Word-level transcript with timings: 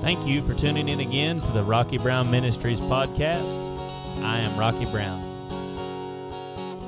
Thank 0.00 0.26
you 0.26 0.40
for 0.40 0.54
tuning 0.54 0.88
in 0.88 1.00
again 1.00 1.40
to 1.42 1.52
the 1.52 1.62
Rocky 1.62 1.98
Brown 1.98 2.30
Ministries 2.30 2.80
podcast. 2.80 4.22
I 4.22 4.38
am 4.38 4.58
Rocky 4.58 4.86
Brown. 4.86 5.20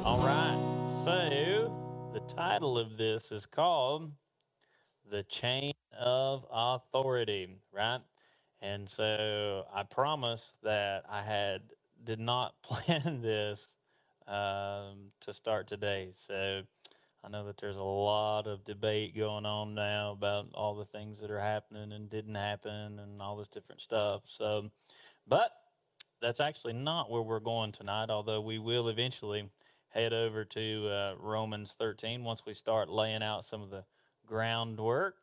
All 0.02 0.18
right, 0.20 0.58
so 1.04 2.10
the 2.14 2.20
title 2.20 2.78
of 2.78 2.96
this 2.96 3.30
is 3.30 3.44
called 3.44 4.12
The 5.10 5.22
Chain 5.24 5.74
of 5.96 6.46
Authority, 6.50 7.48
right? 7.70 8.00
And 8.62 8.88
so 8.88 9.66
I 9.74 9.82
promise 9.82 10.54
that 10.62 11.04
I 11.06 11.20
had 11.20 11.60
did 12.02 12.18
not 12.18 12.54
plan 12.62 13.20
this 13.20 13.68
um, 14.26 15.12
to 15.20 15.34
start 15.34 15.66
today. 15.66 16.12
So 16.14 16.62
I 17.24 17.28
know 17.28 17.46
that 17.46 17.56
there's 17.58 17.76
a 17.76 17.82
lot 17.82 18.48
of 18.48 18.64
debate 18.64 19.16
going 19.16 19.46
on 19.46 19.74
now 19.74 20.10
about 20.12 20.48
all 20.54 20.74
the 20.74 20.84
things 20.84 21.20
that 21.20 21.30
are 21.30 21.40
happening 21.40 21.92
and 21.92 22.10
didn't 22.10 22.34
happen 22.34 22.98
and 22.98 23.22
all 23.22 23.36
this 23.36 23.48
different 23.48 23.80
stuff. 23.80 24.22
So, 24.26 24.70
but 25.28 25.52
that's 26.20 26.40
actually 26.40 26.72
not 26.72 27.10
where 27.10 27.22
we're 27.22 27.38
going 27.40 27.70
tonight, 27.70 28.10
although 28.10 28.40
we 28.40 28.58
will 28.58 28.88
eventually 28.88 29.48
head 29.90 30.12
over 30.12 30.44
to 30.44 30.88
uh, 30.88 31.14
Romans 31.18 31.76
13 31.78 32.24
once 32.24 32.42
we 32.44 32.54
start 32.54 32.88
laying 32.88 33.22
out 33.22 33.44
some 33.44 33.62
of 33.62 33.70
the 33.70 33.84
groundwork. 34.26 35.14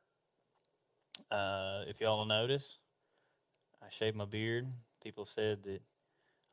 Uh, 1.29 1.83
if 1.87 1.99
y'all 1.99 2.23
notice, 2.25 2.77
I 3.81 3.87
shaved 3.89 4.15
my 4.15 4.25
beard. 4.25 4.67
People 5.03 5.25
said 5.25 5.63
that 5.63 5.81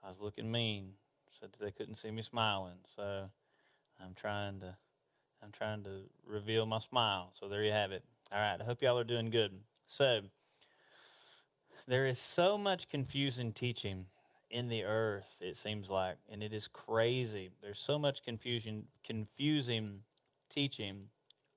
I 0.02 0.08
was 0.08 0.20
looking 0.20 0.50
mean, 0.50 0.92
said 1.38 1.50
that 1.52 1.64
they 1.64 1.70
couldn't 1.70 1.96
see 1.96 2.10
me 2.10 2.22
smiling. 2.22 2.78
So 2.96 3.30
I'm 4.00 4.14
trying 4.14 4.60
to 4.60 4.76
I'm 5.46 5.52
trying 5.52 5.84
to 5.84 6.00
reveal 6.26 6.66
my 6.66 6.80
smile. 6.80 7.30
So 7.38 7.48
there 7.48 7.62
you 7.62 7.70
have 7.70 7.92
it. 7.92 8.02
All 8.32 8.40
right. 8.40 8.60
I 8.60 8.64
hope 8.64 8.82
y'all 8.82 8.98
are 8.98 9.04
doing 9.04 9.30
good. 9.30 9.52
So 9.86 10.22
there 11.86 12.04
is 12.04 12.18
so 12.18 12.58
much 12.58 12.88
confusing 12.88 13.52
teaching 13.52 14.06
in 14.50 14.66
the 14.66 14.82
earth, 14.82 15.36
it 15.40 15.56
seems 15.56 15.88
like, 15.88 16.16
and 16.28 16.42
it 16.42 16.52
is 16.52 16.66
crazy. 16.66 17.50
There's 17.62 17.78
so 17.78 17.96
much 17.96 18.24
confusion, 18.24 18.86
confusing 19.04 20.00
teaching 20.52 21.10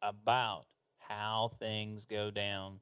about 0.04 0.66
how 1.00 1.52
things 1.58 2.06
go 2.06 2.30
down 2.30 2.82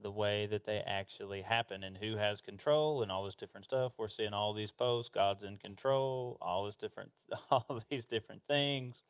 the 0.00 0.10
way 0.10 0.46
that 0.46 0.64
they 0.64 0.78
actually 0.78 1.42
happen 1.42 1.82
and 1.82 1.98
who 1.98 2.16
has 2.16 2.40
control 2.40 3.02
and 3.02 3.12
all 3.12 3.24
this 3.24 3.34
different 3.34 3.66
stuff. 3.66 3.92
We're 3.98 4.08
seeing 4.08 4.32
all 4.32 4.54
these 4.54 4.70
posts, 4.70 5.10
God's 5.12 5.42
in 5.42 5.58
control, 5.58 6.38
all 6.40 6.64
this 6.64 6.76
different 6.76 7.10
all 7.50 7.82
these 7.90 8.06
different 8.06 8.40
things 8.48 9.02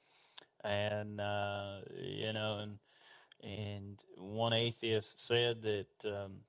and 0.64 1.20
uh, 1.20 1.78
you 1.96 2.32
know, 2.32 2.58
and 2.58 2.78
and 3.42 3.98
one 4.16 4.52
atheist 4.52 5.24
said 5.24 5.62
that 5.62 5.86
um, 6.04 6.40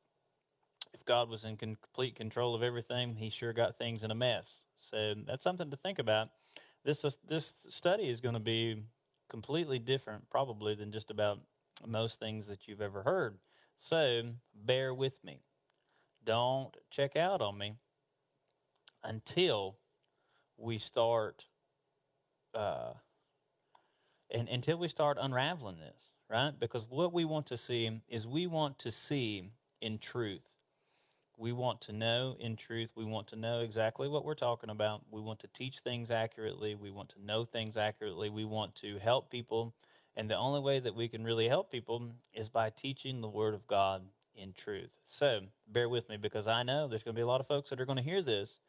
if 0.93 1.05
God 1.05 1.29
was 1.29 1.43
in 1.45 1.55
complete 1.55 2.15
control 2.15 2.55
of 2.55 2.63
everything, 2.63 3.15
He 3.15 3.29
sure 3.29 3.53
got 3.53 3.77
things 3.77 4.03
in 4.03 4.11
a 4.11 4.15
mess. 4.15 4.61
So 4.79 5.15
that's 5.27 5.43
something 5.43 5.69
to 5.71 5.77
think 5.77 5.99
about. 5.99 6.29
This 6.83 7.05
this 7.27 7.53
study 7.67 8.09
is 8.09 8.21
going 8.21 8.33
to 8.33 8.39
be 8.39 8.83
completely 9.29 9.79
different, 9.79 10.29
probably, 10.29 10.75
than 10.75 10.91
just 10.91 11.11
about 11.11 11.39
most 11.85 12.19
things 12.19 12.47
that 12.47 12.67
you've 12.67 12.81
ever 12.81 13.03
heard. 13.03 13.37
So 13.77 14.23
bear 14.53 14.93
with 14.93 15.23
me. 15.23 15.39
Don't 16.25 16.75
check 16.89 17.15
out 17.15 17.41
on 17.41 17.57
me 17.57 17.75
until 19.03 19.77
we 20.57 20.77
start 20.77 21.45
uh, 22.53 22.93
and 24.31 24.47
until 24.47 24.77
we 24.77 24.87
start 24.87 25.17
unraveling 25.19 25.79
this, 25.79 26.11
right? 26.29 26.51
Because 26.57 26.85
what 26.89 27.13
we 27.13 27.25
want 27.25 27.47
to 27.47 27.57
see 27.57 28.01
is 28.07 28.27
we 28.27 28.47
want 28.47 28.79
to 28.79 28.91
see 28.91 29.51
in 29.81 29.97
truth. 29.97 30.45
We 31.37 31.53
want 31.53 31.79
to 31.81 31.93
know 31.93 32.35
in 32.39 32.57
truth. 32.57 32.89
We 32.95 33.05
want 33.05 33.27
to 33.27 33.37
know 33.37 33.61
exactly 33.61 34.09
what 34.09 34.25
we're 34.25 34.33
talking 34.35 34.69
about. 34.69 35.03
We 35.09 35.21
want 35.21 35.39
to 35.39 35.47
teach 35.47 35.79
things 35.79 36.11
accurately. 36.11 36.75
We 36.75 36.91
want 36.91 37.09
to 37.09 37.25
know 37.25 37.45
things 37.45 37.77
accurately. 37.77 38.29
We 38.29 38.43
want 38.43 38.75
to 38.75 38.99
help 38.99 39.29
people. 39.31 39.73
And 40.17 40.29
the 40.29 40.35
only 40.35 40.59
way 40.59 40.79
that 40.79 40.95
we 40.95 41.07
can 41.07 41.23
really 41.23 41.47
help 41.47 41.71
people 41.71 42.11
is 42.33 42.49
by 42.49 42.69
teaching 42.69 43.21
the 43.21 43.29
Word 43.29 43.53
of 43.53 43.67
God 43.67 44.03
in 44.35 44.51
truth. 44.51 44.97
So 45.07 45.41
bear 45.67 45.87
with 45.87 46.09
me 46.09 46.17
because 46.17 46.47
I 46.47 46.63
know 46.63 46.87
there's 46.87 47.03
going 47.03 47.15
to 47.15 47.19
be 47.19 47.23
a 47.23 47.27
lot 47.27 47.39
of 47.39 47.47
folks 47.47 47.69
that 47.69 47.79
are 47.79 47.85
going 47.85 47.97
to 47.97 48.03
hear 48.03 48.21
this 48.21 48.59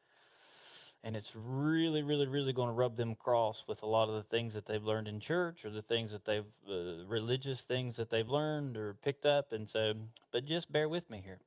and 1.03 1.17
it's 1.17 1.35
really 1.35 2.03
really 2.03 2.27
really 2.27 2.53
going 2.53 2.69
to 2.69 2.75
rub 2.75 2.97
them 2.97 3.15
cross 3.15 3.65
with 3.67 3.83
a 3.83 3.87
lot 3.87 4.09
of 4.09 4.15
the 4.15 4.23
things 4.23 4.55
that 4.55 4.67
they've 4.67 4.85
learned 4.85 5.09
in 5.09 5.19
church 5.21 5.65
or 5.65 5.71
the 5.71 5.83
things 5.83 6.11
that 6.11 6.25
they've 6.25 6.45
uh, 6.69 7.05
religious 7.07 7.63
things 7.63 7.97
that 7.97 8.11
they've 8.11 8.29
learned 8.29 8.77
or 8.77 8.95
picked 9.03 9.25
up 9.25 9.53
and 9.53 9.69
so 9.69 9.95
but 10.33 10.45
just 10.45 10.71
bear 10.71 10.89
with 10.89 11.11
me 11.11 11.23
here. 11.25 11.41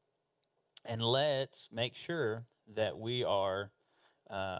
And 0.85 1.01
let's 1.01 1.69
make 1.71 1.95
sure 1.95 2.45
that 2.75 2.97
we 2.97 3.23
are 3.23 3.71
uh, 4.29 4.59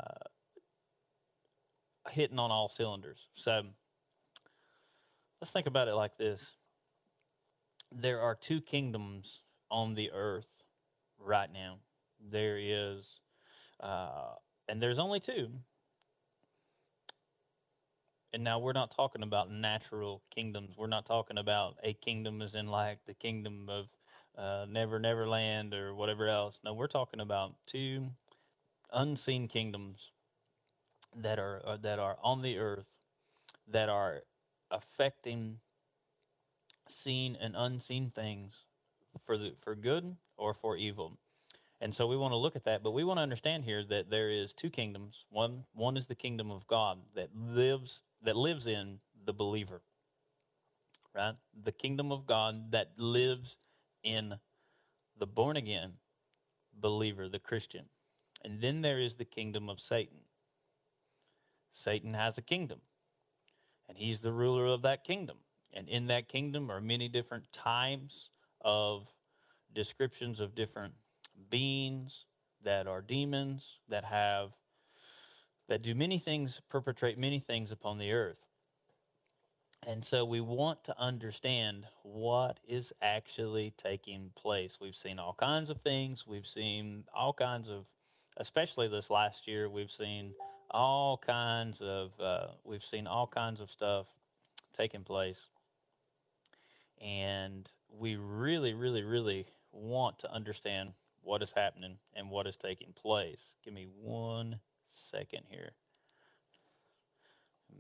hitting 2.10 2.40
on 2.40 2.52
all 2.52 2.70
cylinders. 2.70 3.28
So 3.34 3.64
let's 5.42 5.52
think 5.52 5.68
about 5.68 5.88
it 5.88 5.96
like 5.96 6.18
this. 6.18 6.56
There 7.92 8.22
are 8.22 8.36
two 8.36 8.62
kingdoms 8.62 9.42
on 9.70 9.94
the 9.94 10.12
earth 10.12 10.64
right 11.20 11.52
now. 11.52 11.80
There 12.20 12.58
is 12.58 13.20
uh, 13.82 14.36
and 14.68 14.82
there's 14.82 15.00
only 15.00 15.20
two. 15.20 15.50
And 18.34 18.44
now 18.44 18.58
we're 18.58 18.74
not 18.74 18.90
talking 18.90 19.22
about 19.22 19.52
natural 19.52 20.24
kingdoms. 20.34 20.76
We're 20.76 20.88
not 20.88 21.06
talking 21.06 21.38
about 21.38 21.78
a 21.84 21.94
kingdom 21.94 22.42
as 22.42 22.56
in 22.56 22.68
like 22.68 23.06
the 23.06 23.14
kingdom 23.14 23.70
of 23.70 23.88
uh, 24.36 24.66
Never 24.68 25.00
Never 25.00 25.28
Land 25.28 25.74
or 25.74 25.94
whatever 25.94 26.28
else. 26.28 26.60
No, 26.64 26.74
we're 26.74 26.88
talking 26.88 27.20
about 27.20 27.54
two 27.68 28.08
unseen 28.92 29.48
kingdoms 29.48 30.12
that 31.16 31.38
are 31.38 31.62
uh, 31.66 31.78
that 31.78 32.00
are 32.00 32.18
on 32.24 32.42
the 32.42 32.58
earth 32.58 32.98
that 33.68 33.90
are 33.90 34.24
affecting 34.72 35.60
seen 36.88 37.38
and 37.40 37.56
unseen 37.56 38.10
things 38.10 38.66
for 39.26 39.38
the 39.38 39.54
for 39.62 39.76
good 39.76 40.16
or 40.38 40.54
for 40.54 40.76
evil. 40.76 41.18
And 41.84 41.94
so 41.94 42.08
we 42.08 42.16
want 42.16 42.32
to 42.32 42.38
look 42.38 42.56
at 42.56 42.64
that, 42.64 42.82
but 42.82 42.92
we 42.92 43.04
want 43.04 43.18
to 43.18 43.24
understand 43.24 43.66
here 43.66 43.84
that 43.84 44.10
there 44.10 44.30
is 44.30 44.54
two 44.54 44.70
kingdoms. 44.70 45.26
One 45.30 45.66
one 45.74 45.98
is 45.98 46.08
the 46.08 46.16
kingdom 46.16 46.50
of 46.50 46.66
God 46.66 47.00
that 47.14 47.32
lives 47.36 48.04
that 48.22 48.38
lives 48.38 48.68
in 48.68 49.00
the 49.26 49.34
believer. 49.34 49.82
Right? 51.14 51.36
The 51.62 51.74
kingdom 51.74 52.10
of 52.14 52.26
God 52.26 52.72
that 52.72 52.92
lives 52.96 53.58
in 54.02 54.36
the 55.20 55.28
born 55.28 55.58
again 55.58 55.96
believer, 56.74 57.28
the 57.28 57.38
Christian. 57.38 57.88
And 58.46 58.62
then 58.62 58.82
there 58.82 59.02
is 59.02 59.16
the 59.16 59.26
kingdom 59.26 59.70
of 59.70 59.82
Satan. 59.82 60.20
Satan 61.74 62.14
has 62.14 62.38
a 62.38 62.42
kingdom, 62.42 62.80
and 63.90 63.98
he's 63.98 64.22
the 64.22 64.32
ruler 64.32 64.68
of 64.68 64.84
that 64.84 65.04
kingdom. 65.04 65.36
And 65.74 65.90
in 65.90 66.08
that 66.08 66.30
kingdom 66.30 66.72
are 66.72 66.80
many 66.80 67.10
different 67.10 67.52
times 67.52 68.30
of 68.62 69.10
descriptions 69.74 70.40
of 70.40 70.56
different 70.56 70.94
beings, 71.50 72.26
that 72.64 72.88
are 72.88 73.02
demons, 73.02 73.80
that 73.90 74.06
have 74.06 74.52
that 75.68 75.82
do 75.82 75.96
many 75.96 76.20
things, 76.20 76.62
perpetrate 76.70 77.18
many 77.18 77.40
things 77.40 77.72
upon 77.72 77.98
the 77.98 78.12
earth. 78.12 78.48
And 79.86 80.04
so 80.04 80.24
we 80.24 80.40
want 80.40 80.84
to 80.86 81.00
understand 81.00 81.86
what 82.04 82.60
is 82.68 82.94
actually 83.02 83.74
taking 83.78 84.32
place. 84.36 84.78
We've 84.80 84.96
seen 84.96 85.20
all 85.20 85.36
kinds 85.38 85.70
of 85.70 85.82
things. 85.82 86.26
We've 86.26 86.48
seen 86.48 87.04
all 87.14 87.34
kinds 87.34 87.70
of, 87.70 87.86
especially 88.38 88.88
this 88.88 89.10
last 89.10 89.48
year, 89.48 89.70
we've 89.70 89.92
seen 89.92 90.34
all 90.72 91.18
kinds 91.18 91.82
of, 91.82 92.12
uh, 92.20 92.48
we've 92.64 92.84
seen 92.84 93.08
all 93.08 93.28
kinds 93.28 93.60
of 93.60 93.72
stuff 93.72 94.08
taking 94.78 95.04
place. 95.04 95.48
And 97.02 97.70
we 97.90 98.16
really, 98.16 98.74
really, 98.74 99.04
really 99.04 99.48
want 99.72 100.20
to 100.20 100.32
understand 100.32 100.94
what 101.24 101.42
is 101.42 101.54
happening 101.56 101.98
and 102.16 102.30
what 102.30 102.48
is 102.48 102.58
taking 102.58 102.94
place. 102.94 103.56
Give 103.64 103.74
me 103.74 103.88
one 104.02 104.60
second 104.92 105.44
here. 105.50 105.72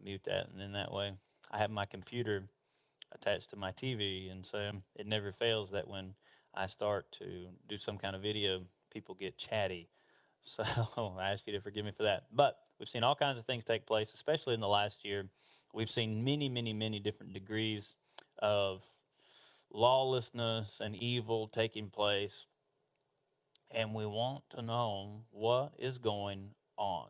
Mute 0.03 0.23
that, 0.25 0.49
and 0.49 0.59
then 0.59 0.73
that 0.73 0.91
way 0.91 1.13
I 1.51 1.59
have 1.59 1.69
my 1.69 1.85
computer 1.85 2.45
attached 3.13 3.51
to 3.51 3.55
my 3.55 3.71
TV, 3.71 4.31
and 4.31 4.45
so 4.45 4.71
it 4.95 5.05
never 5.05 5.31
fails 5.31 5.71
that 5.71 5.87
when 5.87 6.15
I 6.53 6.67
start 6.67 7.11
to 7.19 7.47
do 7.67 7.77
some 7.77 7.97
kind 7.97 8.15
of 8.15 8.21
video, 8.21 8.61
people 8.91 9.15
get 9.15 9.37
chatty. 9.37 9.89
So 10.45 10.61
I 11.17 11.31
ask 11.31 11.47
you 11.47 11.53
to 11.53 11.61
forgive 11.61 11.85
me 11.85 11.93
for 11.95 12.03
that. 12.03 12.25
But 12.33 12.57
we've 12.77 12.89
seen 12.89 13.05
all 13.05 13.15
kinds 13.15 13.39
of 13.39 13.45
things 13.45 13.63
take 13.63 13.85
place, 13.85 14.13
especially 14.13 14.53
in 14.53 14.59
the 14.59 14.67
last 14.67 15.05
year. 15.05 15.29
We've 15.73 15.89
seen 15.89 16.25
many, 16.25 16.49
many, 16.49 16.73
many 16.73 16.99
different 16.99 17.31
degrees 17.31 17.95
of 18.39 18.83
lawlessness 19.71 20.81
and 20.81 20.97
evil 20.97 21.47
taking 21.47 21.89
place 21.89 22.45
and 23.73 23.93
we 23.93 24.05
want 24.05 24.43
to 24.51 24.61
know 24.61 25.23
what 25.31 25.73
is 25.79 25.97
going 25.97 26.51
on, 26.77 27.07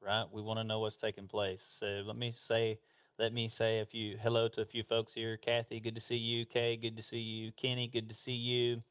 right? 0.00 0.24
We 0.32 0.42
want 0.42 0.58
to 0.58 0.64
know 0.64 0.80
what's 0.80 0.96
taking 0.96 1.28
place. 1.28 1.66
So 1.68 2.02
let 2.06 2.16
me 2.16 2.32
say, 2.36 2.78
let 3.18 3.32
me 3.32 3.48
say 3.48 3.80
a 3.80 3.86
few 3.86 4.16
hello 4.16 4.48
to 4.48 4.62
a 4.62 4.64
few 4.64 4.82
folks 4.82 5.12
here. 5.12 5.36
Kathy, 5.36 5.80
good 5.80 5.94
to 5.94 6.00
see 6.00 6.16
you. 6.16 6.46
Kay, 6.46 6.76
good 6.76 6.96
to 6.96 7.02
see 7.02 7.18
you. 7.18 7.52
Kenny, 7.52 7.88
good 7.88 8.08
to 8.08 8.14
see 8.14 8.32
you. 8.32 8.82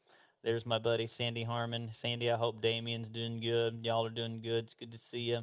There's 0.44 0.66
my 0.66 0.80
buddy 0.80 1.08
Sandy 1.08 1.44
Harmon. 1.44 1.90
Sandy, 1.92 2.32
I 2.32 2.38
hope 2.38 2.62
Damien's 2.62 3.10
doing 3.10 3.42
good. 3.42 3.80
Y'all 3.84 4.06
are 4.06 4.12
doing 4.12 4.42
good. 4.42 4.66
It's 4.66 4.76
good 4.76 4.92
to 4.92 4.98
see 4.98 5.22
you. 5.22 5.42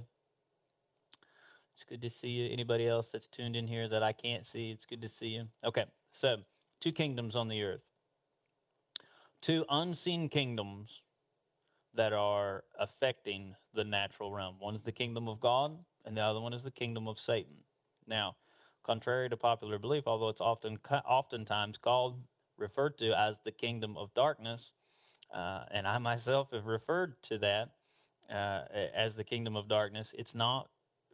It's 1.74 1.84
good 1.84 2.02
to 2.02 2.10
see 2.10 2.28
you. 2.28 2.52
Anybody 2.52 2.86
else 2.86 3.08
that's 3.08 3.26
tuned 3.26 3.56
in 3.56 3.66
here 3.66 3.88
that 3.88 4.02
I 4.02 4.12
can't 4.12 4.46
see, 4.46 4.70
it's 4.70 4.86
good 4.86 5.02
to 5.02 5.08
see 5.08 5.28
you. 5.28 5.48
Okay, 5.64 5.84
so 6.12 6.36
two 6.80 6.92
kingdoms 6.92 7.34
on 7.34 7.48
the 7.48 7.64
earth, 7.64 7.82
two 9.42 9.64
unseen 9.68 10.28
kingdoms 10.28 11.02
that 11.94 12.12
are 12.12 12.64
affecting 12.78 13.54
the 13.72 13.84
natural 13.84 14.32
realm. 14.32 14.56
One 14.58 14.74
is 14.74 14.82
the 14.82 14.92
kingdom 14.92 15.28
of 15.28 15.40
God, 15.40 15.78
and 16.04 16.16
the 16.16 16.22
other 16.22 16.40
one 16.40 16.52
is 16.52 16.64
the 16.64 16.70
kingdom 16.70 17.08
of 17.08 17.18
Satan. 17.18 17.56
Now, 18.06 18.36
contrary 18.82 19.28
to 19.30 19.36
popular 19.36 19.78
belief, 19.78 20.04
although 20.06 20.28
it's 20.28 20.40
often 20.40 20.78
oftentimes 20.90 21.78
called 21.78 22.20
referred 22.56 22.98
to 22.98 23.18
as 23.18 23.38
the 23.44 23.52
kingdom 23.52 23.96
of 23.96 24.14
darkness, 24.14 24.72
uh, 25.32 25.64
and 25.70 25.86
I 25.86 25.98
myself 25.98 26.50
have 26.52 26.66
referred 26.66 27.22
to 27.24 27.38
that 27.38 27.70
uh, 28.30 28.62
as 28.94 29.14
the 29.16 29.24
kingdom 29.24 29.56
of 29.56 29.68
darkness. 29.68 30.14
It's 30.16 30.34
not 30.34 30.68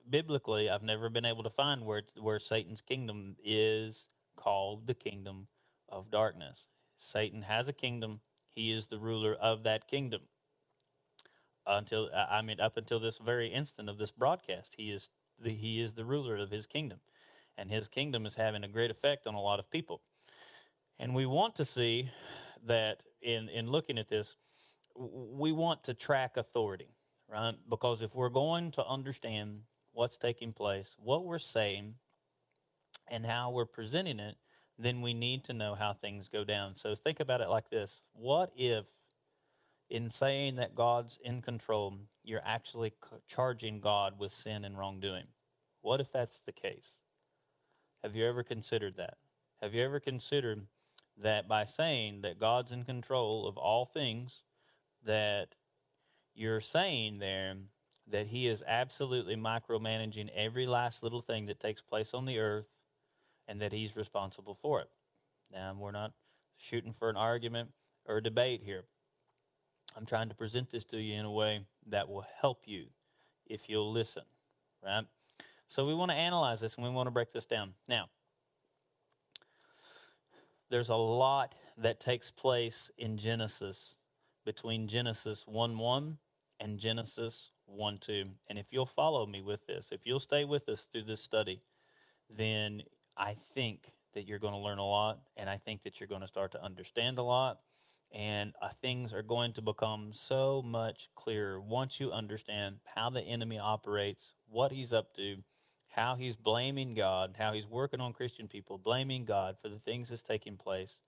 biblically. 0.09 0.69
I've 0.69 0.83
never 0.83 1.09
been 1.09 1.25
able 1.25 1.43
to 1.43 1.51
find 1.51 1.85
where 1.85 2.03
where 2.19 2.39
Satan's 2.39 2.81
kingdom 2.81 3.37
is 3.45 4.09
called 4.37 4.87
the 4.87 4.95
kingdom 4.95 5.47
of 5.89 6.11
darkness. 6.11 6.65
Satan 6.99 7.43
has 7.43 7.69
a 7.69 7.73
kingdom. 7.73 8.21
He 8.49 8.73
is 8.73 8.87
the 8.87 8.99
ruler 8.99 9.35
of 9.35 9.63
that 9.65 9.87
kingdom. 9.87 10.23
Until 11.73 12.11
I 12.15 12.43
mean, 12.43 12.61
up 12.61 12.77
until 12.77 12.99
this 12.99 13.19
very 13.19 13.49
instant 13.49 13.89
of 13.89 13.97
this 13.97 14.11
broadcast, 14.11 14.75
he 14.77 14.91
is 14.91 15.09
the, 15.39 15.51
he 15.51 15.81
is 15.81 15.95
the 15.95 16.05
ruler 16.05 16.37
of 16.37 16.51
his 16.51 16.67
kingdom, 16.67 16.99
and 17.57 17.71
his 17.71 17.89
kingdom 17.89 18.27
is 18.27 18.35
having 18.35 18.65
a 18.65 18.69
great 18.69 18.91
effect 18.91 19.27
on 19.27 19.35
a 19.35 19.41
lot 19.41 19.59
of 19.59 19.71
people. 19.71 20.03
And 20.99 21.15
we 21.15 21.27
want 21.27 21.55
to 21.57 21.65
see 21.65 22.11
that 22.67 23.03
in, 23.23 23.49
in 23.49 23.71
looking 23.71 23.99
at 23.99 24.09
this, 24.09 24.37
we 24.95 25.53
want 25.53 25.85
to 25.85 25.95
track 25.95 26.37
authority, 26.37 26.89
right? 27.29 27.55
Because 27.69 28.03
if 28.03 28.15
we're 28.15 28.29
going 28.29 28.71
to 28.73 28.85
understand 28.85 29.61
what's 29.93 30.17
taking 30.17 30.53
place, 30.53 30.97
what 30.99 31.25
we're 31.25 31.39
saying, 31.39 31.95
and 33.09 33.27
how 33.27 33.51
we're 33.51 33.65
presenting 33.65 34.21
it, 34.21 34.37
then 34.79 35.03
we 35.03 35.15
need 35.15 35.45
to 35.45 35.53
know 35.53 35.75
how 35.75 35.93
things 35.93 36.29
go 36.29 36.45
down. 36.45 36.75
So 36.75 36.95
think 36.95 37.21
about 37.21 37.41
it 37.41 37.49
like 37.49 37.71
this 37.71 38.03
What 38.13 38.53
if, 38.57 38.85
in 39.91 40.11
saying 40.11 40.57
that 40.57 40.75
God's 40.75 41.19
in 41.23 41.43
control, 41.43 41.99
you're 42.23 42.43
actually 42.45 42.93
charging 43.27 43.81
God 43.81 44.19
with 44.19 44.33
sin 44.33 44.65
and 44.65 44.79
wrongdoing? 44.79 45.27
What 45.83 46.01
if 46.01 46.13
that's 46.13 46.39
the 46.39 46.53
case? 46.53 47.01
Have 48.03 48.15
you 48.15 48.27
ever 48.27 48.43
considered 48.43 48.97
that? 48.97 49.19
Have 49.61 49.75
you 49.75 49.83
ever 49.83 50.01
considered 50.01 50.67
that 51.19 51.49
by 51.49 51.65
saying 51.65 52.23
that 52.23 52.39
God's 52.39 52.71
in 52.71 52.85
control 52.85 53.47
of 53.47 53.59
all 53.59 53.85
things, 53.85 54.43
that 55.05 55.57
you're 56.35 56.61
saying 56.61 57.19
there 57.19 57.57
that 58.07 58.29
He 58.29 58.47
is 58.47 58.63
absolutely 58.67 59.37
micromanaging 59.37 60.31
every 60.35 60.67
last 60.67 61.03
little 61.03 61.21
thing 61.21 61.47
that 61.47 61.61
takes 61.61 61.83
place 61.83 62.15
on 62.15 62.25
the 62.25 62.39
earth 62.39 62.69
and 63.47 63.61
that 63.61 63.73
He's 63.73 63.97
responsible 63.97 64.55
for 64.55 64.81
it. 64.81 64.89
Now, 65.53 65.77
we're 65.79 65.91
not 65.91 66.13
shooting 66.57 66.93
for 66.93 67.11
an 67.11 67.17
argument 67.17 67.71
or 68.07 68.19
a 68.19 68.23
debate 68.23 68.63
here. 68.65 68.85
I'm 69.97 70.07
trying 70.07 70.29
to 70.29 70.35
present 70.35 70.71
this 70.71 70.85
to 70.87 71.01
you 71.01 71.19
in 71.19 71.25
a 71.25 71.31
way 71.31 71.61
that 71.89 72.09
will 72.09 72.25
help 72.41 72.63
you 72.67 72.87
if 73.47 73.69
you'll 73.69 73.91
listen, 73.91 74.23
right? 74.85 75.05
So 75.67 75.87
we 75.87 75.95
want 75.95 76.11
to 76.11 76.17
analyze 76.17 76.61
this 76.61 76.77
and 76.77 76.85
we 76.85 76.91
want 76.91 77.07
to 77.07 77.11
break 77.11 77.33
this 77.33 77.47
down. 77.47 77.75
Now, 77.89 78.09
there's 80.71 80.89
a 80.89 80.97
lot 80.97 81.55
that 81.77 82.01
takes 82.01 82.31
place 82.31 82.91
in 82.97 83.19
Genesis 83.19 83.97
between 84.45 84.89
Genesis 84.89 85.45
1 85.47 85.79
1 85.79 86.19
and 86.61 86.79
Genesis 86.79 87.51
1 87.67 87.99
2. 87.99 88.25
And 88.49 88.59
if 88.59 88.67
you'll 88.71 88.87
follow 88.87 89.27
me 89.27 89.43
with 89.43 89.67
this, 89.67 89.89
if 89.91 90.01
you'll 90.05 90.21
stay 90.21 90.45
with 90.45 90.69
us 90.69 90.87
through 90.91 91.05
this 91.05 91.23
study, 91.23 91.63
then 92.29 92.83
I 93.17 93.35
think 93.35 93.93
that 94.15 94.27
you're 94.27 94.39
going 94.39 94.55
to 94.55 94.59
learn 94.59 94.79
a 94.79 94.87
lot. 94.87 95.21
And 95.37 95.51
I 95.51 95.57
think 95.57 95.83
that 95.83 96.01
you're 96.01 96.09
going 96.09 96.21
to 96.21 96.29
start 96.29 96.53
to 96.53 96.63
understand 96.63 97.19
a 97.19 97.23
lot. 97.23 97.61
And 98.13 98.55
uh, 98.61 98.71
things 98.83 99.13
are 99.13 99.23
going 99.23 99.53
to 99.53 99.63
become 99.63 100.11
so 100.13 100.63
much 100.63 101.09
clearer 101.15 101.61
once 101.61 102.01
you 102.01 102.11
understand 102.11 102.77
how 102.97 103.11
the 103.11 103.23
enemy 103.23 103.59
operates, 103.59 104.33
what 104.49 104.73
he's 104.73 104.93
up 104.93 105.15
to, 105.15 105.37
how 105.91 106.17
he's 106.17 106.37
blaming 106.37 106.95
God, 106.95 107.37
how 107.39 107.53
he's 107.53 107.67
working 107.67 108.01
on 108.01 108.13
Christian 108.13 108.49
people, 108.49 108.79
blaming 108.79 109.25
God 109.25 109.57
for 109.63 109.69
the 109.69 109.79
things 109.79 110.09
that's 110.09 110.23
taking 110.23 110.57
place. 110.57 110.99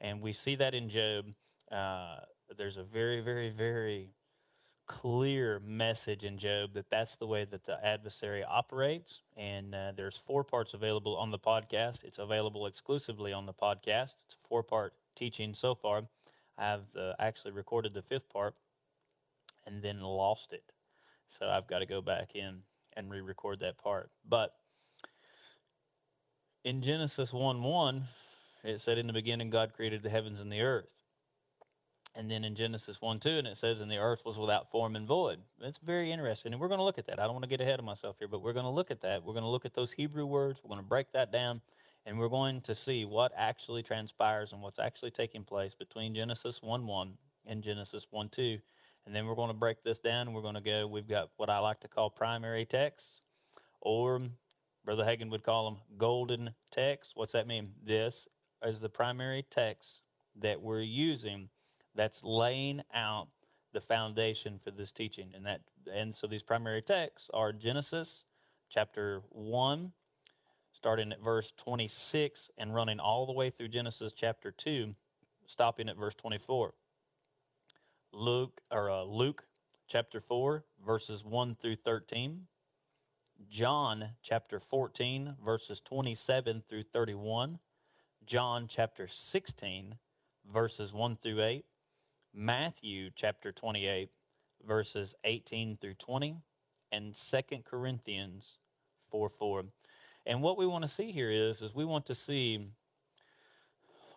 And 0.00 0.20
we 0.20 0.32
see 0.32 0.56
that 0.56 0.74
in 0.74 0.88
Job. 0.88 1.26
Uh, 1.70 2.16
there's 2.56 2.76
a 2.76 2.82
very, 2.82 3.20
very, 3.20 3.50
very 3.50 4.10
clear 4.86 5.60
message 5.64 6.24
in 6.24 6.36
Job 6.38 6.74
that 6.74 6.90
that's 6.90 7.16
the 7.16 7.26
way 7.26 7.44
that 7.44 7.64
the 7.64 7.82
adversary 7.84 8.44
operates. 8.44 9.22
And 9.36 9.74
uh, 9.74 9.92
there's 9.96 10.16
four 10.16 10.44
parts 10.44 10.74
available 10.74 11.16
on 11.16 11.30
the 11.30 11.38
podcast. 11.38 12.04
It's 12.04 12.18
available 12.18 12.66
exclusively 12.66 13.32
on 13.32 13.46
the 13.46 13.54
podcast. 13.54 14.16
It's 14.26 14.34
a 14.34 14.48
four 14.48 14.62
part 14.62 14.92
teaching 15.14 15.54
so 15.54 15.74
far. 15.74 16.02
I've 16.58 16.96
uh, 16.98 17.12
actually 17.18 17.52
recorded 17.52 17.94
the 17.94 18.02
fifth 18.02 18.28
part 18.28 18.54
and 19.66 19.82
then 19.82 20.00
lost 20.00 20.52
it. 20.52 20.64
So 21.28 21.48
I've 21.48 21.66
got 21.66 21.78
to 21.78 21.86
go 21.86 22.00
back 22.00 22.34
in 22.34 22.60
and 22.96 23.10
re 23.10 23.20
record 23.20 23.60
that 23.60 23.78
part. 23.78 24.10
But 24.28 24.54
in 26.64 26.82
Genesis 26.82 27.32
1 27.32 27.62
1, 27.62 28.04
it 28.64 28.80
said, 28.80 28.98
In 28.98 29.06
the 29.06 29.12
beginning, 29.12 29.50
God 29.50 29.72
created 29.74 30.02
the 30.02 30.10
heavens 30.10 30.40
and 30.40 30.52
the 30.52 30.60
earth. 30.60 30.88
And 32.14 32.30
then 32.30 32.44
in 32.44 32.54
Genesis 32.54 33.00
1 33.00 33.20
2, 33.20 33.30
and 33.30 33.46
it 33.46 33.56
says, 33.56 33.80
And 33.80 33.90
the 33.90 33.96
earth 33.96 34.22
was 34.24 34.38
without 34.38 34.70
form 34.70 34.94
and 34.94 35.06
void. 35.06 35.38
It's 35.60 35.78
very 35.78 36.12
interesting. 36.12 36.52
And 36.52 36.60
we're 36.60 36.68
going 36.68 36.78
to 36.78 36.84
look 36.84 36.98
at 36.98 37.06
that. 37.06 37.18
I 37.18 37.24
don't 37.24 37.32
want 37.32 37.44
to 37.44 37.48
get 37.48 37.60
ahead 37.60 37.78
of 37.78 37.84
myself 37.84 38.16
here, 38.18 38.28
but 38.28 38.42
we're 38.42 38.52
going 38.52 38.66
to 38.66 38.70
look 38.70 38.90
at 38.90 39.00
that. 39.00 39.24
We're 39.24 39.32
going 39.32 39.44
to 39.44 39.50
look 39.50 39.64
at 39.64 39.74
those 39.74 39.92
Hebrew 39.92 40.26
words. 40.26 40.60
We're 40.62 40.68
going 40.68 40.82
to 40.82 40.88
break 40.88 41.12
that 41.12 41.32
down. 41.32 41.62
And 42.04 42.18
we're 42.18 42.28
going 42.28 42.60
to 42.62 42.74
see 42.74 43.04
what 43.04 43.32
actually 43.36 43.82
transpires 43.82 44.52
and 44.52 44.60
what's 44.60 44.78
actually 44.78 45.12
taking 45.12 45.44
place 45.44 45.74
between 45.74 46.14
Genesis 46.14 46.60
1 46.62 46.86
1 46.86 47.14
and 47.46 47.62
Genesis 47.62 48.06
1 48.10 48.28
2 48.28 48.58
and 49.06 49.14
then 49.14 49.26
we're 49.26 49.34
going 49.34 49.48
to 49.48 49.54
break 49.54 49.82
this 49.82 49.98
down 49.98 50.32
we're 50.32 50.42
going 50.42 50.54
to 50.54 50.60
go, 50.60 50.86
we've 50.86 51.08
got 51.08 51.30
what 51.36 51.50
I 51.50 51.58
like 51.58 51.80
to 51.80 51.88
call 51.88 52.10
primary 52.10 52.64
texts, 52.64 53.20
or 53.80 54.22
Brother 54.84 55.04
Hagin 55.04 55.30
would 55.30 55.42
call 55.42 55.70
them 55.70 55.80
golden 55.98 56.54
texts. 56.70 57.14
What's 57.16 57.32
that 57.32 57.46
mean? 57.46 57.72
This 57.84 58.28
is 58.64 58.80
the 58.80 58.88
primary 58.88 59.44
text 59.50 60.02
that 60.40 60.60
we're 60.60 60.80
using 60.80 61.48
that's 61.94 62.22
laying 62.22 62.82
out 62.94 63.28
the 63.72 63.80
foundation 63.80 64.60
for 64.62 64.70
this 64.70 64.92
teaching. 64.92 65.32
And 65.34 65.46
that 65.46 65.62
and 65.92 66.14
so 66.14 66.26
these 66.26 66.42
primary 66.42 66.82
texts 66.82 67.28
are 67.34 67.52
Genesis 67.52 68.24
chapter 68.68 69.22
1 69.30 69.92
starting 70.82 71.12
at 71.12 71.22
verse 71.22 71.52
26 71.58 72.50
and 72.58 72.74
running 72.74 72.98
all 72.98 73.24
the 73.24 73.32
way 73.32 73.50
through 73.50 73.68
Genesis 73.68 74.12
chapter 74.12 74.50
2 74.50 74.92
stopping 75.46 75.88
at 75.88 75.96
verse 75.96 76.16
24. 76.16 76.74
Luke 78.12 78.60
or 78.68 78.90
uh, 78.90 79.04
Luke 79.04 79.44
chapter 79.86 80.20
4 80.20 80.64
verses 80.84 81.24
1 81.24 81.54
through 81.54 81.76
13. 81.76 82.48
John 83.48 84.08
chapter 84.24 84.58
14 84.58 85.36
verses 85.44 85.80
27 85.82 86.64
through 86.68 86.82
31. 86.82 87.60
John 88.26 88.66
chapter 88.68 89.06
16 89.06 89.94
verses 90.52 90.92
1 90.92 91.14
through 91.14 91.44
8. 91.44 91.64
Matthew 92.34 93.10
chapter 93.14 93.52
28 93.52 94.10
verses 94.66 95.14
18 95.22 95.76
through 95.80 95.94
20 95.94 96.38
and 96.90 97.14
Second 97.14 97.64
Corinthians 97.64 98.58
4 99.12 99.28
4. 99.28 99.64
And 100.26 100.42
what 100.42 100.56
we 100.56 100.66
want 100.66 100.82
to 100.82 100.88
see 100.88 101.12
here 101.12 101.30
is 101.30 101.62
is 101.62 101.74
we 101.74 101.84
want 101.84 102.06
to 102.06 102.14
see 102.14 102.68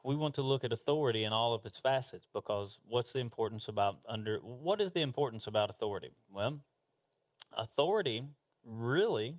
we 0.03 0.15
want 0.15 0.35
to 0.35 0.43
look 0.43 0.63
at 0.63 0.71
authority 0.71 1.23
in 1.23 1.33
all 1.33 1.53
of 1.53 1.65
its 1.65 1.79
facets 1.79 2.27
because 2.31 2.77
what's 2.87 3.11
the 3.11 3.19
importance 3.19 3.67
about 3.67 3.97
under 4.07 4.37
what 4.37 4.79
is 4.79 4.91
the 4.91 5.01
importance 5.01 5.47
about 5.47 5.69
authority? 5.69 6.11
Well, 6.31 6.59
authority 7.53 8.23
really 8.63 9.37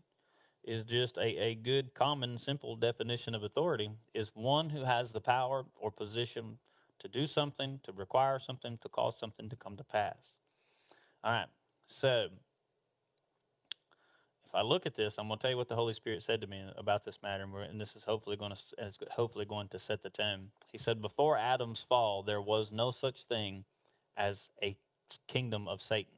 is 0.65 0.83
just 0.83 1.17
a, 1.17 1.41
a 1.41 1.55
good 1.55 1.95
common 1.95 2.37
simple 2.37 2.75
definition 2.75 3.35
of 3.35 3.45
authority 3.45 3.91
is 4.13 4.33
one 4.35 4.71
who 4.71 4.85
has 4.85 5.13
the 5.13 5.21
power 5.21 5.65
or 5.77 5.93
position 5.93 6.59
to 6.99 7.07
do 7.07 7.27
something, 7.27 7.79
to 7.85 7.93
require 7.93 8.41
something, 8.41 8.79
to 8.83 8.89
cause 8.89 9.17
something 9.17 9.49
to 9.49 9.57
come 9.57 9.77
to 9.77 9.85
pass. 9.85 10.37
All 11.23 11.33
right. 11.33 11.47
So 11.87 12.29
I 14.57 14.63
look 14.63 14.87
at 14.87 14.95
this, 14.95 15.19
I'm 15.19 15.29
going 15.29 15.39
to 15.39 15.43
tell 15.43 15.51
you 15.51 15.57
what 15.59 15.69
the 15.69 15.77
Holy 15.77 15.93
Spirit 15.93 16.23
said 16.23 16.41
to 16.41 16.47
me 16.47 16.65
about 16.77 17.05
this 17.05 17.23
matter, 17.23 17.45
and 17.61 17.81
this 17.81 17.95
is 17.95 18.05
hopefully 18.05 18.37
going 18.37 18.53
to 18.53 18.87
is 18.87 18.99
hopefully 19.11 19.45
going 19.45 19.69
to 19.69 19.79
set 19.79 20.03
the 20.03 20.11
tone. 20.11 20.51
He 20.73 20.79
said, 20.79 21.03
"Before 21.03 21.37
Adam's 21.37 21.83
fall, 21.83 22.23
there 22.23 22.41
was 22.41 22.73
no 22.73 22.91
such 22.91 23.25
thing 23.25 23.67
as 24.17 24.51
a 24.63 24.77
kingdom 25.29 25.69
of 25.69 25.83
Satan, 25.83 26.15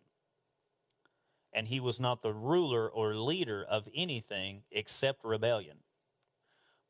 and 1.52 1.68
he 1.68 1.80
was 1.80 1.98
not 1.98 2.22
the 2.22 2.32
ruler 2.32 2.88
or 2.88 3.14
leader 3.16 3.64
of 3.68 3.88
anything 3.94 4.62
except 4.70 5.24
rebellion. 5.24 5.78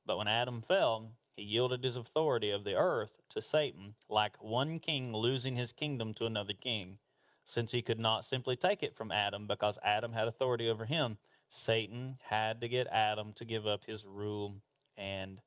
But 0.04 0.18
when 0.18 0.28
Adam 0.28 0.60
fell, 0.62 1.12
He 1.38 1.44
yielded 1.44 1.84
his 1.84 1.94
authority 1.94 2.50
of 2.50 2.64
the 2.64 2.74
earth 2.74 3.20
to 3.30 3.40
Satan, 3.40 3.94
like 4.08 4.42
one 4.42 4.80
king 4.80 5.14
losing 5.14 5.54
his 5.54 5.72
kingdom 5.72 6.12
to 6.14 6.26
another 6.26 6.52
king. 6.52 6.98
Since 7.44 7.70
he 7.70 7.80
could 7.80 8.00
not 8.00 8.24
simply 8.24 8.56
take 8.56 8.82
it 8.82 8.96
from 8.96 9.12
Adam 9.12 9.46
because 9.46 9.78
Adam 9.84 10.12
had 10.14 10.26
authority 10.26 10.68
over 10.68 10.84
him, 10.84 11.16
Satan 11.48 12.18
had 12.28 12.60
to 12.60 12.68
get 12.68 12.86
Adam 12.88 13.32
to 13.34 13.44
give 13.44 13.66
up 13.66 13.84
his 13.84 14.04
rule 14.04 14.56
and 14.96 15.40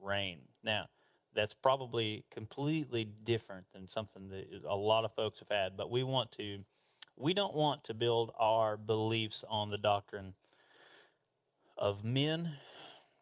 reign. 0.00 0.40
Now, 0.62 0.86
that's 1.34 1.54
probably 1.54 2.24
completely 2.30 3.04
different 3.04 3.66
than 3.72 3.88
something 3.88 4.28
that 4.28 4.46
a 4.68 4.76
lot 4.76 5.04
of 5.04 5.14
folks 5.14 5.38
have 5.38 5.48
had, 5.48 5.76
but 5.76 5.90
we 5.90 6.02
want 6.02 6.32
to 6.32 6.58
we 7.16 7.34
don't 7.34 7.54
want 7.54 7.84
to 7.84 7.94
build 7.94 8.32
our 8.38 8.76
beliefs 8.76 9.44
on 9.48 9.70
the 9.70 9.78
doctrine 9.78 10.34
of 11.76 12.04
men. 12.04 12.52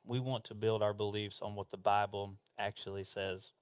We 0.06 0.20
want 0.20 0.44
to 0.44 0.54
build 0.54 0.82
our 0.82 0.94
beliefs 0.94 1.40
on 1.42 1.56
what 1.56 1.70
the 1.70 1.76
Bible 1.76 2.36
actually 2.58 3.04
says 3.04 3.52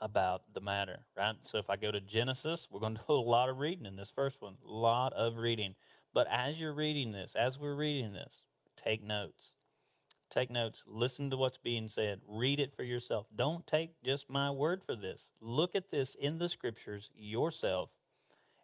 about 0.00 0.42
the 0.52 0.60
matter, 0.60 1.00
right? 1.16 1.36
So 1.42 1.58
if 1.58 1.70
I 1.70 1.76
go 1.76 1.90
to 1.90 2.00
Genesis, 2.00 2.68
we're 2.70 2.80
going 2.80 2.96
to 2.96 3.02
do 3.06 3.14
a 3.14 3.16
lot 3.16 3.48
of 3.48 3.58
reading 3.58 3.86
in 3.86 3.96
this 3.96 4.10
first 4.10 4.40
one, 4.40 4.54
a 4.66 4.70
lot 4.70 5.12
of 5.14 5.36
reading. 5.36 5.74
But 6.12 6.26
as 6.30 6.60
you're 6.60 6.74
reading 6.74 7.12
this, 7.12 7.34
as 7.34 7.58
we're 7.58 7.74
reading 7.74 8.12
this, 8.12 8.44
take 8.76 9.02
notes. 9.02 9.52
Take 10.30 10.50
notes. 10.50 10.82
Listen 10.86 11.30
to 11.30 11.36
what's 11.36 11.58
being 11.58 11.88
said. 11.88 12.20
Read 12.26 12.60
it 12.60 12.74
for 12.74 12.84
yourself. 12.84 13.26
Don't 13.34 13.66
take 13.66 14.00
just 14.02 14.30
my 14.30 14.50
word 14.50 14.82
for 14.84 14.94
this. 14.94 15.28
Look 15.40 15.74
at 15.74 15.90
this 15.90 16.14
in 16.14 16.38
the 16.38 16.48
scriptures 16.48 17.10
yourself, 17.16 17.90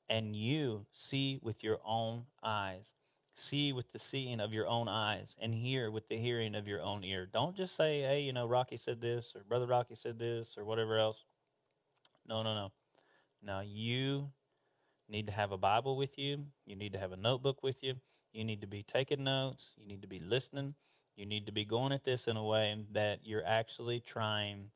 and 0.08 0.36
you 0.36 0.86
see 0.92 1.40
with 1.42 1.64
your 1.64 1.78
own 1.84 2.26
eyes. 2.42 2.92
See 3.34 3.72
with 3.72 3.92
the 3.92 3.98
seeing 3.98 4.40
of 4.40 4.54
your 4.54 4.66
own 4.66 4.88
eyes, 4.88 5.36
and 5.38 5.52
hear 5.52 5.90
with 5.90 6.08
the 6.08 6.16
hearing 6.16 6.54
of 6.54 6.66
your 6.66 6.82
own 6.82 7.04
ear. 7.04 7.28
Don't 7.30 7.54
just 7.54 7.76
say, 7.76 8.00
hey, 8.00 8.20
you 8.20 8.32
know, 8.32 8.46
Rocky 8.46 8.78
said 8.78 9.00
this, 9.00 9.34
or 9.34 9.42
Brother 9.42 9.66
Rocky 9.66 9.94
said 9.94 10.18
this, 10.18 10.56
or 10.56 10.64
whatever 10.64 10.98
else. 10.98 11.24
No, 12.26 12.42
no, 12.42 12.54
no. 12.54 12.72
Now, 13.42 13.60
you 13.60 14.30
need 15.08 15.26
to 15.26 15.32
have 15.32 15.52
a 15.52 15.58
Bible 15.58 15.96
with 15.96 16.18
you. 16.18 16.44
You 16.64 16.76
need 16.76 16.92
to 16.92 16.98
have 16.98 17.12
a 17.12 17.16
notebook 17.16 17.62
with 17.62 17.82
you. 17.82 17.94
You 18.32 18.44
need 18.44 18.60
to 18.60 18.66
be 18.66 18.82
taking 18.82 19.24
notes. 19.24 19.72
You 19.76 19.86
need 19.86 20.02
to 20.02 20.08
be 20.08 20.18
listening. 20.18 20.74
You 21.16 21.26
need 21.26 21.46
to 21.46 21.52
be 21.52 21.64
going 21.64 21.92
at 21.92 22.04
this 22.04 22.28
in 22.28 22.36
a 22.36 22.44
way 22.44 22.76
that 22.92 23.20
you're 23.24 23.46
actually 23.46 24.00
trying 24.00 24.70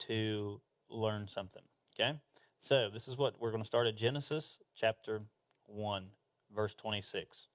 to 0.00 0.60
learn 0.88 1.28
something. 1.28 1.62
Okay? 1.94 2.18
So, 2.60 2.88
this 2.92 3.08
is 3.08 3.16
what 3.16 3.40
we're 3.40 3.50
going 3.50 3.62
to 3.62 3.66
start 3.66 3.86
at 3.86 3.94
Genesis 3.94 4.58
chapter 4.74 5.20
1, 5.66 6.06
verse 6.54 6.74
26. 6.74 7.48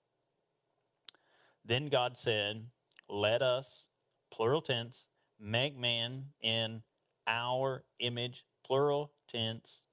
Then 1.66 1.88
God 1.88 2.16
said, 2.16 2.68
Let 3.10 3.42
us, 3.42 3.88
plural 4.32 4.62
tense, 4.62 5.08
make 5.40 5.78
man 5.78 6.26
in 6.42 6.84
our 7.28 7.84
image, 8.00 8.46
plural 8.66 9.12
tense, 9.28 9.84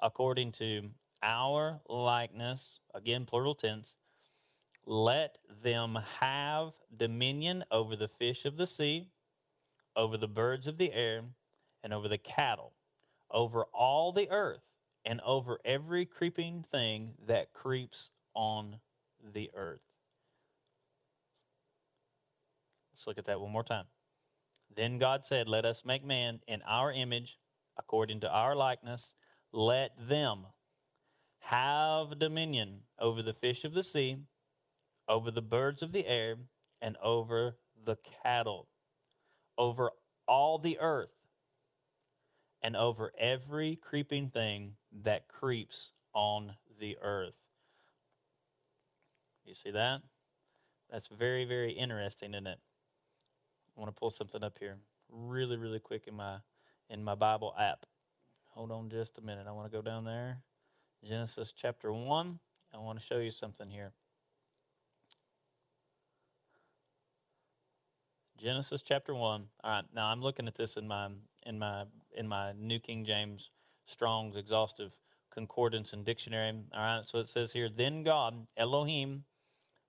according 0.00 0.52
to 0.52 0.90
our 1.22 1.80
likeness, 1.88 2.80
again, 2.94 3.24
plural 3.26 3.54
tense, 3.54 3.96
let 4.86 5.38
them 5.62 5.98
have 6.20 6.72
dominion 6.96 7.64
over 7.70 7.96
the 7.96 8.08
fish 8.08 8.44
of 8.44 8.56
the 8.56 8.66
sea, 8.66 9.08
over 9.94 10.16
the 10.16 10.28
birds 10.28 10.66
of 10.66 10.78
the 10.78 10.92
air, 10.92 11.22
and 11.82 11.92
over 11.92 12.08
the 12.08 12.18
cattle, 12.18 12.72
over 13.30 13.64
all 13.72 14.12
the 14.12 14.30
earth, 14.30 14.62
and 15.04 15.20
over 15.22 15.58
every 15.64 16.04
creeping 16.04 16.64
thing 16.70 17.12
that 17.26 17.52
creeps 17.52 18.10
on 18.34 18.76
the 19.22 19.50
earth. 19.54 19.80
Let's 22.92 23.06
look 23.06 23.18
at 23.18 23.24
that 23.26 23.40
one 23.40 23.52
more 23.52 23.64
time. 23.64 23.86
Then 24.74 24.98
God 24.98 25.24
said, 25.24 25.48
Let 25.48 25.64
us 25.64 25.84
make 25.84 26.04
man 26.04 26.40
in 26.46 26.62
our 26.66 26.92
image, 26.92 27.38
according 27.78 28.20
to 28.20 28.30
our 28.30 28.54
likeness. 28.54 29.14
Let 29.52 29.92
them, 29.98 30.46
have 31.40 32.18
dominion 32.18 32.80
over 32.98 33.22
the 33.22 33.34
fish 33.34 33.64
of 33.64 33.74
the 33.74 33.82
sea, 33.82 34.18
over 35.08 35.30
the 35.30 35.42
birds 35.42 35.82
of 35.82 35.92
the 35.92 36.06
air, 36.06 36.36
and 36.80 36.96
over 37.02 37.56
the 37.84 37.96
cattle, 38.22 38.68
over 39.58 39.90
all 40.26 40.58
the 40.58 40.78
earth, 40.78 41.10
and 42.62 42.76
over 42.76 43.12
every 43.18 43.76
creeping 43.76 44.28
thing 44.28 44.74
that 45.02 45.28
creeps 45.28 45.92
on 46.12 46.54
the 46.78 46.96
earth. 47.02 47.34
You 49.44 49.54
see 49.54 49.70
that? 49.70 50.02
That's 50.90 51.08
very, 51.08 51.44
very 51.44 51.72
interesting, 51.72 52.34
isn't 52.34 52.46
it? 52.46 52.58
I 53.76 53.80
want 53.80 53.94
to 53.94 53.98
pull 53.98 54.10
something 54.10 54.42
up 54.42 54.58
here 54.58 54.78
really, 55.08 55.56
really 55.56 55.80
quick 55.80 56.06
in 56.06 56.14
my 56.14 56.38
in 56.88 57.02
my 57.02 57.14
Bible 57.14 57.54
app. 57.58 57.86
Hold 58.50 58.72
on 58.72 58.90
just 58.90 59.18
a 59.18 59.20
minute. 59.20 59.46
I 59.48 59.52
want 59.52 59.70
to 59.70 59.76
go 59.76 59.82
down 59.82 60.04
there. 60.04 60.38
Genesis 61.06 61.52
chapter 61.56 61.92
1. 61.92 62.38
I 62.74 62.78
want 62.78 62.98
to 62.98 63.04
show 63.04 63.18
you 63.18 63.30
something 63.30 63.70
here. 63.70 63.92
Genesis 68.38 68.82
chapter 68.82 69.14
1. 69.14 69.20
All 69.64 69.70
right, 69.70 69.84
now 69.94 70.06
I'm 70.06 70.22
looking 70.22 70.46
at 70.46 70.56
this 70.56 70.76
in 70.76 70.86
my 70.86 71.08
in 71.44 71.58
my 71.58 71.84
in 72.16 72.28
my 72.28 72.52
New 72.52 72.78
King 72.78 73.04
James 73.04 73.50
Strong's 73.86 74.36
exhaustive 74.36 74.92
concordance 75.30 75.92
and 75.92 76.04
dictionary. 76.04 76.52
All 76.74 76.80
right, 76.80 77.02
so 77.06 77.18
it 77.18 77.28
says 77.28 77.52
here, 77.52 77.68
then 77.68 78.02
God, 78.02 78.46
Elohim, 78.56 79.24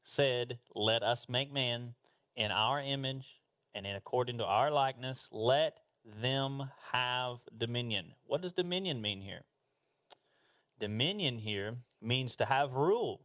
said, 0.03 0.59
Let 0.75 1.03
us 1.03 1.27
make 1.29 1.51
man 1.51 1.93
in 2.35 2.51
our 2.51 2.81
image 2.81 3.41
and 3.73 3.85
in 3.85 3.95
according 3.95 4.37
to 4.39 4.45
our 4.45 4.71
likeness, 4.71 5.27
let 5.31 5.79
them 6.03 6.69
have 6.91 7.37
dominion. 7.57 8.13
What 8.25 8.41
does 8.41 8.51
dominion 8.51 9.01
mean 9.01 9.21
here? 9.21 9.41
Dominion 10.81 11.37
here 11.37 11.77
means 12.01 12.35
to 12.37 12.45
have 12.45 12.73
rule, 12.73 13.21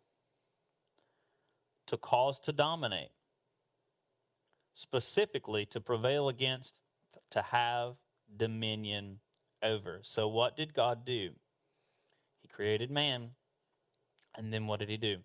to 1.87 1.97
cause 1.97 2.39
to 2.41 2.53
dominate, 2.53 3.09
specifically 4.75 5.65
to 5.65 5.81
prevail 5.81 6.29
against, 6.29 6.75
to 7.31 7.41
have 7.41 7.95
dominion 8.37 9.21
over. 9.63 10.01
So, 10.03 10.29
what 10.29 10.55
did 10.55 10.75
God 10.75 11.07
do? 11.07 11.31
He 12.43 12.49
created 12.49 12.91
man, 12.91 13.31
and 14.37 14.53
then 14.53 14.67
what 14.67 14.81
did 14.81 14.91
he 14.91 14.99
do? 14.99 15.21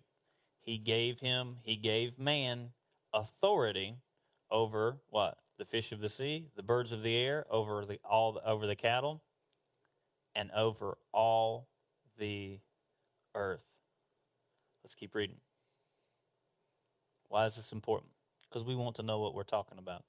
He 0.62 0.78
gave 0.78 1.20
him, 1.20 1.58
he 1.62 1.76
gave 1.76 2.18
man 2.18 2.70
authority 3.12 3.96
over 4.50 4.96
what? 5.10 5.36
The 5.58 5.66
fish 5.66 5.92
of 5.92 6.00
the 6.00 6.08
sea, 6.08 6.48
the 6.56 6.62
birds 6.62 6.92
of 6.92 7.02
the 7.02 7.14
air, 7.14 7.44
over 7.50 7.84
the 7.84 8.00
all 8.08 8.40
over 8.42 8.66
the 8.66 8.74
cattle, 8.74 9.22
and 10.34 10.50
over 10.52 10.96
all 11.12 11.68
the 12.22 12.60
earth. 13.34 13.66
Let's 14.84 14.94
keep 14.94 15.12
reading. 15.12 15.38
Why 17.28 17.46
is 17.46 17.56
this 17.56 17.72
important? 17.72 18.12
Because 18.48 18.64
we 18.64 18.76
want 18.76 18.94
to 18.96 19.02
know 19.02 19.18
what 19.18 19.34
we're 19.34 19.42
talking 19.42 19.78
about. 19.78 20.04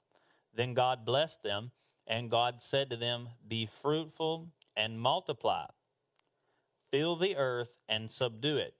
Then 0.54 0.74
God 0.74 1.04
blessed 1.04 1.42
them, 1.42 1.72
and 2.06 2.30
God 2.30 2.62
said 2.62 2.88
to 2.90 2.96
them, 2.96 3.30
Be 3.48 3.66
fruitful 3.66 4.50
and 4.76 5.00
multiply, 5.00 5.66
fill 6.92 7.16
the 7.16 7.34
earth 7.34 7.78
and 7.88 8.08
subdue 8.08 8.58
it. 8.58 8.74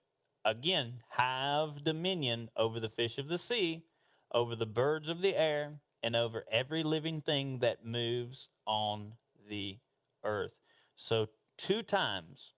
Again, 0.45 1.01
have 1.17 1.83
dominion 1.83 2.51
over 2.57 2.79
the 2.79 2.89
fish 2.89 3.19
of 3.19 3.27
the 3.27 3.39
sea, 3.39 3.83
over 4.31 4.55
the 4.55 4.65
birds 4.65 5.09
of 5.09 5.23
the 5.23 5.35
air, 5.35 5.81
and 6.05 6.15
over 6.15 6.45
every 6.53 6.85
living 6.85 7.21
thing 7.21 7.59
that 7.59 7.85
moves 7.85 8.49
on 8.65 9.15
the 9.49 9.79
earth. 10.23 10.55
So, 10.95 11.31
two 11.57 11.83
times 11.83 12.53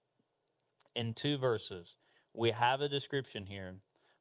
in 0.96 1.14
two 1.14 1.36
verses. 1.36 1.96
We 2.32 2.50
have 2.50 2.80
a 2.80 2.88
description 2.88 3.46
here. 3.46 3.76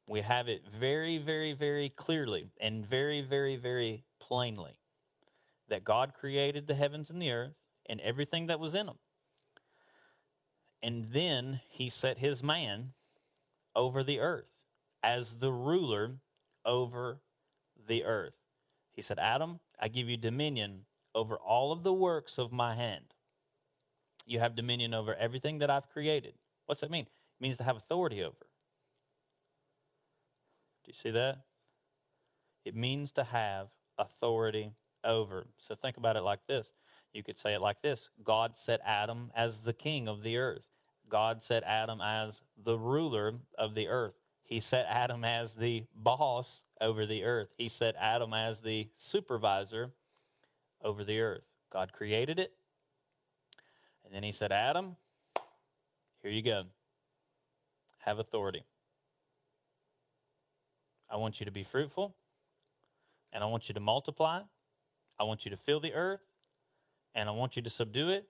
We 0.06 0.20
have 0.20 0.48
it 0.48 0.62
very, 0.78 1.18
very, 1.18 1.52
very 1.52 1.88
clearly 1.88 2.50
and 2.60 2.86
very, 2.86 3.22
very, 3.22 3.56
very 3.56 4.04
plainly 4.20 4.78
that 5.68 5.84
God 5.84 6.12
created 6.14 6.66
the 6.66 6.76
heavens 6.76 7.10
and 7.10 7.20
the 7.20 7.32
earth 7.32 7.56
and 7.88 8.00
everything 8.00 8.46
that 8.46 8.60
was 8.60 8.74
in 8.74 8.86
them. 8.86 8.98
And 10.82 11.08
then 11.08 11.60
he 11.68 11.88
set 11.88 12.18
his 12.18 12.42
man 12.42 12.92
over 13.74 14.04
the 14.04 14.20
earth 14.20 14.50
as 15.02 15.36
the 15.36 15.52
ruler 15.52 16.18
over 16.64 17.20
the 17.88 18.04
earth. 18.04 18.34
He 18.92 19.02
said, 19.02 19.18
Adam, 19.18 19.60
I 19.80 19.88
give 19.88 20.08
you 20.08 20.16
dominion 20.16 20.82
over 21.14 21.36
all 21.36 21.72
of 21.72 21.82
the 21.82 21.92
works 21.92 22.38
of 22.38 22.52
my 22.52 22.74
hand. 22.74 23.14
You 24.24 24.38
have 24.38 24.54
dominion 24.54 24.94
over 24.94 25.14
everything 25.14 25.58
that 25.58 25.70
I've 25.70 25.88
created. 25.88 26.34
What's 26.66 26.80
that 26.80 26.90
mean? 26.90 27.06
It 27.06 27.42
means 27.42 27.56
to 27.58 27.64
have 27.64 27.76
authority 27.76 28.22
over. 28.22 28.46
Do 30.84 30.88
you 30.88 30.94
see 30.94 31.10
that? 31.10 31.38
It 32.64 32.76
means 32.76 33.12
to 33.12 33.24
have 33.24 33.68
authority 33.98 34.72
over. 35.04 35.46
So 35.58 35.74
think 35.74 35.96
about 35.96 36.16
it 36.16 36.22
like 36.22 36.46
this. 36.46 36.72
You 37.12 37.22
could 37.22 37.38
say 37.38 37.54
it 37.54 37.60
like 37.60 37.80
this 37.80 38.10
God 38.22 38.56
set 38.56 38.80
Adam 38.84 39.30
as 39.34 39.62
the 39.62 39.72
king 39.72 40.08
of 40.08 40.22
the 40.22 40.36
earth, 40.36 40.66
God 41.08 41.42
set 41.42 41.62
Adam 41.64 42.00
as 42.00 42.42
the 42.62 42.78
ruler 42.78 43.34
of 43.56 43.74
the 43.74 43.88
earth. 43.88 44.14
He 44.42 44.60
set 44.60 44.86
Adam 44.88 45.24
as 45.24 45.54
the 45.54 45.86
boss 45.94 46.62
over 46.80 47.06
the 47.06 47.24
earth. 47.24 47.48
He 47.56 47.68
set 47.68 47.96
Adam 47.98 48.32
as 48.32 48.60
the 48.60 48.88
supervisor 48.96 49.92
over 50.82 51.04
the 51.04 51.20
earth. 51.20 51.42
God 51.70 51.92
created 51.92 52.38
it. 52.38 52.52
And 54.04 54.14
then 54.14 54.22
he 54.22 54.30
said, 54.30 54.52
Adam, 54.52 54.96
here 56.22 56.30
you 56.30 56.42
go. 56.42 56.64
Have 57.98 58.18
authority. 58.18 58.64
I 61.10 61.16
want 61.16 61.40
you 61.40 61.46
to 61.46 61.52
be 61.52 61.62
fruitful, 61.62 62.14
and 63.32 63.42
I 63.42 63.46
want 63.46 63.68
you 63.68 63.74
to 63.74 63.80
multiply. 63.80 64.40
I 65.18 65.24
want 65.24 65.44
you 65.44 65.50
to 65.50 65.56
fill 65.56 65.80
the 65.80 65.94
earth, 65.94 66.20
and 67.14 67.28
I 67.28 67.32
want 67.32 67.56
you 67.56 67.62
to 67.62 67.70
subdue 67.70 68.10
it, 68.10 68.26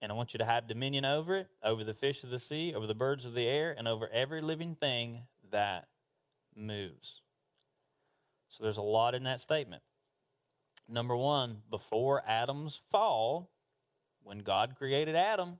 and 0.00 0.10
I 0.10 0.14
want 0.14 0.34
you 0.34 0.38
to 0.38 0.44
have 0.44 0.66
dominion 0.66 1.04
over 1.04 1.36
it, 1.36 1.48
over 1.62 1.84
the 1.84 1.94
fish 1.94 2.24
of 2.24 2.30
the 2.30 2.38
sea, 2.38 2.74
over 2.74 2.86
the 2.86 2.94
birds 2.94 3.24
of 3.24 3.34
the 3.34 3.46
air, 3.46 3.74
and 3.76 3.86
over 3.86 4.08
every 4.12 4.40
living 4.40 4.74
thing 4.74 5.22
that 5.50 5.88
moves. 6.56 7.20
So 8.48 8.64
there's 8.64 8.76
a 8.76 8.82
lot 8.82 9.14
in 9.14 9.24
that 9.24 9.40
statement. 9.40 9.82
Number 10.88 11.16
one, 11.16 11.58
before 11.70 12.22
Adam's 12.26 12.80
fall, 12.90 13.50
when 14.22 14.38
God 14.38 14.74
created 14.76 15.16
Adam, 15.16 15.58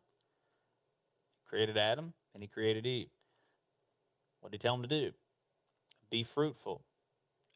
created 1.55 1.79
Adam 1.79 2.13
and 2.35 2.43
he 2.43 2.49
created 2.49 2.85
Eve. 2.85 3.11
What 4.41 4.51
did 4.51 4.61
he 4.61 4.67
tell 4.67 4.77
them 4.77 4.83
to 4.83 4.89
do? 4.89 5.13
Be 6.11 6.25
fruitful 6.25 6.83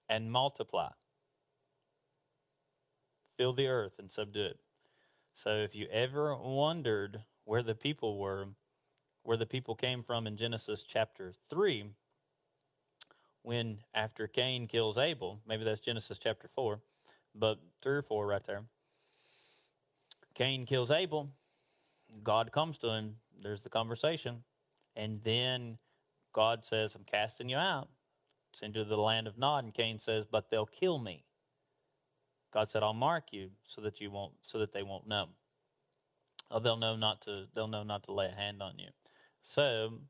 and 0.08 0.30
multiply. 0.30 0.90
Fill 3.36 3.52
the 3.54 3.66
earth 3.66 3.94
and 3.98 4.08
subdue 4.08 4.44
it. 4.44 4.60
So 5.34 5.50
if 5.50 5.74
you 5.74 5.88
ever 5.90 6.36
wondered 6.36 7.22
where 7.44 7.64
the 7.64 7.74
people 7.74 8.18
were, 8.18 8.46
where 9.24 9.36
the 9.36 9.46
people 9.46 9.74
came 9.74 10.04
from 10.04 10.28
in 10.28 10.36
Genesis 10.36 10.84
chapter 10.84 11.32
3, 11.50 11.86
when 13.42 13.78
after 13.94 14.28
Cain 14.28 14.68
kills 14.68 14.96
Abel, 14.96 15.40
maybe 15.44 15.64
that's 15.64 15.80
Genesis 15.80 16.18
chapter 16.18 16.46
4, 16.54 16.78
but 17.34 17.58
3 17.82 17.96
or 17.96 18.02
4 18.02 18.26
right 18.28 18.46
there. 18.46 18.62
Cain 20.34 20.66
kills 20.66 20.92
Abel. 20.92 21.30
God 22.22 22.52
comes 22.52 22.78
to 22.78 22.88
him. 22.88 23.16
There's 23.42 23.62
the 23.62 23.68
conversation. 23.68 24.44
And 24.96 25.22
then 25.22 25.78
God 26.32 26.64
says, 26.64 26.94
I'm 26.94 27.04
casting 27.04 27.48
you 27.48 27.56
out. 27.56 27.88
Send 28.52 28.74
you 28.74 28.82
to 28.82 28.88
the 28.88 28.96
land 28.96 29.26
of 29.26 29.38
Nod. 29.38 29.64
And 29.64 29.74
Cain 29.74 29.98
says, 29.98 30.24
But 30.24 30.48
they'll 30.50 30.66
kill 30.66 30.98
me. 30.98 31.24
God 32.52 32.70
said, 32.70 32.82
I'll 32.82 32.94
mark 32.94 33.32
you 33.32 33.50
so 33.64 33.80
that 33.82 34.00
you 34.00 34.10
won't 34.10 34.32
so 34.42 34.58
that 34.58 34.72
they 34.72 34.82
won't 34.82 35.06
know. 35.06 35.28
Oh, 36.50 36.58
they'll 36.58 36.78
know 36.78 36.96
not 36.96 37.20
to 37.22 37.44
they'll 37.54 37.68
know 37.68 37.82
not 37.82 38.04
to 38.04 38.12
lay 38.12 38.26
a 38.26 38.40
hand 38.40 38.62
on 38.62 38.78
you. 38.78 38.88
So 39.42 40.00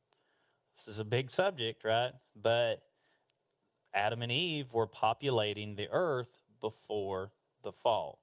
this 0.76 0.95
is 0.95 1.00
a 1.00 1.05
big 1.05 1.31
subject, 1.31 1.85
right? 1.85 2.12
But 2.40 2.83
Adam 3.93 4.23
and 4.23 4.31
Eve 4.31 4.73
were 4.73 4.87
populating 4.87 5.75
the 5.75 5.88
earth 5.90 6.43
before 6.61 7.33
the 7.62 7.73
fall. 7.73 8.21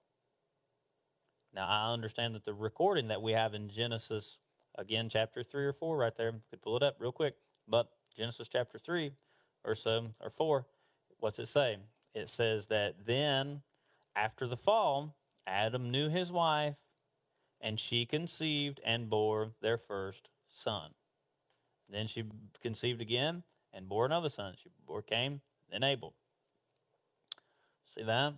Now 1.55 1.67
I 1.67 1.93
understand 1.93 2.35
that 2.35 2.43
the 2.43 2.53
recording 2.53 3.07
that 3.07 3.21
we 3.21 3.31
have 3.31 3.53
in 3.53 3.69
Genesis, 3.69 4.37
again, 4.77 5.07
chapter 5.09 5.41
three 5.41 5.65
or 5.65 5.71
four 5.71 5.95
right 5.95 6.15
there, 6.15 6.33
could 6.49 6.61
pull 6.61 6.75
it 6.75 6.83
up 6.83 6.97
real 6.99 7.13
quick. 7.13 7.35
But 7.65 7.89
Genesis 8.15 8.49
chapter 8.49 8.77
three 8.77 9.13
or 9.63 9.73
so 9.73 10.07
or 10.19 10.29
four, 10.29 10.65
what's 11.19 11.39
it 11.39 11.47
say? 11.47 11.77
It 12.13 12.29
says 12.29 12.65
that 12.67 13.05
then 13.05 13.61
after 14.15 14.47
the 14.47 14.57
fall, 14.57 15.15
Adam 15.47 15.91
knew 15.91 16.09
his 16.09 16.31
wife, 16.31 16.75
and 17.61 17.79
she 17.79 18.05
conceived 18.05 18.81
and 18.85 19.09
bore 19.09 19.51
their 19.61 19.77
first 19.77 20.29
son. 20.49 20.91
Then 21.89 22.07
she 22.07 22.25
conceived 22.61 23.01
again 23.01 23.43
and 23.73 23.87
bore 23.87 24.05
another 24.05 24.29
son. 24.29 24.55
She 24.61 24.69
bore 24.85 25.01
Cain, 25.01 25.41
then 25.71 25.83
Abel. 25.83 26.13
See 27.93 28.03
that? 28.03 28.33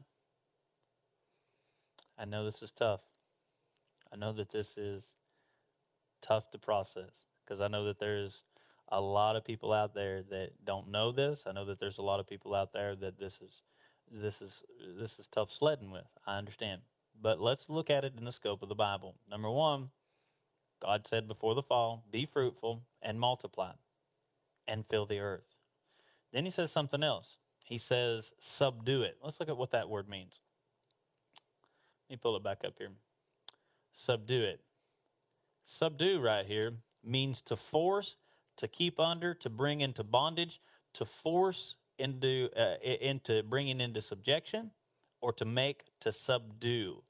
I 2.18 2.26
know 2.26 2.46
this 2.46 2.62
is 2.62 2.72
tough. 2.72 3.02
I 4.12 4.16
know 4.16 4.34
that 4.34 4.52
this 4.52 4.78
is 4.78 5.16
tough 6.22 6.50
to 6.52 6.58
process 6.58 7.24
because 7.44 7.62
I 7.62 7.68
know 7.68 7.86
that 7.86 8.00
there's 8.00 8.44
a 8.90 9.02
lot 9.02 9.36
of 9.36 9.44
people 9.44 9.74
out 9.74 9.94
there 9.94 10.24
that 10.24 10.52
don't 10.64 10.90
know 10.90 11.12
this. 11.12 11.44
I 11.46 11.52
know 11.52 11.66
that 11.66 11.80
there's 11.80 11.98
a 11.98 12.04
lot 12.04 12.20
of 12.20 12.28
people 12.28 12.56
out 12.56 12.74
there 12.74 12.96
that 12.96 13.20
this 13.20 13.40
is 13.42 13.62
this 14.10 14.42
is 14.42 14.64
this 14.98 15.20
is 15.20 15.28
tough 15.28 15.52
sledding 15.52 15.92
with. 15.92 16.08
I 16.26 16.38
understand. 16.38 16.82
But 17.20 17.42
let's 17.42 17.70
look 17.70 17.90
at 17.90 18.06
it 18.06 18.14
in 18.18 18.26
the 18.26 18.32
scope 18.32 18.62
of 18.62 18.70
the 18.70 18.76
Bible. 18.76 19.16
Number 19.30 19.50
1, 19.50 19.90
God 20.82 21.08
said 21.08 21.28
before 21.28 21.56
the 21.56 21.64
fall, 21.64 22.06
be 22.12 22.26
fruitful 22.26 22.84
and 23.02 23.20
multiply 23.20 23.72
and 24.68 24.86
fill 24.88 25.06
the 25.06 25.20
earth. 25.20 25.56
Then 26.32 26.46
he 26.46 26.52
says 26.52 26.72
something 26.72 27.04
else. 27.04 27.38
He 27.64 27.78
says 27.78 28.34
subdue 28.40 29.02
it. 29.02 29.18
Let's 29.22 29.40
look 29.40 29.50
at 29.50 29.58
what 29.58 29.72
that 29.72 29.90
word 29.90 30.08
means. 30.08 30.40
Let 32.08 32.16
me 32.16 32.20
pull 32.22 32.38
it 32.38 32.44
back 32.44 32.62
up 32.66 32.76
here. 32.78 32.92
Subdue 34.00 34.44
it. 34.44 34.62
Subdue 35.66 36.20
right 36.20 36.46
here 36.46 36.74
means 37.04 37.42
to 37.42 37.56
force, 37.56 38.16
to 38.58 38.68
keep 38.68 39.00
under, 39.00 39.34
to 39.34 39.50
bring 39.50 39.82
into 39.82 40.04
bondage, 40.04 40.62
to 40.94 41.04
force 41.04 41.76
into 41.98 42.48
uh, 42.56 42.76
into 42.84 43.42
bringing 43.42 43.82
into 43.82 44.02
subjection 44.02 44.70
or 45.20 45.34
to 45.34 45.46
make 45.46 45.86
to 46.00 46.12
subdue 46.12 47.02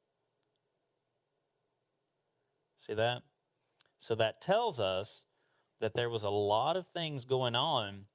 see 2.79 2.93
that 2.93 3.21
so 3.99 4.15
that 4.15 4.39
tells 4.39 4.79
us 4.79 5.23
that 5.81 5.93
there 5.93 6.09
was 6.09 6.23
a 6.23 6.29
lot 6.29 6.77
of 6.77 6.87
things 6.87 7.25
going 7.25 7.53
on 7.53 8.05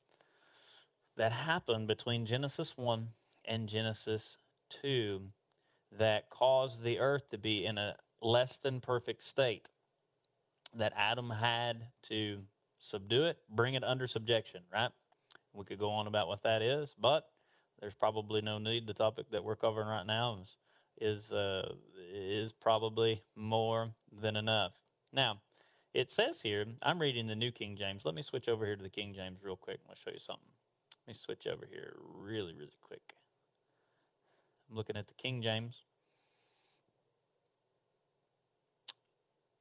that 1.18 1.32
happened 1.32 1.87
between 1.87 2.24
Genesis 2.24 2.78
1 2.78 3.08
and 3.44 3.68
Genesis 3.68 4.38
2 4.70 5.28
that 5.90 6.30
caused 6.30 6.82
the 6.82 6.98
earth 6.98 7.28
to 7.28 7.37
be 7.37 7.66
in 7.66 7.76
a 7.76 7.96
less 8.22 8.56
than 8.56 8.80
perfect 8.80 9.22
state 9.22 9.68
that 10.74 10.92
Adam 10.96 11.30
had 11.30 11.88
to 12.04 12.38
subdue 12.78 13.24
it, 13.24 13.38
bring 13.50 13.74
it 13.74 13.85
under 13.85 14.06
subjection, 14.06 14.62
right? 14.72 14.90
We 15.52 15.64
could 15.64 15.78
go 15.78 15.90
on 15.90 16.06
about 16.06 16.28
what 16.28 16.42
that 16.44 16.62
is, 16.62 16.94
but 16.98 17.28
there's 17.80 17.94
probably 17.94 18.40
no 18.40 18.58
need. 18.58 18.87
The 18.87 18.94
topic 18.94 19.26
that 19.30 19.44
we're 19.44 19.56
covering 19.56 19.88
right 19.88 20.06
now 20.06 20.38
is 20.40 20.56
is 21.00 21.32
uh, 21.32 21.74
is 22.12 22.52
probably 22.52 23.22
more 23.35 23.90
than 24.20 24.37
enough. 24.37 24.72
Now, 25.12 25.40
it 25.92 26.11
says 26.11 26.40
here, 26.40 26.64
I'm 26.80 27.00
reading 27.00 27.26
the 27.26 27.35
New 27.35 27.50
King 27.50 27.76
James. 27.76 28.04
Let 28.04 28.14
me 28.14 28.22
switch 28.22 28.48
over 28.48 28.64
here 28.64 28.76
to 28.76 28.82
the 28.82 28.88
King 28.88 29.12
James 29.14 29.40
real 29.42 29.56
quick. 29.56 29.80
I'll 29.88 29.94
show 29.94 30.11
you 30.11 30.18
something. 30.18 30.48
Let 31.06 31.14
me 31.14 31.18
switch 31.18 31.46
over 31.46 31.66
here 31.70 31.96
really, 32.14 32.54
really 32.54 32.78
quick. 32.80 33.14
I'm 34.70 34.76
looking 34.76 34.96
at 34.96 35.08
the 35.08 35.14
King 35.14 35.42
James. 35.42 35.82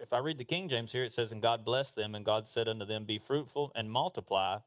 If 0.01 0.13
I 0.13 0.17
read 0.17 0.39
the 0.39 0.43
King 0.43 0.67
James 0.67 0.91
here, 0.91 1.03
it 1.03 1.13
says, 1.13 1.31
And 1.31 1.43
God 1.43 1.63
blessed 1.63 1.95
them, 1.95 2.15
and 2.15 2.25
God 2.25 2.47
said 2.47 2.67
unto 2.67 2.85
them, 2.85 3.05
Be 3.05 3.19
fruitful 3.19 3.71
and 3.75 3.91
multiply 3.91 4.57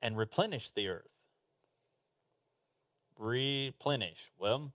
and 0.00 0.16
replenish 0.16 0.70
the 0.70 0.88
earth. 0.88 1.20
Replenish. 3.18 4.30
Well, 4.38 4.72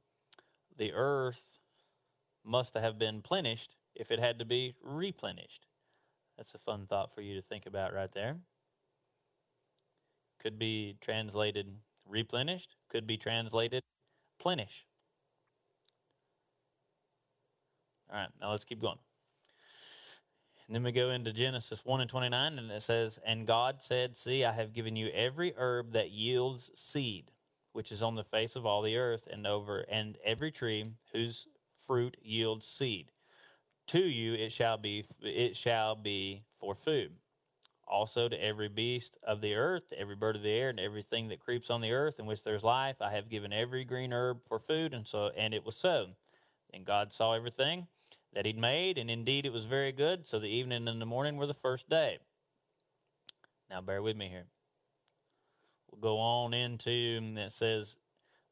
the 0.77 0.93
earth 0.93 1.58
must 2.45 2.75
have 2.75 2.99
been 2.99 3.23
plenished 3.23 3.75
if 3.95 4.12
it 4.12 4.19
had 4.19 4.38
to 4.38 4.45
be 4.45 4.75
replenished. 4.84 5.65
That's 6.38 6.53
a 6.53 6.60
fun 6.60 6.86
thought 6.86 7.13
for 7.13 7.21
you 7.21 7.36
to 7.36 7.41
think 7.41 7.65
about 7.65 7.93
right 7.93 8.12
there. 8.12 8.38
Could 10.39 10.60
be 10.60 10.95
translated 11.01 11.75
replenished, 12.08 12.75
could 12.88 13.08
be 13.08 13.17
translated 13.17 13.82
plenish. 14.41 14.86
All 18.12 18.17
right, 18.17 18.30
now 18.41 18.52
let's 18.52 18.65
keep 18.65 18.82
going. 18.82 18.98
And 20.65 20.76
then 20.76 20.84
we 20.84 20.91
go 20.91 21.10
into 21.10 21.34
Genesis 21.34 21.84
1 21.84 22.02
and 22.02 22.10
29, 22.10 22.60
and 22.60 22.72
it 22.72 22.82
says, 22.82 23.19
And 23.26 23.48
God 23.48 23.82
said, 23.82 24.15
See, 24.15 24.45
I 24.45 24.52
have 24.52 24.74
given 24.74 24.95
you 24.95 25.10
every 25.10 25.54
herb 25.58 25.93
that 25.93 26.12
yields 26.12 26.72
seed, 26.76 27.32
which 27.74 27.91
is 27.91 28.04
on 28.04 28.15
the 28.15 28.24
face 28.24 28.56
of 28.56 28.65
all 28.65 28.82
the 28.82 28.98
earth, 28.98 29.28
and 29.32 29.48
over 29.48 29.80
and 29.89 30.17
every 30.24 30.52
tree 30.52 30.86
whose 31.12 31.48
fruit 31.88 32.17
yields 32.22 32.67
seed. 32.67 33.12
To 33.88 34.00
you 34.00 34.36
it 34.36 34.52
shall 34.52 34.78
be 34.78 35.06
it 35.22 35.56
shall 35.56 35.95
be 35.95 36.43
for 36.60 36.76
food. 36.76 37.13
Also 37.88 38.30
to 38.30 38.43
every 38.43 38.69
beast 38.69 39.17
of 39.24 39.41
the 39.41 39.56
earth, 39.56 39.91
every 39.98 40.15
bird 40.15 40.36
of 40.36 40.43
the 40.43 40.52
air, 40.52 40.69
and 40.69 40.80
everything 40.80 41.30
that 41.30 41.39
creeps 41.39 41.72
on 41.72 41.82
the 41.82 41.93
earth 41.93 42.19
in 42.19 42.28
which 42.28 42.43
there's 42.43 42.63
life, 42.63 42.98
I 43.02 43.10
have 43.10 43.30
given 43.30 43.52
every 43.52 43.84
green 43.84 44.13
herb 44.13 44.43
for 44.48 44.60
food, 44.60 44.93
and 44.93 45.08
so 45.08 45.32
and 45.36 45.54
it 45.54 45.65
was 45.65 45.76
so. 45.76 46.10
And 46.72 46.86
God 46.86 47.12
saw 47.12 47.34
everything 47.34 47.88
that 48.33 48.45
he'd 48.45 48.57
made, 48.57 48.97
and 48.97 49.09
indeed 49.09 49.45
it 49.45 49.53
was 49.53 49.65
very 49.65 49.91
good. 49.91 50.27
So 50.27 50.39
the 50.39 50.47
evening 50.47 50.87
and 50.87 51.01
the 51.01 51.05
morning 51.05 51.37
were 51.37 51.47
the 51.47 51.53
first 51.53 51.89
day. 51.89 52.19
Now, 53.69 53.81
bear 53.81 54.01
with 54.01 54.15
me 54.15 54.29
here. 54.29 54.47
We'll 55.91 56.01
go 56.01 56.17
on 56.17 56.53
into, 56.53 57.19
it 57.37 57.51
says, 57.51 57.97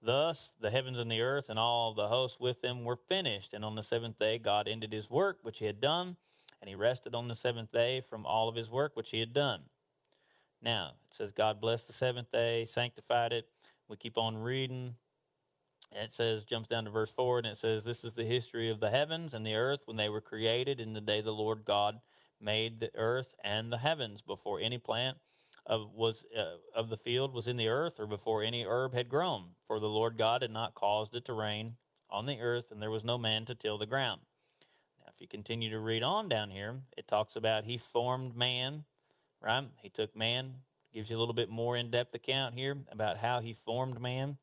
Thus 0.01 0.51
the 0.59 0.69
heavens 0.69 0.99
and 0.99 1.11
the 1.11 1.21
earth 1.21 1.49
and 1.49 1.57
all 1.57 1.93
the 1.93 2.07
hosts 2.07 2.39
with 2.39 2.61
them 2.61 2.83
were 2.83 2.95
finished. 2.95 3.53
And 3.53 3.65
on 3.65 3.75
the 3.75 3.83
seventh 3.83 4.19
day, 4.19 4.37
God 4.37 4.67
ended 4.67 4.93
his 4.93 5.09
work 5.09 5.39
which 5.41 5.59
he 5.59 5.65
had 5.65 5.81
done, 5.81 6.17
and 6.61 6.69
he 6.69 6.75
rested 6.75 7.15
on 7.15 7.27
the 7.27 7.35
seventh 7.35 7.71
day 7.71 8.01
from 8.01 8.25
all 8.25 8.47
of 8.47 8.55
his 8.55 8.69
work 8.69 8.95
which 8.95 9.09
he 9.09 9.19
had 9.19 9.33
done. 9.33 9.61
Now, 10.61 10.93
it 11.07 11.15
says, 11.15 11.31
God 11.31 11.61
blessed 11.61 11.87
the 11.87 11.93
seventh 11.93 12.31
day, 12.31 12.65
sanctified 12.65 13.31
it. 13.31 13.47
We 13.87 13.95
keep 13.95 14.17
on 14.17 14.37
reading. 14.37 14.95
It 15.91 16.13
says, 16.13 16.43
jumps 16.43 16.67
down 16.67 16.85
to 16.85 16.91
verse 16.91 17.09
4, 17.09 17.39
and 17.39 17.47
it 17.47 17.57
says, 17.57 17.83
This 17.83 18.03
is 18.03 18.13
the 18.13 18.23
history 18.23 18.69
of 18.69 18.79
the 18.79 18.89
heavens 18.89 19.33
and 19.33 19.45
the 19.45 19.55
earth 19.55 19.83
when 19.85 19.97
they 19.97 20.09
were 20.09 20.21
created 20.21 20.79
in 20.79 20.93
the 20.93 21.01
day 21.01 21.21
the 21.21 21.31
Lord 21.31 21.65
God 21.65 21.99
made 22.39 22.79
the 22.79 22.91
earth 22.95 23.35
and 23.43 23.71
the 23.71 23.77
heavens 23.77 24.21
before 24.21 24.59
any 24.59 24.77
plant 24.77 25.17
of 25.65 25.93
was 25.93 26.25
uh, 26.37 26.57
of 26.73 26.89
the 26.89 26.97
field 26.97 27.33
was 27.33 27.47
in 27.47 27.57
the 27.57 27.67
earth 27.67 27.99
or 27.99 28.07
before 28.07 28.43
any 28.43 28.65
herb 28.65 28.93
had 28.93 29.09
grown. 29.09 29.49
For 29.65 29.79
the 29.79 29.89
lord 29.89 30.17
god 30.17 30.41
had 30.41 30.51
not 30.51 30.75
caused 30.75 31.15
it 31.15 31.25
to 31.25 31.33
rain 31.33 31.75
on 32.09 32.25
the 32.25 32.39
earth 32.39 32.71
and 32.71 32.81
there 32.81 32.91
was 32.91 33.03
no 33.03 33.17
man 33.17 33.45
to 33.45 33.55
till 33.55 33.77
the 33.77 33.85
ground. 33.85 34.21
Now 34.99 35.11
if 35.13 35.19
you 35.19 35.27
continue 35.27 35.69
to 35.71 35.79
read 35.79 36.03
on 36.03 36.29
down 36.29 36.51
here 36.51 36.81
it 36.97 37.07
talks 37.07 37.35
about 37.35 37.65
he 37.65 37.77
formed 37.77 38.35
man 38.35 38.85
right? 39.41 39.65
He 39.81 39.89
took 39.89 40.15
man 40.15 40.53
gives 40.93 41.09
you 41.09 41.17
a 41.17 41.19
little 41.19 41.33
bit 41.33 41.49
more 41.49 41.75
in-depth 41.75 42.13
account 42.15 42.55
here 42.55 42.77
about 42.89 43.17
how 43.17 43.41
he 43.41 43.53
formed 43.53 43.99
man 43.99 44.37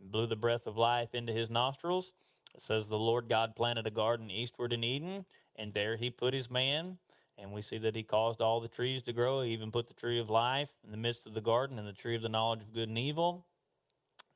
and 0.00 0.10
blew 0.10 0.26
the 0.26 0.36
breath 0.36 0.66
of 0.66 0.76
life 0.76 1.14
into 1.14 1.32
his 1.32 1.50
nostrils 1.50 2.12
it 2.54 2.62
says 2.62 2.88
the 2.88 2.98
lord 2.98 3.28
god 3.28 3.54
planted 3.56 3.86
a 3.86 3.90
garden 3.90 4.30
eastward 4.30 4.72
in 4.72 4.84
eden 4.84 5.24
and 5.56 5.74
there 5.74 5.96
he 5.96 6.10
put 6.10 6.34
his 6.34 6.50
man 6.50 6.98
and 7.38 7.52
we 7.52 7.62
see 7.62 7.78
that 7.78 7.94
he 7.94 8.02
caused 8.02 8.40
all 8.40 8.60
the 8.60 8.68
trees 8.68 9.02
to 9.02 9.12
grow. 9.12 9.42
He 9.42 9.52
even 9.52 9.70
put 9.70 9.88
the 9.88 9.94
tree 9.94 10.18
of 10.18 10.30
life 10.30 10.70
in 10.84 10.90
the 10.90 10.96
midst 10.96 11.26
of 11.26 11.34
the 11.34 11.40
garden 11.40 11.78
and 11.78 11.86
the 11.86 11.92
tree 11.92 12.16
of 12.16 12.22
the 12.22 12.28
knowledge 12.28 12.62
of 12.62 12.72
good 12.72 12.88
and 12.88 12.98
evil. 12.98 13.46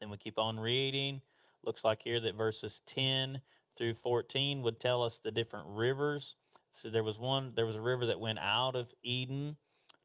Then 0.01 0.11
we 0.11 0.17
keep 0.17 0.39
on 0.39 0.61
reading. 0.61 1.23
Looks 1.65 1.85
like 1.85 2.03
here 2.03 2.21
that 2.21 2.35
verses 2.35 2.81
10 2.87 3.41
through 3.77 3.95
14 3.95 4.63
would 4.63 4.79
tell 4.79 5.03
us 5.03 5.19
the 5.19 5.31
different 5.31 5.67
rivers. 5.69 6.37
So 6.73 6.91
there 6.91 7.05
was 7.05 7.19
one, 7.19 7.53
there 7.55 7.67
was 7.67 7.77
a 7.77 7.81
river 7.81 8.07
that 8.07 8.21
went 8.21 8.39
out 8.39 8.77
of 8.77 8.93
Eden 9.03 9.57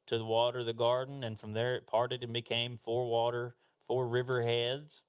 to 0.08 0.18
the 0.18 0.26
water 0.26 0.60
of 0.60 0.66
the 0.66 0.74
garden, 0.74 1.24
and 1.24 1.40
from 1.40 1.54
there 1.54 1.76
it 1.76 1.88
parted 1.88 2.24
and 2.24 2.32
became 2.32 2.80
four 2.84 3.10
water, 3.10 3.56
four 3.88 4.08
river 4.08 4.42
heads. 4.44 5.02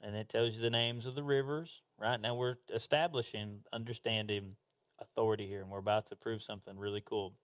And 0.00 0.14
it 0.14 0.28
tells 0.28 0.54
you 0.54 0.62
the 0.62 0.70
names 0.70 1.06
of 1.06 1.14
the 1.14 1.22
rivers. 1.22 1.82
Right 1.98 2.20
now 2.20 2.34
we're 2.34 2.56
establishing, 2.72 3.60
understanding 3.72 4.56
authority 5.00 5.46
here, 5.46 5.62
and 5.62 5.70
we're 5.70 5.78
about 5.78 6.06
to 6.08 6.16
prove 6.16 6.42
something 6.42 6.78
really 6.78 7.02
cool. 7.04 7.34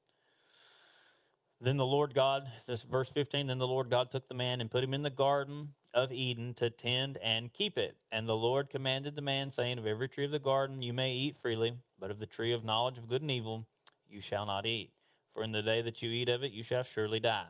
Then 1.60 1.76
the 1.76 1.86
Lord 1.86 2.14
God, 2.14 2.46
this 2.66 2.82
verse 2.82 3.08
15, 3.08 3.46
then 3.46 3.58
the 3.58 3.66
Lord 3.66 3.88
God 3.88 4.10
took 4.10 4.28
the 4.28 4.34
man 4.34 4.60
and 4.60 4.70
put 4.70 4.84
him 4.84 4.92
in 4.92 5.02
the 5.02 5.10
garden 5.10 5.70
of 5.94 6.12
Eden 6.12 6.52
to 6.54 6.68
tend 6.68 7.16
and 7.22 7.52
keep 7.52 7.78
it. 7.78 7.96
And 8.12 8.28
the 8.28 8.36
Lord 8.36 8.68
commanded 8.68 9.14
the 9.14 9.22
man, 9.22 9.50
saying, 9.50 9.78
Of 9.78 9.86
every 9.86 10.08
tree 10.08 10.24
of 10.24 10.30
the 10.30 10.38
garden 10.38 10.82
you 10.82 10.92
may 10.92 11.12
eat 11.12 11.38
freely, 11.38 11.74
but 11.98 12.10
of 12.10 12.18
the 12.18 12.26
tree 12.26 12.52
of 12.52 12.64
knowledge 12.64 12.98
of 12.98 13.08
good 13.08 13.22
and 13.22 13.30
evil 13.30 13.66
you 14.08 14.20
shall 14.20 14.46
not 14.46 14.66
eat. 14.66 14.90
For 15.32 15.42
in 15.42 15.52
the 15.52 15.62
day 15.62 15.82
that 15.82 16.02
you 16.02 16.10
eat 16.10 16.28
of 16.28 16.44
it, 16.44 16.52
you 16.52 16.62
shall 16.62 16.82
surely 16.82 17.20
die. 17.20 17.46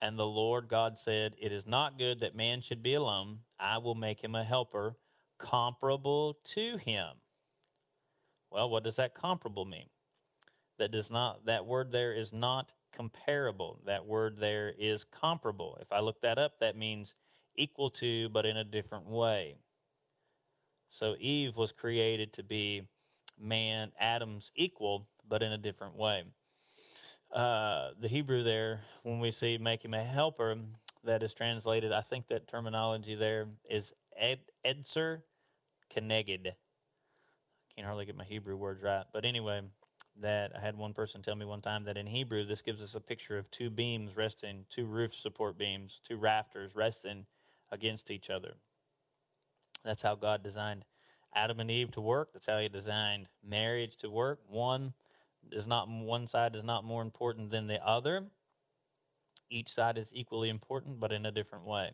And 0.00 0.18
the 0.18 0.26
Lord 0.26 0.68
God 0.68 0.98
said, 0.98 1.34
It 1.38 1.52
is 1.52 1.66
not 1.66 1.98
good 1.98 2.20
that 2.20 2.36
man 2.36 2.60
should 2.60 2.82
be 2.82 2.94
alone. 2.94 3.40
I 3.58 3.78
will 3.78 3.94
make 3.94 4.22
him 4.22 4.34
a 4.34 4.44
helper 4.44 4.96
comparable 5.38 6.38
to 6.44 6.76
him. 6.76 7.08
Well, 8.50 8.70
what 8.70 8.84
does 8.84 8.96
that 8.96 9.14
comparable 9.14 9.64
mean? 9.64 9.88
That 10.78 10.90
does 10.90 11.10
not 11.10 11.46
that 11.46 11.66
word 11.66 11.90
there 11.90 12.12
is 12.12 12.32
not 12.32 12.72
comparable. 12.92 13.80
That 13.86 14.06
word 14.06 14.38
there 14.38 14.72
is 14.78 15.04
comparable. 15.04 15.78
If 15.80 15.90
I 15.90 16.00
look 16.00 16.20
that 16.20 16.38
up, 16.38 16.60
that 16.60 16.76
means 16.76 17.14
equal 17.54 17.90
to, 17.90 18.28
but 18.28 18.46
in 18.46 18.56
a 18.56 18.64
different 18.64 19.06
way. 19.06 19.56
So 20.90 21.16
Eve 21.18 21.56
was 21.56 21.72
created 21.72 22.32
to 22.34 22.42
be 22.42 22.82
man, 23.38 23.92
Adam's 23.98 24.52
equal, 24.54 25.08
but 25.28 25.42
in 25.42 25.52
a 25.52 25.58
different 25.58 25.96
way. 25.96 26.24
Uh, 27.36 27.90
the 28.00 28.08
Hebrew 28.08 28.42
there, 28.42 28.80
when 29.02 29.20
we 29.20 29.30
see 29.30 29.58
make 29.58 29.84
him 29.84 29.94
a 29.94 30.02
helper, 30.02 30.56
that 31.04 31.22
is 31.22 31.34
translated, 31.34 31.92
I 31.92 32.00
think 32.00 32.28
that 32.28 32.48
terminology 32.48 33.14
there 33.14 33.48
is 33.68 33.92
ed, 34.18 34.40
edser 34.64 35.22
keneged 35.94 36.52
can't 37.76 37.86
hardly 37.86 38.06
get 38.06 38.16
my 38.16 38.24
Hebrew 38.24 38.56
words 38.56 38.82
right. 38.82 39.04
But 39.12 39.26
anyway, 39.26 39.60
that 40.20 40.52
I 40.56 40.60
had 40.60 40.78
one 40.78 40.94
person 40.94 41.20
tell 41.20 41.36
me 41.36 41.44
one 41.44 41.60
time 41.60 41.84
that 41.84 41.98
in 41.98 42.06
Hebrew, 42.06 42.46
this 42.46 42.62
gives 42.62 42.82
us 42.82 42.94
a 42.94 43.00
picture 43.00 43.36
of 43.36 43.50
two 43.50 43.68
beams 43.68 44.16
resting, 44.16 44.64
two 44.70 44.86
roof 44.86 45.14
support 45.14 45.58
beams, 45.58 46.00
two 46.02 46.16
rafters 46.16 46.74
resting 46.74 47.26
against 47.70 48.10
each 48.10 48.30
other. 48.30 48.54
That's 49.84 50.00
how 50.00 50.14
God 50.14 50.42
designed 50.42 50.84
Adam 51.34 51.60
and 51.60 51.70
Eve 51.70 51.90
to 51.92 52.00
work. 52.00 52.30
That's 52.32 52.46
how 52.46 52.58
He 52.58 52.68
designed 52.70 53.26
marriage 53.46 53.96
to 53.98 54.08
work. 54.08 54.40
One 54.48 54.94
is 55.52 55.66
not 55.66 55.88
one 55.88 56.26
side 56.26 56.56
is 56.56 56.64
not 56.64 56.84
more 56.84 57.02
important 57.02 57.50
than 57.50 57.66
the 57.66 57.84
other. 57.86 58.24
Each 59.48 59.70
side 59.70 59.98
is 59.98 60.10
equally 60.12 60.48
important, 60.48 60.98
but 60.98 61.12
in 61.12 61.26
a 61.26 61.30
different 61.30 61.66
way. 61.66 61.92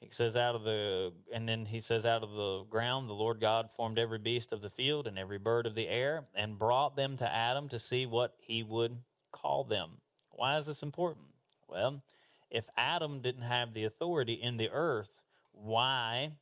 He 0.00 0.08
says, 0.10 0.36
out 0.36 0.54
of 0.54 0.64
the, 0.64 1.12
and 1.32 1.48
then 1.48 1.66
he 1.66 1.80
says, 1.80 2.04
out 2.04 2.22
of 2.22 2.32
the 2.32 2.64
ground, 2.68 3.08
the 3.08 3.14
Lord 3.14 3.40
God 3.40 3.70
formed 3.70 3.98
every 3.98 4.18
beast 4.18 4.52
of 4.52 4.60
the 4.60 4.70
field 4.70 5.06
and 5.06 5.18
every 5.18 5.38
bird 5.38 5.66
of 5.66 5.74
the 5.74 5.88
air 5.88 6.24
and 6.34 6.58
brought 6.58 6.96
them 6.96 7.16
to 7.16 7.34
Adam 7.34 7.68
to 7.70 7.78
see 7.78 8.04
what 8.04 8.34
he 8.38 8.62
would 8.62 8.98
call 9.32 9.64
them. 9.64 10.02
Why 10.30 10.58
is 10.58 10.66
this 10.66 10.82
important? 10.82 11.26
Well, 11.68 12.02
if 12.50 12.66
Adam 12.76 13.20
didn't 13.20 13.42
have 13.42 13.72
the 13.72 13.84
authority 13.84 14.34
in 14.34 14.58
the 14.58 14.70
earth, 14.70 15.14
why 15.52 16.32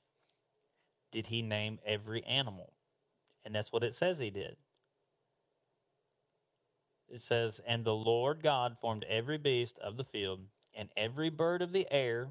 did 1.13 1.27
he 1.27 1.41
name 1.41 1.79
every 1.87 2.25
animal? 2.25 2.73
And 3.45 3.55
that's 3.55 3.73
what 3.73 3.85
it 3.85 3.95
says 3.95 4.19
he 4.19 4.31
did. 4.31 4.57
It 7.09 7.21
says, 7.21 7.61
And 7.67 7.85
the 7.85 7.95
Lord 7.95 8.43
God 8.43 8.77
formed 8.81 9.05
every 9.09 9.39
beast 9.39 9.79
of 9.79 9.97
the 9.97 10.05
field 10.05 10.41
and 10.75 10.89
every 10.97 11.31
bird 11.31 11.63
of 11.63 11.73
the 11.73 11.87
air 11.91 12.31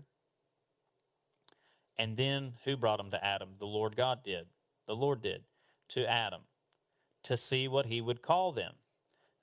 and 1.98 2.18
then 2.18 2.54
who 2.66 2.76
brought 2.76 2.98
them 2.98 3.12
to 3.12 3.24
Adam? 3.24 3.50
The 3.60 3.66
Lord 3.66 3.96
God 3.96 4.24
did. 4.24 4.48
The 4.88 4.96
Lord 4.96 5.22
did 5.22 5.44
to 5.90 6.10
Adam 6.10 6.42
to 7.24 7.38
see 7.38 7.68
what 7.68 7.86
he 7.86 8.02
would 8.02 8.22
call 8.22 8.52
them. 8.52 8.74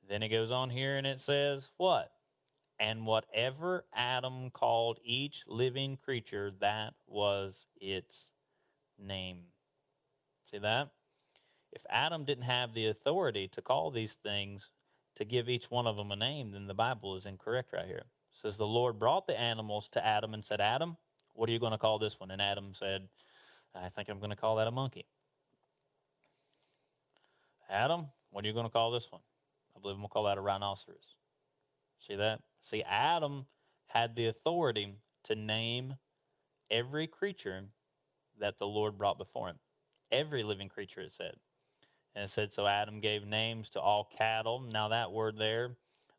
Then 0.08 0.22
it 0.22 0.28
goes 0.28 0.50
on 0.50 0.70
here 0.70 0.96
and 0.96 1.06
it 1.06 1.20
says, 1.20 1.70
What? 1.76 2.10
And 2.78 3.06
whatever 3.06 3.84
Adam 3.94 4.50
called 4.50 4.98
each 5.04 5.44
living 5.46 5.98
creature, 6.02 6.50
that 6.60 6.94
was 7.06 7.66
its 7.80 8.30
name. 8.98 9.38
See 10.50 10.58
that? 10.58 10.88
If 11.72 11.82
Adam 11.88 12.24
didn't 12.24 12.44
have 12.44 12.74
the 12.74 12.86
authority 12.86 13.48
to 13.48 13.62
call 13.62 13.90
these 13.90 14.14
things, 14.14 14.70
to 15.20 15.24
give 15.26 15.50
each 15.50 15.70
one 15.70 15.86
of 15.86 15.96
them 15.96 16.10
a 16.10 16.16
name, 16.16 16.52
then 16.52 16.66
the 16.66 16.72
Bible 16.72 17.14
is 17.14 17.26
incorrect 17.26 17.74
right 17.74 17.84
here. 17.84 17.98
It 17.98 18.40
says 18.40 18.56
the 18.56 18.66
Lord 18.66 18.98
brought 18.98 19.26
the 19.26 19.38
animals 19.38 19.86
to 19.90 20.04
Adam 20.04 20.32
and 20.32 20.42
said, 20.42 20.62
Adam, 20.62 20.96
what 21.34 21.46
are 21.46 21.52
you 21.52 21.58
going 21.58 21.72
to 21.72 21.78
call 21.78 21.98
this 21.98 22.18
one? 22.18 22.30
And 22.30 22.40
Adam 22.40 22.72
said, 22.72 23.06
I 23.74 23.90
think 23.90 24.08
I'm 24.08 24.18
going 24.18 24.30
to 24.30 24.36
call 24.36 24.56
that 24.56 24.66
a 24.66 24.70
monkey. 24.70 25.04
Adam, 27.68 28.06
what 28.30 28.44
are 28.44 28.48
you 28.48 28.54
going 28.54 28.64
to 28.64 28.72
call 28.72 28.90
this 28.90 29.12
one? 29.12 29.20
I 29.76 29.80
believe 29.80 29.94
I'm 29.94 30.00
going 30.00 30.08
to 30.08 30.12
call 30.12 30.24
that 30.24 30.38
a 30.38 30.40
rhinoceros. 30.40 31.14
See 31.98 32.16
that? 32.16 32.40
See, 32.62 32.82
Adam 32.82 33.44
had 33.88 34.16
the 34.16 34.26
authority 34.26 34.94
to 35.24 35.34
name 35.34 35.96
every 36.70 37.06
creature 37.06 37.64
that 38.38 38.58
the 38.58 38.66
Lord 38.66 38.96
brought 38.96 39.18
before 39.18 39.48
him. 39.48 39.58
Every 40.10 40.42
living 40.42 40.70
creature, 40.70 41.02
it 41.02 41.12
said. 41.12 41.34
And 42.14 42.24
it 42.24 42.30
said, 42.30 42.52
so 42.52 42.66
Adam 42.66 43.00
gave 43.00 43.26
names 43.26 43.70
to 43.70 43.80
all 43.80 44.04
cattle. 44.04 44.60
Now, 44.60 44.88
that 44.88 45.12
word 45.12 45.38
there 45.38 45.76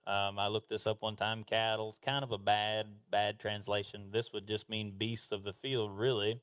um, 0.07 0.39
I 0.39 0.47
looked 0.47 0.69
this 0.69 0.87
up 0.87 1.01
one 1.01 1.15
time. 1.15 1.43
Cattle, 1.43 1.95
kind 2.03 2.23
of 2.23 2.31
a 2.31 2.37
bad, 2.37 2.87
bad 3.11 3.39
translation. 3.39 4.09
This 4.11 4.33
would 4.33 4.47
just 4.47 4.69
mean 4.69 4.93
beasts 4.97 5.31
of 5.31 5.43
the 5.43 5.53
field, 5.53 5.97
really, 5.97 6.39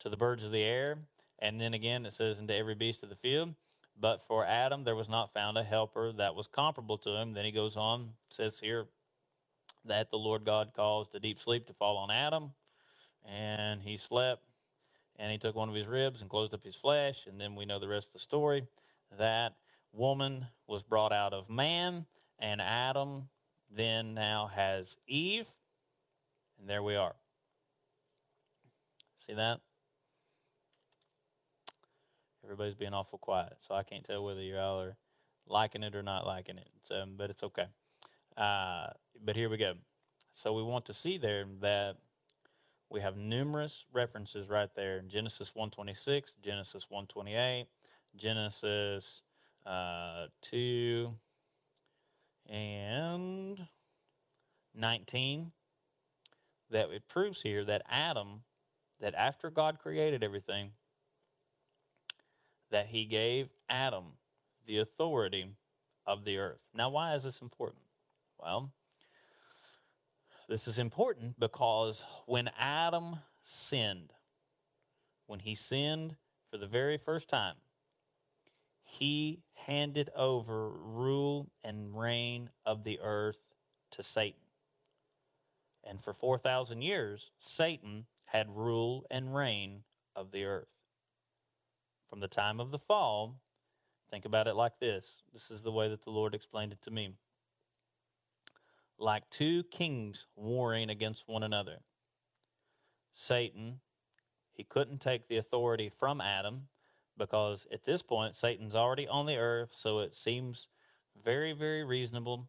to 0.00 0.08
the 0.08 0.16
birds 0.16 0.44
of 0.44 0.52
the 0.52 0.62
air. 0.62 0.98
And 1.38 1.60
then 1.60 1.72
again, 1.72 2.04
it 2.04 2.12
says, 2.12 2.38
into 2.38 2.54
every 2.54 2.74
beast 2.74 3.02
of 3.02 3.08
the 3.08 3.16
field. 3.16 3.54
But 3.98 4.20
for 4.22 4.44
Adam, 4.44 4.84
there 4.84 4.94
was 4.94 5.08
not 5.08 5.32
found 5.32 5.56
a 5.56 5.64
helper 5.64 6.12
that 6.12 6.34
was 6.34 6.46
comparable 6.46 6.98
to 6.98 7.10
him. 7.10 7.32
Then 7.32 7.44
he 7.44 7.52
goes 7.52 7.76
on, 7.76 8.10
says 8.28 8.60
here 8.60 8.86
that 9.84 10.10
the 10.10 10.18
Lord 10.18 10.44
God 10.44 10.72
caused 10.76 11.14
a 11.14 11.20
deep 11.20 11.40
sleep 11.40 11.66
to 11.66 11.72
fall 11.72 11.96
on 11.96 12.10
Adam, 12.10 12.52
and 13.24 13.80
he 13.82 13.96
slept, 13.96 14.42
and 15.18 15.32
he 15.32 15.38
took 15.38 15.56
one 15.56 15.68
of 15.68 15.74
his 15.74 15.86
ribs 15.86 16.20
and 16.20 16.30
closed 16.30 16.54
up 16.54 16.64
his 16.64 16.76
flesh. 16.76 17.26
And 17.26 17.40
then 17.40 17.54
we 17.54 17.64
know 17.66 17.78
the 17.78 17.88
rest 17.88 18.08
of 18.08 18.12
the 18.14 18.18
story 18.18 18.66
that 19.18 19.56
woman 19.92 20.46
was 20.66 20.82
brought 20.82 21.12
out 21.12 21.32
of 21.32 21.48
man 21.48 22.06
and 22.38 22.60
Adam 22.60 23.28
then 23.70 24.14
now 24.14 24.46
has 24.54 24.96
Eve, 25.06 25.46
and 26.58 26.68
there 26.68 26.82
we 26.82 26.96
are. 26.96 27.14
See 29.26 29.34
that? 29.34 29.60
Everybody's 32.42 32.74
being 32.74 32.94
awful 32.94 33.18
quiet, 33.18 33.54
so 33.60 33.74
I 33.74 33.82
can't 33.82 34.04
tell 34.04 34.24
whether 34.24 34.40
you 34.40 34.56
all 34.56 34.80
are 34.80 34.96
liking 35.46 35.82
it 35.82 35.94
or 35.94 36.02
not 36.02 36.26
liking 36.26 36.56
it. 36.56 36.68
So, 36.84 37.04
but 37.16 37.28
it's 37.28 37.42
okay. 37.42 37.66
Uh, 38.36 38.86
but 39.22 39.36
here 39.36 39.50
we 39.50 39.58
go. 39.58 39.74
So 40.32 40.54
we 40.54 40.62
want 40.62 40.86
to 40.86 40.94
see 40.94 41.18
there 41.18 41.44
that 41.60 41.96
we 42.90 43.00
have 43.00 43.16
numerous 43.16 43.84
references 43.92 44.48
right 44.48 44.70
there 44.74 44.98
in 44.98 45.08
Genesis 45.08 45.54
126, 45.54 46.36
Genesis 46.42 46.86
128, 46.88 47.66
Genesis 48.16 49.22
uh, 49.66 50.26
2 50.42 51.14
and 52.48 53.66
19 54.74 55.52
that 56.70 56.90
it 56.90 57.08
proves 57.08 57.42
here 57.42 57.64
that 57.64 57.82
Adam 57.90 58.42
that 59.00 59.14
after 59.14 59.50
God 59.50 59.78
created 59.78 60.24
everything, 60.24 60.72
that 62.70 62.86
he 62.86 63.04
gave 63.04 63.48
Adam 63.68 64.04
the 64.66 64.78
authority 64.78 65.52
of 66.06 66.24
the 66.24 66.38
earth. 66.38 66.62
Now, 66.74 66.90
why 66.90 67.14
is 67.14 67.22
this 67.22 67.40
important? 67.40 67.82
Well, 68.38 68.72
this 70.48 70.66
is 70.66 70.78
important 70.78 71.38
because 71.38 72.04
when 72.26 72.50
Adam 72.58 73.18
sinned, 73.42 74.12
when 75.26 75.40
he 75.40 75.54
sinned 75.54 76.16
for 76.50 76.56
the 76.56 76.66
very 76.66 76.96
first 76.96 77.28
time, 77.28 77.56
he 78.82 79.42
handed 79.66 80.08
over 80.16 80.70
rule 80.70 81.50
and 81.62 81.98
reign 81.98 82.48
of 82.64 82.84
the 82.84 82.98
earth 83.02 83.42
to 83.90 84.02
Satan. 84.02 84.40
And 85.84 86.02
for 86.02 86.14
4,000 86.14 86.80
years, 86.80 87.30
Satan 87.38 88.06
had 88.24 88.48
rule 88.48 89.04
and 89.10 89.34
reign 89.34 89.82
of 90.16 90.32
the 90.32 90.44
earth. 90.44 90.68
From 92.08 92.20
the 92.20 92.28
time 92.28 92.58
of 92.58 92.70
the 92.70 92.78
fall, 92.78 93.36
think 94.10 94.24
about 94.24 94.48
it 94.48 94.54
like 94.54 94.78
this. 94.80 95.22
This 95.32 95.50
is 95.50 95.62
the 95.62 95.72
way 95.72 95.88
that 95.88 96.04
the 96.04 96.10
Lord 96.10 96.34
explained 96.34 96.72
it 96.72 96.80
to 96.82 96.90
me. 96.90 97.12
Like 98.98 99.30
two 99.30 99.62
kings 99.64 100.26
warring 100.34 100.90
against 100.90 101.28
one 101.28 101.42
another. 101.42 101.78
Satan, 103.12 103.80
he 104.52 104.64
couldn't 104.64 105.00
take 105.00 105.28
the 105.28 105.36
authority 105.36 105.88
from 105.88 106.20
Adam 106.20 106.68
because 107.16 107.66
at 107.72 107.84
this 107.84 108.02
point, 108.02 108.36
Satan's 108.36 108.74
already 108.74 109.06
on 109.06 109.26
the 109.26 109.36
earth, 109.36 109.72
so 109.74 109.98
it 109.98 110.16
seems 110.16 110.68
very, 111.24 111.52
very 111.52 111.84
reasonable 111.84 112.48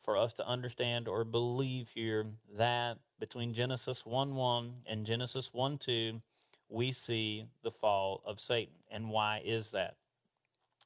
for 0.00 0.16
us 0.18 0.32
to 0.34 0.46
understand 0.46 1.08
or 1.08 1.24
believe 1.24 1.90
here 1.94 2.26
that 2.56 2.98
between 3.18 3.54
Genesis 3.54 4.04
1 4.04 4.34
1 4.34 4.72
and 4.86 5.06
Genesis 5.06 5.50
1 5.52 5.78
2, 5.78 6.20
we 6.68 6.92
see 6.92 7.46
the 7.62 7.70
fall 7.70 8.22
of 8.26 8.40
Satan. 8.40 8.74
And 8.90 9.10
why 9.10 9.42
is 9.44 9.70
that? 9.70 9.96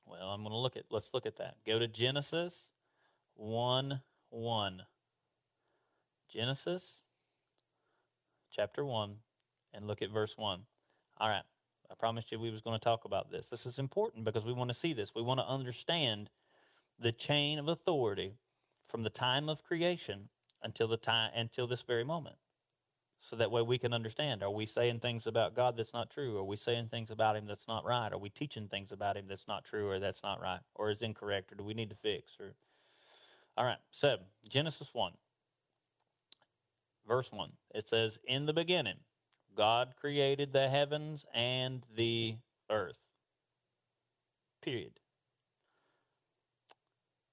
Well, 0.05 0.29
I'm 0.29 0.43
going 0.43 0.53
to 0.53 0.59
look 0.59 0.77
at, 0.77 0.85
let's 0.91 1.15
look 1.15 1.27
at 1.27 1.37
that. 1.37 1.57
Go 1.67 1.79
to 1.79 1.89
Genesis 1.89 2.71
1 3.35 4.01
1. 4.31 4.83
Genesis 6.29 7.03
chapter 8.51 8.85
1 8.85 9.17
and 9.75 9.87
look 9.87 10.03
at 10.03 10.11
verse 10.11 10.37
1. 10.37 10.61
All 11.19 11.29
right. 11.29 11.43
I 11.91 11.95
promised 11.95 12.33
you 12.33 12.39
we 12.39 12.51
was 12.51 12.63
going 12.63 12.79
to 12.79 12.83
talk 12.83 13.05
about 13.05 13.31
this. 13.31 13.49
This 13.49 13.65
is 13.65 13.79
important 13.79 14.25
because 14.25 14.45
we 14.45 14.53
want 14.53 14.71
to 14.71 14.75
see 14.75 14.93
this. 14.93 15.15
We 15.15 15.23
want 15.23 15.41
to 15.41 15.47
understand 15.47 16.31
the 16.99 17.13
chain 17.13 17.59
of 17.59 17.69
authority 17.69 18.35
from 18.89 19.03
the 19.03 19.11
time 19.11 19.49
of 19.49 19.63
creation 19.63 20.29
until 20.63 20.89
the 20.89 20.97
time 20.97 21.31
until 21.35 21.67
this 21.67 21.83
very 21.83 22.05
moment. 22.05 22.37
So 23.21 23.37
that 23.37 23.51
way 23.51 23.63
we 23.63 23.79
can 23.79 23.93
understand. 23.93 24.43
Are 24.43 24.51
we 24.51 24.67
saying 24.67 25.01
things 25.01 25.27
about 25.27 25.55
God 25.55 25.77
that's 25.77 25.93
not 25.93 26.11
true? 26.11 26.39
Are 26.39 26.45
we 26.45 26.57
saying 26.57 26.89
things 26.89 27.11
about 27.11 27.37
him 27.37 27.47
that's 27.47 27.67
not 27.67 27.85
right? 27.85 28.13
Are 28.13 28.19
we 28.19 28.31
teaching 28.31 28.69
things 28.69 28.93
about 28.93 29.17
him 29.17 29.27
that's 29.29 29.49
not 29.49 29.65
true 29.65 29.89
or 29.89 29.99
that's 29.99 30.23
not 30.23 30.41
right 30.41 30.61
or 30.75 30.91
is 30.91 31.03
incorrect 31.03 31.53
or 31.53 31.57
do 31.57 31.65
we 31.65 31.75
need 31.75 31.91
to 31.91 31.97
fix 31.97 32.37
or 32.41 32.55
All 33.57 33.65
right. 33.65 33.79
So, 33.91 34.19
Genesis 34.49 34.91
1 34.93 35.13
verse 37.07 37.31
1. 37.31 37.53
It 37.75 37.89
says, 37.89 38.19
"In 38.25 38.47
the 38.47 38.53
beginning 38.53 39.05
God 39.55 39.95
created 39.97 40.53
the 40.53 40.69
heavens 40.69 41.25
and 41.33 41.85
the 41.95 42.37
earth." 42.69 43.01
Period. 44.61 44.99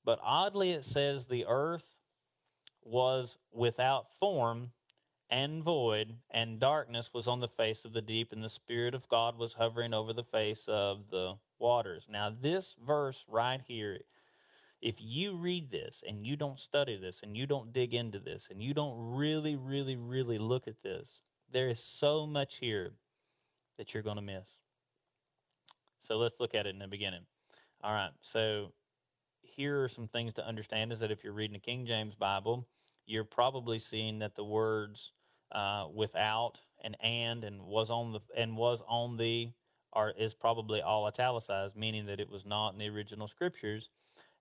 But 0.03 0.19
oddly, 0.21 0.71
it 0.71 0.85
says 0.85 1.25
the 1.25 1.45
earth 1.45 1.97
was 2.81 3.37
without 3.51 4.13
form 4.13 4.73
and 5.29 5.63
void, 5.63 6.19
and 6.29 6.59
darkness 6.59 7.13
was 7.13 7.27
on 7.27 7.39
the 7.39 7.47
face 7.47 7.85
of 7.85 7.93
the 7.93 8.01
deep, 8.01 8.31
and 8.31 8.43
the 8.43 8.49
Spirit 8.49 8.93
of 8.93 9.07
God 9.07 9.37
was 9.37 9.53
hovering 9.53 9.93
over 9.93 10.13
the 10.13 10.23
face 10.23 10.67
of 10.67 11.09
the 11.09 11.39
waters. 11.57 12.07
Now, 12.07 12.29
this 12.29 12.75
verse 12.75 13.25
right 13.27 13.61
here, 13.61 14.01
if 14.83 14.95
you 14.99 15.35
read 15.35 15.71
this 15.71 16.03
and 16.05 16.27
you 16.27 16.35
don't 16.35 16.59
study 16.59 16.97
this 16.97 17.21
and 17.23 17.37
you 17.37 17.47
don't 17.47 17.71
dig 17.71 17.93
into 17.93 18.19
this 18.19 18.49
and 18.51 18.61
you 18.61 18.73
don't 18.73 19.15
really, 19.15 19.55
really, 19.55 19.95
really 19.95 20.37
look 20.37 20.67
at 20.67 20.83
this, 20.83 21.21
there 21.49 21.69
is 21.69 21.81
so 21.81 22.27
much 22.27 22.57
here 22.57 22.91
that 23.77 23.93
you're 23.93 24.03
going 24.03 24.17
to 24.17 24.21
miss. 24.21 24.57
So 25.99 26.17
let's 26.17 26.41
look 26.41 26.53
at 26.53 26.65
it 26.65 26.71
in 26.71 26.79
the 26.79 26.87
beginning. 26.87 27.21
All 27.81 27.93
right, 27.93 28.11
so 28.19 28.73
here 29.41 29.83
are 29.83 29.87
some 29.87 30.07
things 30.07 30.33
to 30.33 30.45
understand 30.45 30.91
is 30.91 30.99
that 30.99 31.11
if 31.11 31.23
you're 31.23 31.31
reading 31.31 31.55
a 31.55 31.59
King 31.59 31.85
James 31.85 32.13
Bible, 32.13 32.67
you're 33.05 33.23
probably 33.23 33.79
seeing 33.79 34.19
that 34.19 34.35
the 34.35 34.43
words 34.43 35.13
uh, 35.53 35.85
without 35.93 36.59
and 36.83 36.97
and 37.01 37.45
and 37.45 37.61
was 37.61 37.89
on 37.89 38.11
the 38.11 38.19
and 38.35 38.57
was 38.57 38.83
on 38.87 39.15
the 39.15 39.51
are 39.93 40.11
is 40.17 40.33
probably 40.33 40.81
all 40.81 41.05
italicized, 41.05 41.75
meaning 41.77 42.05
that 42.07 42.19
it 42.19 42.29
was 42.29 42.45
not 42.45 42.73
in 42.73 42.79
the 42.79 42.89
original 42.89 43.27
scriptures. 43.29 43.89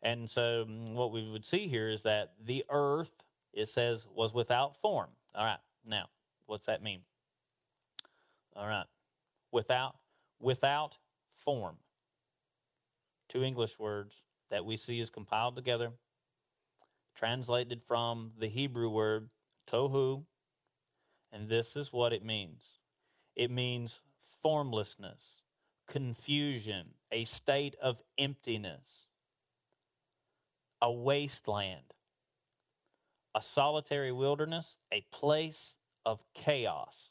And 0.03 0.29
so 0.29 0.65
mm, 0.69 0.95
what 0.95 1.13
we 1.13 1.31
would 1.31 1.45
see 1.45 1.69
here 1.69 1.89
is 1.89 2.03
that 2.03 2.33
the 2.45 2.65
earth, 2.71 3.25
it 3.53 3.69
says, 3.69 4.07
was 4.15 4.35
without 4.35 4.77
form. 4.77 5.11
All 5.35 5.45
right. 5.45 5.61
Now, 5.87 6.07
what's 6.47 6.67
that 6.67 6.83
mean? 6.83 7.01
All 8.57 8.67
right. 8.67 8.87
Without 9.51 9.97
without 10.41 10.97
form. 11.37 11.77
Two 13.29 13.43
English 13.43 13.79
words 13.79 14.17
that 14.51 14.65
we 14.65 14.77
see 14.77 15.01
is 15.01 15.09
compiled 15.09 15.57
together, 15.57 15.93
translated 17.15 17.81
from 17.87 18.33
the 18.39 18.49
Hebrew 18.49 18.91
word 18.91 19.31
tohu, 19.67 20.25
and 21.33 21.49
this 21.49 21.77
is 21.77 21.93
what 21.93 22.13
it 22.13 22.25
means 22.25 22.63
it 23.35 23.51
means 23.51 24.01
formlessness, 24.43 25.43
confusion, 25.87 26.89
a 27.11 27.25
state 27.25 27.75
of 27.81 28.03
emptiness, 28.19 29.07
a 30.83 30.93
wasteland, 30.93 31.95
a 33.35 33.41
solitary 33.41 34.13
wilderness, 34.13 34.77
a 34.93 35.07
place 35.13 35.77
of 36.05 36.21
chaos. 36.35 37.11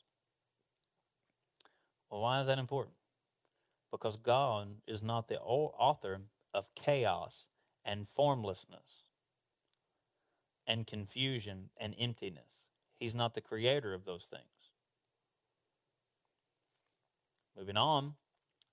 Well, 2.11 2.21
why 2.21 2.41
is 2.41 2.47
that 2.47 2.59
important? 2.59 2.95
Because 3.91 4.17
God 4.17 4.67
is 4.87 5.01
not 5.01 5.29
the 5.29 5.39
author 5.39 6.19
of 6.53 6.67
chaos 6.75 7.47
and 7.85 8.07
formlessness 8.07 9.03
and 10.67 10.85
confusion 10.85 11.69
and 11.79 11.95
emptiness. 11.97 12.63
He's 12.99 13.15
not 13.15 13.33
the 13.33 13.41
creator 13.41 13.93
of 13.93 14.05
those 14.05 14.25
things. 14.25 14.43
Moving 17.57 17.77
on, 17.77 18.15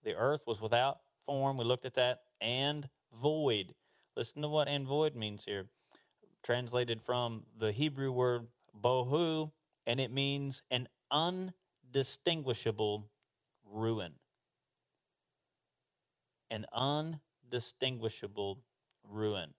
the 0.04 0.14
earth 0.14 0.46
was 0.46 0.60
without 0.60 0.98
form. 1.24 1.56
We 1.56 1.64
looked 1.64 1.86
at 1.86 1.94
that. 1.94 2.22
And 2.40 2.88
void. 3.20 3.74
Listen 4.18 4.42
to 4.42 4.48
what 4.48 4.66
and 4.66 4.84
void 4.84 5.14
means 5.14 5.44
here. 5.44 5.66
Translated 6.42 7.00
from 7.00 7.44
the 7.56 7.70
Hebrew 7.70 8.10
word 8.10 8.48
bohu, 8.76 9.52
and 9.86 10.00
it 10.00 10.10
means 10.10 10.60
an 10.72 10.88
undistinguishable 11.12 13.08
ruin. 13.64 14.14
An 16.50 16.66
undistinguishable 16.72 18.58
ruin. 19.08 19.54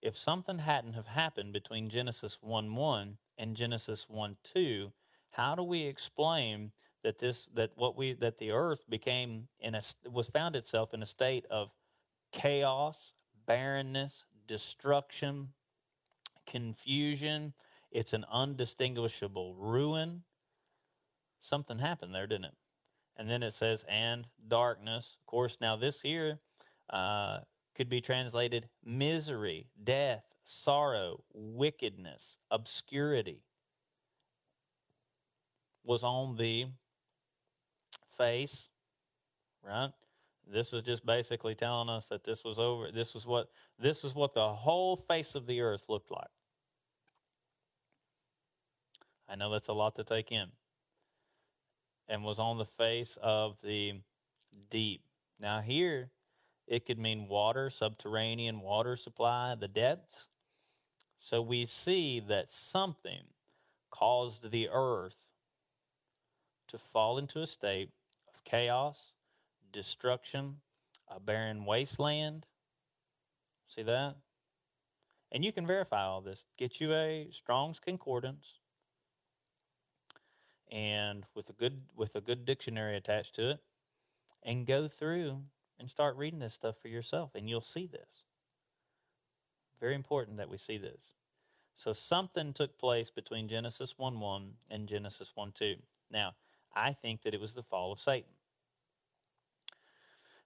If 0.00 0.16
something 0.16 0.60
hadn't 0.60 0.92
have 0.92 1.08
happened 1.08 1.52
between 1.52 1.88
Genesis 1.90 2.38
1 2.40 2.72
1 2.72 3.18
and 3.36 3.56
Genesis 3.56 4.06
1 4.08 4.36
2, 4.44 4.92
how 5.30 5.56
do 5.56 5.64
we 5.64 5.86
explain 5.86 6.70
that 7.02 7.18
this 7.18 7.46
that 7.54 7.72
what 7.74 7.96
we 7.96 8.12
that 8.12 8.36
the 8.36 8.52
earth 8.52 8.84
became 8.88 9.48
in 9.58 9.74
a 9.74 9.82
was 10.08 10.28
found 10.28 10.54
itself 10.54 10.94
in 10.94 11.02
a 11.02 11.06
state 11.06 11.46
of 11.50 11.72
chaos, 12.30 13.12
barrenness, 13.46 14.24
destruction, 14.46 15.48
confusion. 16.46 17.52
It's 17.90 18.12
an 18.12 18.24
undistinguishable 18.30 19.54
ruin. 19.54 20.22
Something 21.40 21.78
happened 21.78 22.14
there, 22.14 22.26
didn't 22.26 22.46
it? 22.46 22.56
And 23.16 23.30
then 23.30 23.42
it 23.42 23.54
says, 23.54 23.84
and 23.88 24.26
darkness. 24.46 25.16
Of 25.20 25.26
course, 25.26 25.58
now 25.60 25.76
this 25.76 26.02
here 26.02 26.40
uh, 26.90 27.38
could 27.74 27.88
be 27.88 28.00
translated 28.00 28.68
misery, 28.84 29.68
death, 29.82 30.24
sorrow, 30.44 31.24
wickedness, 31.32 32.38
obscurity 32.50 33.42
was 35.86 36.02
on 36.02 36.36
the 36.36 36.66
face, 38.16 38.68
right? 39.64 39.92
This 40.46 40.72
is 40.72 40.82
just 40.82 41.04
basically 41.04 41.54
telling 41.54 41.88
us 41.88 42.08
that 42.08 42.24
this 42.24 42.44
was 42.44 42.58
over. 42.58 42.90
This 42.92 43.14
was 43.14 43.26
what 43.26 43.50
this 43.78 44.04
is 44.04 44.14
what 44.14 44.34
the 44.34 44.48
whole 44.48 44.96
face 44.96 45.34
of 45.34 45.46
the 45.46 45.60
earth 45.60 45.86
looked 45.88 46.10
like. 46.10 46.28
I 49.28 49.34
know 49.34 49.50
that's 49.50 49.68
a 49.68 49.72
lot 49.72 49.96
to 49.96 50.04
take 50.04 50.30
in. 50.30 50.46
And 52.08 52.22
was 52.22 52.38
on 52.38 52.58
the 52.58 52.64
face 52.64 53.18
of 53.20 53.56
the 53.62 53.94
deep. 54.70 55.02
Now 55.40 55.60
here 55.60 56.10
it 56.68 56.86
could 56.86 56.98
mean 56.98 57.26
water, 57.28 57.68
subterranean 57.68 58.60
water 58.60 58.96
supply, 58.96 59.56
the 59.56 59.68
depths. 59.68 60.28
So 61.16 61.42
we 61.42 61.66
see 61.66 62.20
that 62.20 62.50
something 62.50 63.24
caused 63.90 64.52
the 64.52 64.68
earth 64.70 65.30
to 66.68 66.76
to 66.76 66.84
fall 66.84 67.18
into 67.18 67.40
a 67.40 67.46
state 67.46 67.90
of 68.32 68.44
chaos, 68.44 69.12
destruction, 69.76 70.56
a 71.06 71.20
barren 71.20 71.66
wasteland. 71.66 72.46
See 73.66 73.82
that? 73.82 74.16
And 75.30 75.44
you 75.44 75.52
can 75.52 75.66
verify 75.66 76.02
all 76.02 76.22
this. 76.22 76.46
Get 76.56 76.80
you 76.80 76.94
a 76.94 77.28
Strong's 77.30 77.78
Concordance 77.78 78.60
and 80.72 81.26
with 81.34 81.50
a 81.50 81.52
good 81.52 81.82
with 81.94 82.16
a 82.16 82.20
good 82.22 82.46
dictionary 82.46 82.96
attached 82.96 83.34
to 83.34 83.50
it 83.50 83.60
and 84.42 84.66
go 84.66 84.88
through 84.88 85.42
and 85.78 85.90
start 85.90 86.16
reading 86.16 86.40
this 86.40 86.54
stuff 86.54 86.76
for 86.80 86.88
yourself 86.88 87.32
and 87.34 87.48
you'll 87.50 87.60
see 87.60 87.86
this. 87.86 88.24
Very 89.78 89.94
important 89.94 90.38
that 90.38 90.48
we 90.48 90.56
see 90.56 90.78
this. 90.78 91.12
So 91.74 91.92
something 91.92 92.54
took 92.54 92.78
place 92.78 93.10
between 93.10 93.46
Genesis 93.46 93.98
1 93.98 94.18
1 94.18 94.52
and 94.70 94.88
Genesis 94.88 95.32
1 95.34 95.52
2. 95.52 95.74
Now, 96.10 96.34
I 96.74 96.94
think 96.94 97.22
that 97.22 97.34
it 97.34 97.40
was 97.40 97.52
the 97.52 97.62
fall 97.62 97.92
of 97.92 98.00
Satan. 98.00 98.35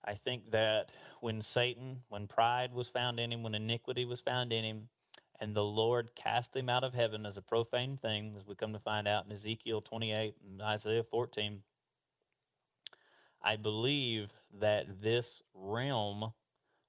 I 0.05 0.15
think 0.15 0.51
that 0.51 0.93
when 1.21 1.43
Satan, 1.43 2.03
when 2.09 2.27
pride 2.27 2.73
was 2.73 2.89
found 2.89 3.21
in 3.21 3.33
him, 3.33 3.43
when 3.43 3.55
iniquity 3.55 4.05
was 4.05 4.21
found 4.21 4.53
in 4.53 4.65
him, 4.65 4.89
and 5.41 5.55
the 5.55 5.65
Lord 5.65 6.15
cast 6.15 6.55
him 6.55 6.69
out 6.69 6.85
of 6.85 6.95
heaven 6.95 7.25
as 7.25 7.37
a 7.37 7.43
profane 7.43 7.97
thing, 7.97 8.35
as 8.37 8.47
we 8.47 8.55
come 8.55 8.73
to 8.73 8.79
find 8.79 9.09
out 9.09 9.27
in 9.27 9.33
Ezekiel 9.33 9.81
28 9.81 10.35
and 10.47 10.63
Isaiah 10.63 11.03
14, 11.03 11.63
I 13.43 13.57
believe 13.57 14.31
that 14.59 15.03
this 15.03 15.43
realm 15.55 16.33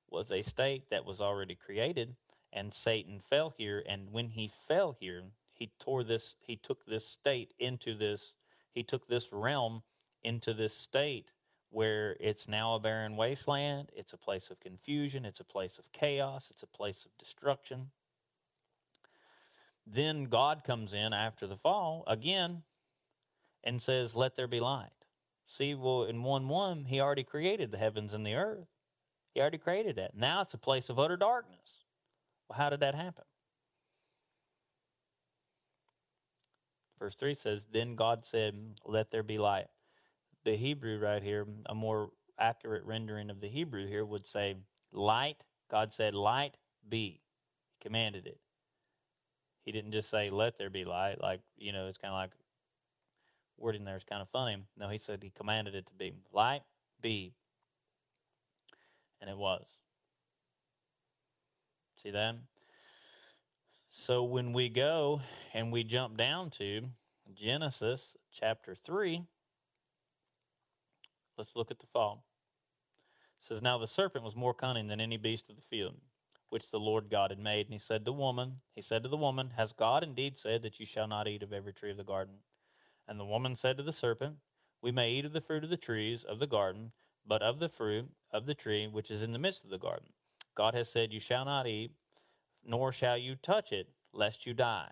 was 0.09 0.31
a 0.31 0.41
state 0.41 0.89
that 0.89 1.05
was 1.05 1.21
already 1.21 1.55
created, 1.55 2.15
and 2.51 2.73
Satan 2.73 3.19
fell 3.21 3.53
here. 3.57 3.81
And 3.87 4.11
when 4.11 4.29
he 4.29 4.49
fell 4.49 4.97
here, 4.99 5.23
he 5.53 5.71
tore 5.79 6.03
this, 6.03 6.35
he 6.41 6.57
took 6.57 6.85
this 6.85 7.07
state 7.07 7.53
into 7.57 7.95
this, 7.95 8.35
he 8.73 8.83
took 8.83 9.07
this 9.07 9.31
realm 9.31 9.83
into 10.23 10.53
this 10.53 10.73
state 10.73 11.31
where 11.71 12.17
it's 12.19 12.47
now 12.47 12.75
a 12.75 12.79
barren 12.79 13.15
wasteland. 13.15 13.89
It's 13.95 14.13
a 14.13 14.17
place 14.17 14.51
of 14.51 14.59
confusion. 14.59 15.25
It's 15.25 15.39
a 15.39 15.45
place 15.45 15.79
of 15.79 15.91
chaos. 15.91 16.49
It's 16.51 16.63
a 16.63 16.67
place 16.67 17.05
of 17.05 17.17
destruction. 17.17 17.91
Then 19.87 20.25
God 20.25 20.63
comes 20.63 20.93
in 20.93 21.13
after 21.13 21.47
the 21.47 21.57
fall 21.57 22.03
again 22.07 22.63
and 23.63 23.81
says, 23.81 24.15
Let 24.15 24.35
there 24.35 24.47
be 24.47 24.59
light. 24.59 24.89
See, 25.47 25.73
well, 25.73 26.03
in 26.03 26.23
1 26.23 26.47
1, 26.47 26.85
he 26.85 26.99
already 26.99 27.23
created 27.23 27.71
the 27.71 27.77
heavens 27.77 28.13
and 28.13 28.25
the 28.25 28.35
earth. 28.35 28.67
He 29.33 29.39
already 29.39 29.57
created 29.57 29.95
that. 29.95 30.15
Now 30.15 30.41
it's 30.41 30.53
a 30.53 30.57
place 30.57 30.89
of 30.89 30.99
utter 30.99 31.17
darkness. 31.17 31.85
Well, 32.47 32.59
how 32.59 32.69
did 32.69 32.81
that 32.81 32.95
happen? 32.95 33.23
Verse 36.99 37.15
3 37.15 37.33
says, 37.33 37.65
Then 37.71 37.95
God 37.95 38.25
said, 38.25 38.55
Let 38.85 39.09
there 39.09 39.23
be 39.23 39.37
light 39.37 39.67
the 40.43 40.55
Hebrew 40.55 40.99
right 40.99 41.21
here, 41.21 41.47
a 41.67 41.75
more 41.75 42.09
accurate 42.39 42.85
rendering 42.85 43.29
of 43.29 43.41
the 43.41 43.47
Hebrew 43.47 43.87
here 43.87 44.05
would 44.05 44.25
say, 44.25 44.55
Light, 44.91 45.43
God 45.69 45.93
said, 45.93 46.13
Light 46.13 46.57
be. 46.87 47.21
He 47.69 47.77
commanded 47.79 48.27
it. 48.27 48.39
He 49.63 49.71
didn't 49.71 49.91
just 49.91 50.09
say, 50.09 50.29
Let 50.29 50.57
there 50.57 50.69
be 50.69 50.85
light. 50.85 51.21
Like, 51.21 51.41
you 51.57 51.71
know, 51.71 51.87
it's 51.87 51.97
kind 51.97 52.13
of 52.13 52.17
like 52.17 52.31
wording 53.57 53.85
there 53.85 53.95
is 53.95 54.03
kind 54.03 54.21
of 54.21 54.29
funny. 54.29 54.57
No, 54.77 54.89
he 54.89 54.97
said 54.97 55.21
he 55.21 55.29
commanded 55.29 55.75
it 55.75 55.85
to 55.87 55.93
be. 55.93 56.13
Light 56.33 56.63
be. 57.01 57.33
And 59.21 59.29
it 59.29 59.37
was. 59.37 59.67
See 62.01 62.09
that? 62.09 62.35
So 63.91 64.23
when 64.23 64.53
we 64.53 64.69
go 64.69 65.21
and 65.53 65.71
we 65.71 65.83
jump 65.83 66.17
down 66.17 66.49
to 66.51 66.89
Genesis 67.35 68.15
chapter 68.31 68.73
3, 68.73 69.23
Let's 71.41 71.55
look 71.55 71.71
at 71.71 71.79
the 71.79 71.87
fall. 71.87 72.23
It 73.39 73.43
says, 73.43 73.63
Now 73.63 73.79
the 73.79 73.87
serpent 73.87 74.23
was 74.23 74.35
more 74.35 74.53
cunning 74.53 74.85
than 74.85 75.01
any 75.01 75.17
beast 75.17 75.49
of 75.49 75.55
the 75.55 75.63
field, 75.63 75.95
which 76.49 76.69
the 76.69 76.79
Lord 76.79 77.09
God 77.09 77.31
had 77.31 77.39
made. 77.39 77.65
And 77.65 77.73
he 77.73 77.79
said 77.79 78.05
to 78.05 78.11
woman, 78.11 78.57
He 78.75 78.81
said 78.83 79.01
to 79.01 79.09
the 79.09 79.17
woman, 79.17 79.53
Has 79.57 79.73
God 79.73 80.03
indeed 80.03 80.37
said 80.37 80.61
that 80.61 80.79
you 80.79 80.85
shall 80.85 81.07
not 81.07 81.27
eat 81.27 81.41
of 81.41 81.51
every 81.51 81.73
tree 81.73 81.89
of 81.89 81.97
the 81.97 82.03
garden? 82.03 82.35
And 83.07 83.19
the 83.19 83.25
woman 83.25 83.55
said 83.55 83.75
to 83.77 83.83
the 83.83 83.91
serpent, 83.91 84.35
We 84.83 84.91
may 84.91 85.13
eat 85.13 85.25
of 85.25 85.33
the 85.33 85.41
fruit 85.41 85.63
of 85.63 85.71
the 85.71 85.77
trees 85.77 86.23
of 86.23 86.37
the 86.37 86.45
garden, 86.45 86.91
but 87.25 87.41
of 87.41 87.57
the 87.57 87.69
fruit 87.69 88.11
of 88.31 88.45
the 88.45 88.53
tree 88.53 88.85
which 88.85 89.09
is 89.09 89.23
in 89.23 89.31
the 89.31 89.39
midst 89.39 89.63
of 89.63 89.71
the 89.71 89.79
garden. 89.79 90.09
God 90.53 90.75
has 90.75 90.89
said, 90.89 91.11
You 91.11 91.19
shall 91.19 91.45
not 91.45 91.65
eat, 91.65 91.93
nor 92.63 92.91
shall 92.91 93.17
you 93.17 93.33
touch 93.33 93.71
it, 93.71 93.87
lest 94.13 94.45
you 94.45 94.53
die. 94.53 94.91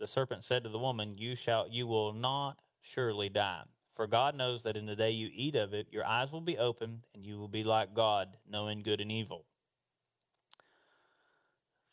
The 0.00 0.06
serpent 0.06 0.44
said 0.44 0.62
to 0.62 0.70
the 0.70 0.78
woman, 0.78 1.18
You 1.18 1.36
shall 1.36 1.68
you 1.68 1.86
will 1.86 2.14
not 2.14 2.60
surely 2.80 3.28
die. 3.28 3.64
For 3.94 4.06
God 4.06 4.34
knows 4.34 4.62
that 4.62 4.76
in 4.76 4.86
the 4.86 4.96
day 4.96 5.10
you 5.10 5.28
eat 5.32 5.54
of 5.54 5.74
it, 5.74 5.88
your 5.90 6.06
eyes 6.06 6.32
will 6.32 6.40
be 6.40 6.56
opened, 6.56 7.02
and 7.14 7.26
you 7.26 7.38
will 7.38 7.48
be 7.48 7.62
like 7.62 7.94
God, 7.94 8.36
knowing 8.48 8.82
good 8.82 9.00
and 9.00 9.12
evil. 9.12 9.44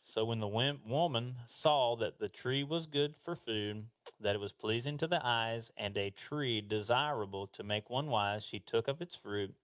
So 0.02 0.24
when 0.24 0.40
the 0.40 0.48
woman 0.48 1.36
saw 1.46 1.94
that 1.96 2.18
the 2.18 2.28
tree 2.28 2.64
was 2.64 2.86
good 2.86 3.14
for 3.22 3.36
food, 3.36 3.84
that 4.18 4.34
it 4.34 4.40
was 4.40 4.52
pleasing 4.52 4.96
to 4.98 5.06
the 5.06 5.20
eyes, 5.22 5.70
and 5.76 5.96
a 5.96 6.10
tree 6.10 6.62
desirable 6.62 7.46
to 7.48 7.62
make 7.62 7.90
one 7.90 8.06
wise, 8.06 8.44
she 8.44 8.58
took 8.58 8.88
of 8.88 9.02
its 9.02 9.14
fruit, 9.14 9.54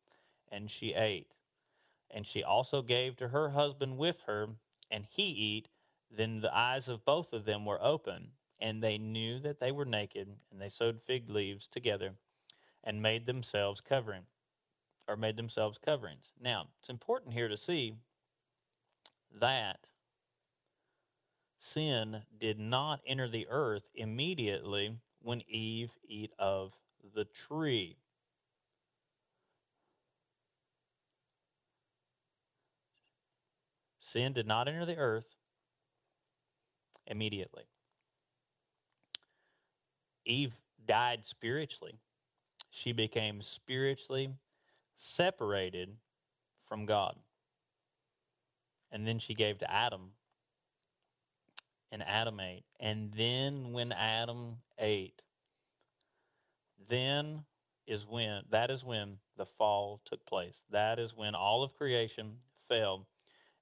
and 0.52 0.70
she 0.70 0.92
ate. 0.92 1.32
And 2.10 2.26
she 2.26 2.44
also 2.44 2.82
gave 2.82 3.16
to 3.16 3.28
her 3.28 3.50
husband 3.50 3.96
with 3.96 4.20
her, 4.26 4.50
and 4.90 5.06
he 5.08 5.56
ate. 5.56 5.68
Then 6.14 6.40
the 6.40 6.54
eyes 6.54 6.86
of 6.86 7.04
both 7.04 7.32
of 7.32 7.46
them 7.46 7.64
were 7.64 7.82
open, 7.82 8.32
and 8.60 8.82
they 8.82 8.98
knew 8.98 9.40
that 9.40 9.58
they 9.58 9.72
were 9.72 9.84
naked, 9.86 10.36
and 10.52 10.60
they 10.60 10.68
sewed 10.68 11.00
fig 11.00 11.30
leaves 11.30 11.66
together 11.66 12.12
and 12.86 13.02
made 13.02 13.26
themselves 13.26 13.80
covering 13.80 14.22
or 15.08 15.16
made 15.16 15.36
themselves 15.36 15.76
coverings. 15.76 16.30
Now, 16.40 16.68
it's 16.80 16.88
important 16.88 17.34
here 17.34 17.48
to 17.48 17.56
see 17.56 17.94
that 19.40 19.80
sin 21.58 22.22
did 22.40 22.58
not 22.60 23.00
enter 23.04 23.28
the 23.28 23.46
earth 23.50 23.88
immediately 23.94 24.96
when 25.20 25.42
Eve 25.48 25.92
eat 26.08 26.30
of 26.38 26.74
the 27.14 27.24
tree. 27.24 27.96
Sin 33.98 34.32
did 34.32 34.46
not 34.46 34.68
enter 34.68 34.84
the 34.84 34.96
earth 34.96 35.34
immediately. 37.08 37.64
Eve 40.24 40.54
died 40.86 41.24
spiritually 41.24 41.98
she 42.76 42.92
became 42.92 43.40
spiritually 43.40 44.34
separated 44.98 45.96
from 46.68 46.84
God. 46.84 47.16
And 48.92 49.06
then 49.06 49.18
she 49.18 49.32
gave 49.32 49.58
to 49.60 49.72
Adam, 49.72 50.10
and 51.90 52.02
Adam 52.02 52.38
ate. 52.38 52.64
And 52.78 53.12
then 53.12 53.72
when 53.72 53.92
Adam 53.92 54.58
ate, 54.78 55.22
then 56.86 57.44
is 57.86 58.06
when 58.06 58.42
that 58.50 58.70
is 58.70 58.84
when 58.84 59.16
the 59.38 59.46
fall 59.46 60.02
took 60.04 60.26
place. 60.26 60.62
That 60.70 60.98
is 60.98 61.16
when 61.16 61.34
all 61.34 61.62
of 61.62 61.74
creation 61.74 62.40
fell. 62.68 63.06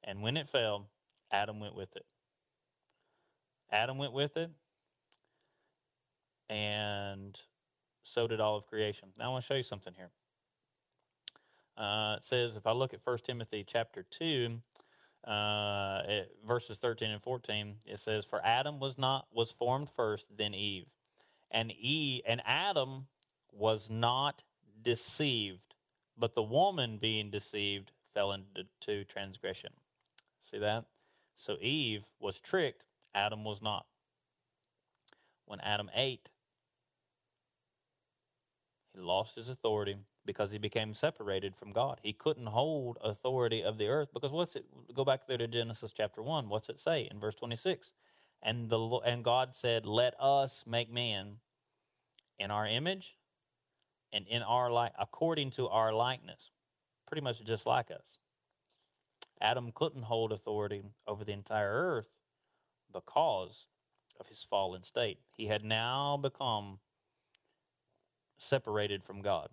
And 0.02 0.22
when 0.22 0.36
it 0.36 0.48
fell, 0.48 0.88
Adam 1.30 1.60
went 1.60 1.76
with 1.76 1.94
it. 1.94 2.06
Adam 3.70 3.96
went 3.96 4.12
with 4.12 4.36
it. 4.36 4.50
And 6.48 7.40
so 8.04 8.28
did 8.28 8.40
all 8.40 8.56
of 8.56 8.66
creation. 8.66 9.08
Now 9.18 9.26
I 9.26 9.28
want 9.30 9.44
to 9.44 9.46
show 9.46 9.54
you 9.54 9.62
something 9.64 9.94
here. 9.96 10.10
Uh, 11.76 12.16
it 12.18 12.24
says, 12.24 12.54
if 12.54 12.66
I 12.66 12.72
look 12.72 12.94
at 12.94 13.00
1 13.02 13.18
Timothy 13.24 13.64
chapter 13.66 14.04
2, 14.08 14.60
uh, 15.26 16.02
verses 16.46 16.78
13 16.78 17.10
and 17.10 17.22
14, 17.22 17.76
it 17.86 17.98
says, 17.98 18.24
For 18.24 18.44
Adam 18.44 18.78
was 18.78 18.96
not 18.96 19.26
was 19.32 19.50
formed 19.50 19.88
first, 19.90 20.26
then 20.36 20.54
Eve. 20.54 20.86
And 21.50 21.72
Eve 21.72 22.22
and 22.26 22.42
Adam 22.44 23.06
was 23.50 23.88
not 23.90 24.44
deceived, 24.80 25.74
but 26.16 26.34
the 26.34 26.42
woman 26.42 26.98
being 26.98 27.30
deceived 27.30 27.90
fell 28.12 28.32
into 28.32 29.04
transgression. 29.04 29.72
See 30.40 30.58
that? 30.58 30.84
So 31.36 31.56
Eve 31.60 32.04
was 32.20 32.38
tricked, 32.38 32.84
Adam 33.14 33.44
was 33.44 33.62
not. 33.62 33.86
When 35.46 35.60
Adam 35.60 35.90
ate, 35.94 36.28
he 38.94 39.00
lost 39.00 39.36
his 39.36 39.48
authority 39.48 39.96
because 40.24 40.52
he 40.52 40.58
became 40.58 40.94
separated 40.94 41.56
from 41.56 41.72
God. 41.72 42.00
He 42.02 42.12
couldn't 42.12 42.46
hold 42.46 42.98
authority 43.02 43.62
of 43.62 43.78
the 43.78 43.88
earth 43.88 44.10
because 44.14 44.32
what's 44.32 44.56
it? 44.56 44.64
Go 44.94 45.04
back 45.04 45.26
there 45.26 45.38
to 45.38 45.48
Genesis 45.48 45.92
chapter 45.92 46.22
one. 46.22 46.48
What's 46.48 46.68
it 46.68 46.78
say 46.78 47.08
in 47.10 47.18
verse 47.18 47.34
twenty 47.34 47.56
six? 47.56 47.92
And 48.42 48.70
the 48.70 48.78
and 49.04 49.24
God 49.24 49.56
said, 49.56 49.86
"Let 49.86 50.14
us 50.20 50.64
make 50.66 50.90
man 50.90 51.38
in 52.38 52.50
our 52.50 52.66
image 52.66 53.16
and 54.12 54.26
in 54.28 54.42
our 54.42 54.70
like 54.70 54.92
according 54.98 55.50
to 55.52 55.68
our 55.68 55.92
likeness." 55.92 56.50
Pretty 57.06 57.22
much 57.22 57.44
just 57.44 57.66
like 57.66 57.90
us. 57.90 58.18
Adam 59.40 59.72
couldn't 59.74 60.04
hold 60.04 60.32
authority 60.32 60.82
over 61.06 61.24
the 61.24 61.32
entire 61.32 61.70
earth 61.70 62.10
because 62.92 63.66
of 64.18 64.28
his 64.28 64.42
fallen 64.42 64.82
state. 64.82 65.18
He 65.36 65.46
had 65.46 65.64
now 65.64 66.16
become 66.16 66.78
separated 68.44 69.04
from 69.04 69.22
God. 69.22 69.48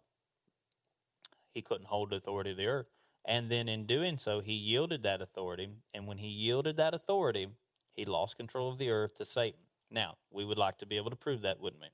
He 1.53 1.61
couldn't 1.61 1.87
hold 1.87 2.09
the 2.09 2.17
authority 2.17 2.51
of 2.51 2.57
the 2.57 2.67
earth. 2.67 2.87
And 3.25 3.51
then 3.51 3.69
in 3.69 3.85
doing 3.85 4.17
so, 4.17 4.39
he 4.39 4.53
yielded 4.53 5.03
that 5.03 5.21
authority. 5.21 5.69
And 5.93 6.07
when 6.07 6.17
he 6.17 6.27
yielded 6.27 6.77
that 6.77 6.93
authority, 6.93 7.47
he 7.93 8.05
lost 8.05 8.37
control 8.37 8.69
of 8.69 8.77
the 8.77 8.89
earth 8.89 9.15
to 9.17 9.25
Satan. 9.25 9.59
Now, 9.89 10.17
we 10.31 10.45
would 10.45 10.57
like 10.57 10.77
to 10.79 10.85
be 10.85 10.97
able 10.97 11.09
to 11.09 11.15
prove 11.15 11.41
that, 11.41 11.59
wouldn't 11.59 11.81
we? 11.81 11.89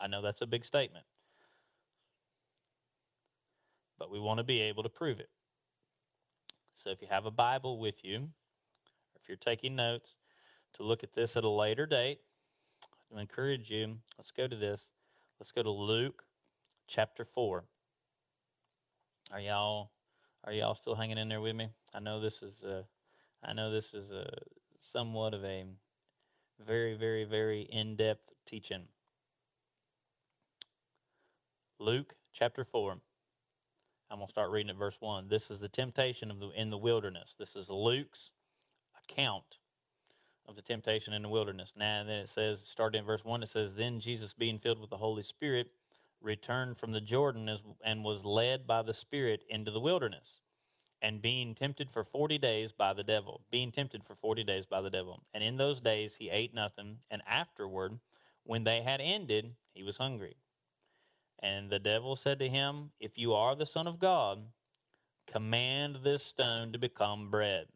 I 0.00 0.06
know 0.06 0.22
that's 0.22 0.40
a 0.40 0.46
big 0.46 0.64
statement. 0.64 1.04
But 3.98 4.10
we 4.10 4.18
want 4.18 4.38
to 4.38 4.44
be 4.44 4.60
able 4.62 4.82
to 4.82 4.88
prove 4.88 5.20
it. 5.20 5.28
So 6.74 6.90
if 6.90 7.00
you 7.00 7.08
have 7.10 7.26
a 7.26 7.30
Bible 7.30 7.78
with 7.78 8.04
you, 8.04 8.16
or 8.16 9.20
if 9.22 9.28
you're 9.28 9.36
taking 9.36 9.76
notes, 9.76 10.16
to 10.74 10.82
look 10.82 11.04
at 11.04 11.12
this 11.12 11.36
at 11.36 11.44
a 11.44 11.48
later 11.48 11.86
date, 11.86 12.18
I 13.16 13.20
encourage 13.20 13.70
you, 13.70 13.98
let's 14.18 14.32
go 14.32 14.48
to 14.48 14.56
this. 14.56 14.88
Let's 15.38 15.52
go 15.52 15.62
to 15.62 15.70
Luke 15.70 16.24
chapter 16.86 17.24
4. 17.24 17.64
Are 19.32 19.40
y'all 19.40 19.90
are 20.44 20.52
y'all 20.52 20.74
still 20.74 20.94
hanging 20.94 21.18
in 21.18 21.28
there 21.28 21.40
with 21.40 21.56
me? 21.56 21.70
I 21.94 22.00
know 22.00 22.20
this 22.20 22.42
is 22.42 22.62
a, 22.62 22.84
I 23.42 23.54
know 23.54 23.70
this 23.70 23.94
is 23.94 24.10
a 24.10 24.28
somewhat 24.78 25.32
of 25.32 25.44
a 25.44 25.64
very 26.64 26.94
very 26.94 27.24
very 27.24 27.62
in-depth 27.62 28.30
teaching. 28.46 28.84
Luke 31.78 32.14
chapter 32.32 32.64
4. 32.64 32.98
I'm 34.10 34.18
going 34.18 34.28
to 34.28 34.30
start 34.30 34.50
reading 34.50 34.70
at 34.70 34.76
verse 34.76 34.98
1. 35.00 35.28
This 35.28 35.50
is 35.50 35.60
the 35.60 35.68
temptation 35.68 36.30
of 36.30 36.38
the 36.38 36.50
in 36.50 36.70
the 36.70 36.78
wilderness. 36.78 37.34
This 37.38 37.56
is 37.56 37.68
Luke's 37.70 38.30
account 39.02 39.58
of 40.46 40.56
the 40.56 40.62
temptation 40.62 41.12
in 41.12 41.22
the 41.22 41.28
wilderness. 41.28 41.72
Now, 41.76 42.04
then 42.04 42.18
it 42.18 42.28
says, 42.28 42.60
starting 42.64 43.00
in 43.00 43.06
verse 43.06 43.24
1, 43.24 43.42
it 43.42 43.48
says, 43.48 43.74
Then 43.74 44.00
Jesus, 44.00 44.32
being 44.34 44.58
filled 44.58 44.80
with 44.80 44.90
the 44.90 44.98
Holy 44.98 45.22
Spirit, 45.22 45.70
returned 46.24 46.78
from 46.78 46.92
the 46.92 47.00
Jordan 47.00 47.48
and 47.84 48.04
was 48.04 48.24
led 48.24 48.66
by 48.66 48.82
the 48.82 48.94
Spirit 48.94 49.44
into 49.48 49.70
the 49.70 49.80
wilderness, 49.80 50.40
and 51.02 51.20
being 51.20 51.54
tempted 51.54 51.90
for 51.90 52.02
40 52.02 52.38
days 52.38 52.72
by 52.72 52.94
the 52.94 53.04
devil. 53.04 53.42
Being 53.50 53.70
tempted 53.70 54.02
for 54.04 54.14
40 54.14 54.42
days 54.42 54.64
by 54.66 54.80
the 54.80 54.90
devil. 54.90 55.22
And 55.34 55.44
in 55.44 55.58
those 55.58 55.80
days 55.80 56.16
he 56.16 56.30
ate 56.30 56.54
nothing, 56.54 56.98
and 57.10 57.22
afterward, 57.26 57.98
when 58.42 58.64
they 58.64 58.82
had 58.82 59.00
ended, 59.00 59.54
he 59.74 59.82
was 59.82 59.98
hungry. 59.98 60.36
And 61.40 61.70
the 61.70 61.78
devil 61.78 62.16
said 62.16 62.38
to 62.38 62.48
him, 62.48 62.90
If 62.98 63.18
you 63.18 63.34
are 63.34 63.54
the 63.54 63.66
Son 63.66 63.86
of 63.86 63.98
God, 63.98 64.44
command 65.30 65.98
this 66.02 66.24
stone 66.24 66.72
to 66.72 66.78
become 66.78 67.30
bread. 67.30 67.66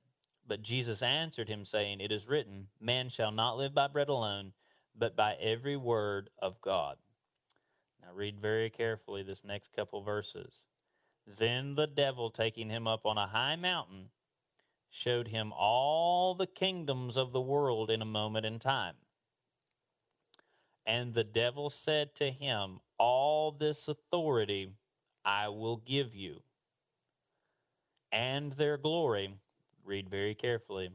But 0.46 0.62
Jesus 0.62 1.02
answered 1.02 1.48
him, 1.48 1.66
saying, 1.66 2.00
It 2.00 2.10
is 2.10 2.28
written, 2.28 2.68
Man 2.80 3.10
shall 3.10 3.30
not 3.30 3.58
live 3.58 3.74
by 3.74 3.88
bread 3.88 4.08
alone, 4.08 4.52
but 4.96 5.14
by 5.14 5.34
every 5.34 5.76
word 5.76 6.30
of 6.38 6.60
God. 6.62 6.96
Now 8.08 8.14
read 8.14 8.40
very 8.40 8.70
carefully 8.70 9.22
this 9.22 9.44
next 9.44 9.74
couple 9.74 10.00
verses. 10.02 10.62
Then 11.26 11.74
the 11.74 11.86
devil, 11.86 12.30
taking 12.30 12.70
him 12.70 12.86
up 12.86 13.04
on 13.04 13.18
a 13.18 13.26
high 13.26 13.56
mountain, 13.56 14.08
showed 14.88 15.28
him 15.28 15.52
all 15.52 16.34
the 16.34 16.46
kingdoms 16.46 17.18
of 17.18 17.32
the 17.32 17.40
world 17.40 17.90
in 17.90 18.00
a 18.00 18.06
moment 18.06 18.46
in 18.46 18.60
time. 18.60 18.94
And 20.86 21.12
the 21.12 21.24
devil 21.24 21.68
said 21.68 22.14
to 22.14 22.30
him, 22.30 22.80
All 22.98 23.52
this 23.52 23.88
authority 23.88 24.72
I 25.22 25.48
will 25.48 25.76
give 25.76 26.14
you, 26.14 26.40
and 28.10 28.52
their 28.52 28.78
glory 28.78 29.34
Read 29.84 30.10
very 30.10 30.34
carefully. 30.34 30.90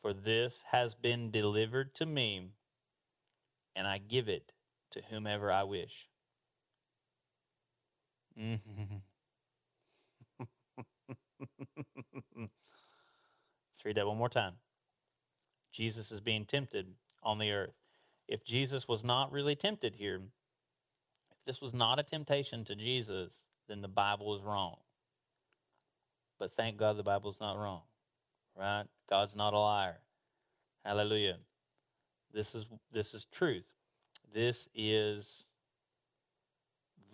For 0.00 0.12
this 0.12 0.62
has 0.70 0.94
been 0.94 1.32
delivered 1.32 1.92
to 1.96 2.06
me, 2.06 2.50
and 3.74 3.84
I 3.84 3.98
give 3.98 4.28
it 4.28 4.52
to 4.92 5.02
whomever 5.10 5.50
I 5.50 5.64
wish. 5.64 6.08
Mm-hmm. 8.38 8.96
Let's 12.38 13.84
read 13.84 13.96
that 13.96 14.06
one 14.06 14.18
more 14.18 14.28
time. 14.28 14.54
Jesus 15.72 16.10
is 16.10 16.20
being 16.20 16.44
tempted 16.44 16.86
on 17.22 17.38
the 17.38 17.50
earth. 17.50 17.74
If 18.28 18.44
Jesus 18.44 18.88
was 18.88 19.04
not 19.04 19.32
really 19.32 19.54
tempted 19.54 19.94
here, 19.96 20.16
if 20.16 21.44
this 21.46 21.60
was 21.60 21.72
not 21.74 21.98
a 21.98 22.02
temptation 22.02 22.64
to 22.64 22.74
Jesus, 22.74 23.32
then 23.68 23.82
the 23.82 23.88
Bible 23.88 24.34
is 24.36 24.42
wrong. 24.42 24.76
But 26.38 26.52
thank 26.52 26.76
God 26.76 26.96
the 26.96 27.02
Bible 27.02 27.30
is 27.30 27.40
not 27.40 27.56
wrong 27.56 27.82
right? 28.56 28.84
God's 29.08 29.36
not 29.36 29.52
a 29.52 29.58
liar. 29.58 29.98
Hallelujah. 30.84 31.36
This 32.32 32.54
is 32.54 32.66
this 32.92 33.14
is 33.14 33.24
truth. 33.26 33.66
This 34.32 34.68
is 34.74 35.44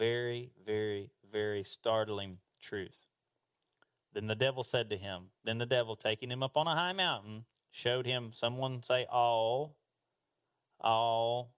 very, 0.03 0.50
very, 0.66 1.11
very 1.30 1.62
startling 1.62 2.38
truth. 2.61 3.07
Then 4.12 4.26
the 4.26 4.34
devil 4.34 4.64
said 4.64 4.90
to 4.90 4.96
him, 4.96 5.26
Then 5.44 5.59
the 5.59 5.66
devil, 5.66 5.94
taking 5.94 6.28
him 6.28 6.42
up 6.42 6.57
on 6.57 6.66
a 6.66 6.74
high 6.74 6.92
mountain, 6.92 7.44
showed 7.70 8.05
him, 8.05 8.32
someone 8.34 8.82
say, 8.82 9.07
all, 9.09 9.76
all, 10.80 11.55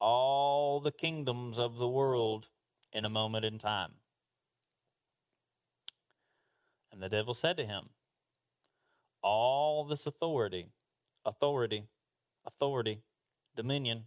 all 0.00 0.80
the 0.80 0.90
kingdoms 0.90 1.58
of 1.58 1.76
the 1.76 1.86
world 1.86 2.48
in 2.94 3.04
a 3.04 3.10
moment 3.10 3.44
in 3.44 3.58
time. 3.58 3.92
And 6.90 7.02
the 7.02 7.10
devil 7.10 7.34
said 7.34 7.58
to 7.58 7.66
him, 7.66 7.90
all 9.22 9.84
this 9.84 10.06
authority, 10.06 10.70
authority, 11.26 11.84
authority, 12.46 13.02
dominion, 13.54 14.04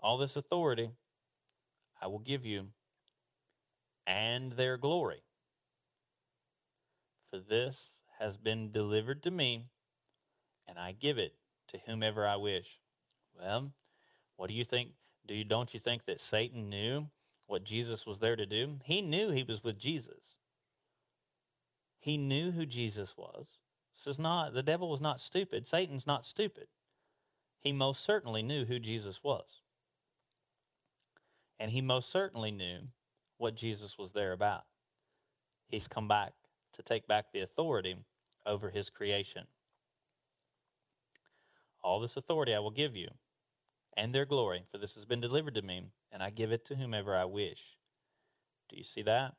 all 0.00 0.16
this 0.16 0.34
authority 0.34 0.92
I 2.04 2.06
will 2.06 2.18
give 2.18 2.44
you 2.44 2.66
and 4.06 4.52
their 4.52 4.76
glory. 4.76 5.22
For 7.30 7.38
this 7.38 8.00
has 8.18 8.36
been 8.36 8.70
delivered 8.70 9.22
to 9.22 9.30
me, 9.30 9.64
and 10.68 10.78
I 10.78 10.92
give 10.92 11.16
it 11.16 11.34
to 11.68 11.78
whomever 11.86 12.26
I 12.26 12.36
wish. 12.36 12.78
Well, 13.40 13.72
what 14.36 14.48
do 14.48 14.54
you 14.54 14.64
think? 14.64 14.90
Do 15.26 15.34
you 15.34 15.44
don't 15.44 15.72
you 15.72 15.80
think 15.80 16.04
that 16.04 16.20
Satan 16.20 16.68
knew 16.68 17.06
what 17.46 17.64
Jesus 17.64 18.04
was 18.04 18.18
there 18.18 18.36
to 18.36 18.44
do? 18.44 18.80
He 18.84 19.00
knew 19.00 19.30
he 19.30 19.42
was 19.42 19.64
with 19.64 19.78
Jesus. 19.78 20.36
He 21.98 22.18
knew 22.18 22.50
who 22.50 22.66
Jesus 22.66 23.16
was. 23.16 23.46
This 23.96 24.06
is 24.06 24.18
not, 24.18 24.52
the 24.52 24.62
devil 24.62 24.90
was 24.90 25.00
not 25.00 25.20
stupid. 25.20 25.66
Satan's 25.66 26.06
not 26.06 26.26
stupid. 26.26 26.66
He 27.58 27.72
most 27.72 28.04
certainly 28.04 28.42
knew 28.42 28.66
who 28.66 28.78
Jesus 28.78 29.24
was. 29.24 29.62
And 31.58 31.70
he 31.70 31.80
most 31.80 32.10
certainly 32.10 32.50
knew 32.50 32.88
what 33.38 33.54
Jesus 33.54 33.96
was 33.98 34.12
there 34.12 34.32
about. 34.32 34.64
He's 35.68 35.88
come 35.88 36.08
back 36.08 36.32
to 36.74 36.82
take 36.82 37.06
back 37.06 37.26
the 37.32 37.40
authority 37.40 37.96
over 38.46 38.70
his 38.70 38.90
creation. 38.90 39.46
All 41.82 42.00
this 42.00 42.16
authority 42.16 42.54
I 42.54 42.58
will 42.60 42.70
give 42.70 42.96
you, 42.96 43.08
and 43.96 44.14
their 44.14 44.24
glory, 44.24 44.64
for 44.70 44.78
this 44.78 44.94
has 44.94 45.04
been 45.04 45.20
delivered 45.20 45.54
to 45.54 45.62
me, 45.62 45.84
and 46.10 46.22
I 46.22 46.30
give 46.30 46.52
it 46.52 46.64
to 46.66 46.76
whomever 46.76 47.14
I 47.14 47.24
wish. 47.24 47.76
Do 48.68 48.76
you 48.76 48.84
see 48.84 49.02
that? 49.02 49.34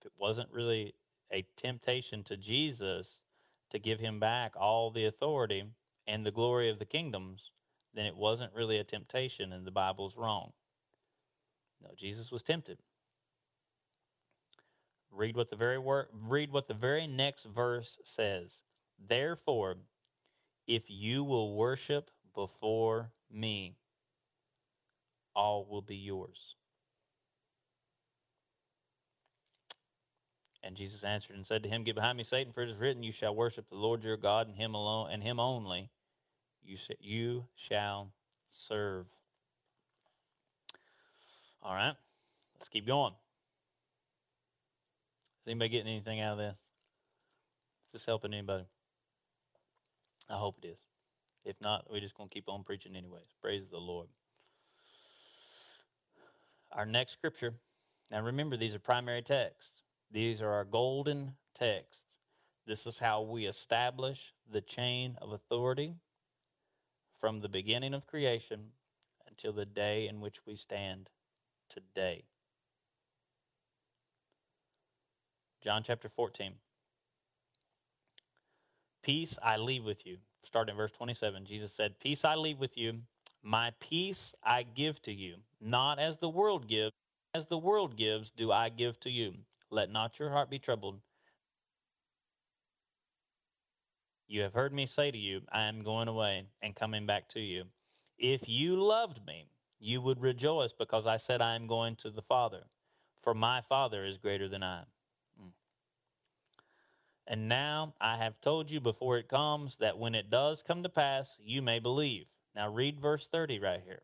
If 0.00 0.06
it 0.06 0.12
wasn't 0.18 0.50
really 0.50 0.94
a 1.32 1.46
temptation 1.56 2.22
to 2.24 2.36
Jesus 2.36 3.22
to 3.70 3.78
give 3.78 4.00
him 4.00 4.20
back 4.20 4.52
all 4.56 4.90
the 4.90 5.06
authority 5.06 5.64
and 6.06 6.24
the 6.24 6.30
glory 6.30 6.68
of 6.68 6.78
the 6.78 6.84
kingdoms, 6.84 7.50
then 7.94 8.06
it 8.06 8.16
wasn't 8.16 8.54
really 8.54 8.78
a 8.78 8.84
temptation 8.84 9.52
and 9.52 9.66
the 9.66 9.70
Bible's 9.70 10.16
wrong. 10.16 10.52
No, 11.82 11.90
Jesus 11.96 12.32
was 12.32 12.42
tempted. 12.42 12.78
Read 15.10 15.36
what 15.36 15.50
the 15.50 15.56
very 15.56 15.78
word, 15.78 16.06
read 16.12 16.50
what 16.50 16.66
the 16.66 16.74
very 16.74 17.06
next 17.06 17.44
verse 17.44 17.98
says. 18.04 18.62
Therefore, 18.98 19.76
if 20.66 20.84
you 20.88 21.22
will 21.22 21.54
worship 21.54 22.10
before 22.34 23.12
me, 23.30 23.76
all 25.36 25.66
will 25.68 25.82
be 25.82 25.96
yours. 25.96 26.56
And 30.64 30.76
Jesus 30.76 31.04
answered 31.04 31.36
and 31.36 31.46
said 31.46 31.62
to 31.62 31.68
him, 31.68 31.84
Get 31.84 31.94
behind 31.94 32.16
me, 32.16 32.24
Satan, 32.24 32.52
for 32.52 32.62
it 32.62 32.70
is 32.70 32.78
written, 32.78 33.02
You 33.02 33.12
shall 33.12 33.34
worship 33.34 33.68
the 33.68 33.76
Lord 33.76 34.02
your 34.02 34.16
God, 34.16 34.48
and 34.48 34.56
him 34.56 34.74
alone, 34.74 35.10
and 35.12 35.22
him 35.22 35.38
only 35.38 35.90
you, 36.64 36.76
you 37.00 37.44
shall 37.54 38.10
serve. 38.48 39.06
All 41.62 41.74
right, 41.74 41.94
let's 42.54 42.68
keep 42.68 42.86
going. 42.86 43.12
Is 45.44 45.50
anybody 45.50 45.70
getting 45.70 45.92
anything 45.92 46.20
out 46.20 46.32
of 46.32 46.38
this? 46.38 46.54
Is 46.54 47.92
this 47.92 48.06
helping 48.06 48.32
anybody? 48.32 48.64
I 50.28 50.34
hope 50.34 50.58
it 50.62 50.68
is. 50.68 50.78
If 51.44 51.60
not, 51.60 51.86
we're 51.90 52.00
just 52.00 52.14
going 52.14 52.28
to 52.28 52.34
keep 52.34 52.48
on 52.48 52.64
preaching 52.64 52.96
anyways. 52.96 53.34
Praise 53.42 53.68
the 53.70 53.78
Lord. 53.78 54.08
Our 56.72 56.86
next 56.86 57.12
scripture, 57.12 57.54
now 58.10 58.22
remember, 58.22 58.56
these 58.56 58.74
are 58.74 58.78
primary 58.78 59.22
texts. 59.22 59.82
These 60.10 60.40
are 60.40 60.50
our 60.50 60.64
golden 60.64 61.34
texts. 61.54 62.16
This 62.66 62.86
is 62.86 62.98
how 62.98 63.22
we 63.22 63.46
establish 63.46 64.32
the 64.50 64.60
chain 64.60 65.16
of 65.20 65.32
authority 65.32 65.96
from 67.24 67.40
the 67.40 67.48
beginning 67.48 67.94
of 67.94 68.06
creation 68.06 68.60
until 69.26 69.50
the 69.50 69.64
day 69.64 70.06
in 70.06 70.20
which 70.20 70.44
we 70.44 70.54
stand 70.54 71.08
today. 71.70 72.24
John 75.62 75.82
chapter 75.82 76.10
14. 76.10 76.52
Peace 79.02 79.38
I 79.42 79.56
leave 79.56 79.84
with 79.86 80.04
you. 80.04 80.18
Starting 80.44 80.74
in 80.74 80.76
verse 80.76 80.92
27, 80.92 81.46
Jesus 81.46 81.72
said, 81.72 81.98
Peace 81.98 82.26
I 82.26 82.34
leave 82.34 82.60
with 82.60 82.76
you, 82.76 82.98
my 83.42 83.72
peace 83.80 84.34
I 84.44 84.62
give 84.62 85.00
to 85.04 85.12
you, 85.14 85.36
not 85.62 85.98
as 85.98 86.18
the 86.18 86.28
world 86.28 86.68
gives, 86.68 86.92
as 87.32 87.46
the 87.46 87.56
world 87.56 87.96
gives, 87.96 88.30
do 88.32 88.52
I 88.52 88.68
give 88.68 89.00
to 89.00 89.10
you. 89.10 89.32
Let 89.70 89.90
not 89.90 90.18
your 90.18 90.28
heart 90.28 90.50
be 90.50 90.58
troubled. 90.58 91.00
You 94.26 94.42
have 94.42 94.54
heard 94.54 94.72
me 94.72 94.86
say 94.86 95.10
to 95.10 95.18
you, 95.18 95.42
I 95.52 95.64
am 95.64 95.82
going 95.82 96.08
away 96.08 96.46
and 96.62 96.74
coming 96.74 97.06
back 97.06 97.28
to 97.30 97.40
you. 97.40 97.64
If 98.18 98.48
you 98.48 98.76
loved 98.76 99.26
me, 99.26 99.48
you 99.78 100.00
would 100.00 100.20
rejoice 100.20 100.72
because 100.72 101.06
I 101.06 101.18
said 101.18 101.42
I 101.42 101.54
am 101.56 101.66
going 101.66 101.96
to 101.96 102.10
the 102.10 102.22
Father, 102.22 102.64
for 103.22 103.34
my 103.34 103.60
Father 103.60 104.04
is 104.04 104.16
greater 104.16 104.48
than 104.48 104.62
I. 104.62 104.84
Mm. 105.40 105.50
And 107.26 107.48
now 107.48 107.94
I 108.00 108.16
have 108.16 108.40
told 108.40 108.70
you 108.70 108.80
before 108.80 109.18
it 109.18 109.28
comes 109.28 109.76
that 109.76 109.98
when 109.98 110.14
it 110.14 110.30
does 110.30 110.62
come 110.62 110.82
to 110.82 110.88
pass, 110.88 111.36
you 111.44 111.60
may 111.60 111.78
believe. 111.78 112.26
Now 112.54 112.70
read 112.70 113.00
verse 113.00 113.26
30 113.26 113.58
right 113.58 113.82
here. 113.84 114.02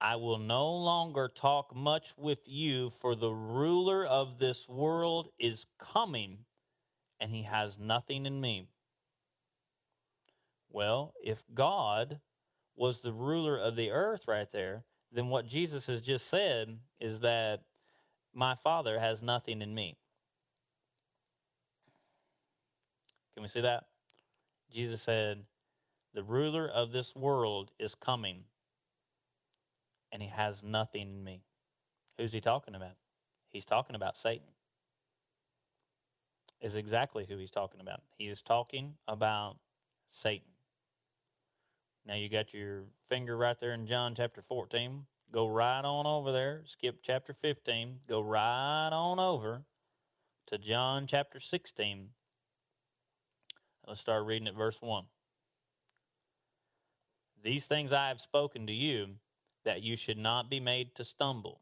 I 0.00 0.16
will 0.16 0.38
no 0.38 0.72
longer 0.74 1.28
talk 1.28 1.74
much 1.74 2.14
with 2.16 2.38
you, 2.46 2.90
for 3.00 3.16
the 3.16 3.32
ruler 3.32 4.04
of 4.04 4.38
this 4.38 4.68
world 4.68 5.30
is 5.38 5.66
coming, 5.78 6.38
and 7.20 7.30
he 7.30 7.42
has 7.42 7.78
nothing 7.78 8.26
in 8.26 8.40
me. 8.40 8.68
Well, 10.70 11.14
if 11.22 11.42
God 11.54 12.20
was 12.76 13.00
the 13.00 13.12
ruler 13.12 13.56
of 13.58 13.76
the 13.76 13.90
earth 13.90 14.22
right 14.28 14.50
there, 14.52 14.84
then 15.10 15.28
what 15.28 15.46
Jesus 15.46 15.86
has 15.86 16.00
just 16.00 16.28
said 16.28 16.78
is 17.00 17.20
that 17.20 17.62
my 18.34 18.54
Father 18.54 19.00
has 19.00 19.22
nothing 19.22 19.62
in 19.62 19.74
me. 19.74 19.96
Can 23.34 23.42
we 23.42 23.48
see 23.48 23.62
that? 23.62 23.84
Jesus 24.72 25.02
said, 25.02 25.44
The 26.14 26.22
ruler 26.22 26.68
of 26.68 26.92
this 26.92 27.16
world 27.16 27.70
is 27.78 27.94
coming, 27.94 28.44
and 30.12 30.22
he 30.22 30.28
has 30.28 30.62
nothing 30.62 31.02
in 31.02 31.24
me. 31.24 31.42
Who's 32.18 32.32
he 32.32 32.40
talking 32.40 32.74
about? 32.74 32.96
He's 33.48 33.64
talking 33.64 33.96
about 33.96 34.16
Satan. 34.16 34.48
Is 36.60 36.74
exactly 36.74 37.24
who 37.28 37.38
he's 37.38 37.52
talking 37.52 37.80
about. 37.80 38.02
He 38.16 38.26
is 38.26 38.42
talking 38.42 38.94
about 39.06 39.58
Satan. 40.08 40.48
Now 42.04 42.14
you 42.14 42.28
got 42.28 42.52
your 42.52 42.84
finger 43.08 43.36
right 43.36 43.58
there 43.60 43.72
in 43.72 43.86
John 43.86 44.14
chapter 44.16 44.42
14. 44.42 45.04
Go 45.30 45.46
right 45.46 45.84
on 45.84 46.06
over 46.06 46.32
there, 46.32 46.62
skip 46.64 47.00
chapter 47.02 47.34
15, 47.34 48.00
go 48.08 48.22
right 48.22 48.88
on 48.90 49.20
over 49.20 49.62
to 50.46 50.56
John 50.56 51.06
chapter 51.06 51.38
16. 51.38 52.08
Let's 53.86 54.00
start 54.00 54.24
reading 54.24 54.48
at 54.48 54.54
verse 54.54 54.78
1. 54.80 55.04
These 57.42 57.66
things 57.66 57.92
I 57.92 58.08
have 58.08 58.20
spoken 58.20 58.66
to 58.66 58.72
you, 58.72 59.16
that 59.64 59.82
you 59.82 59.96
should 59.96 60.18
not 60.18 60.48
be 60.48 60.60
made 60.60 60.94
to 60.94 61.04
stumble. 61.04 61.60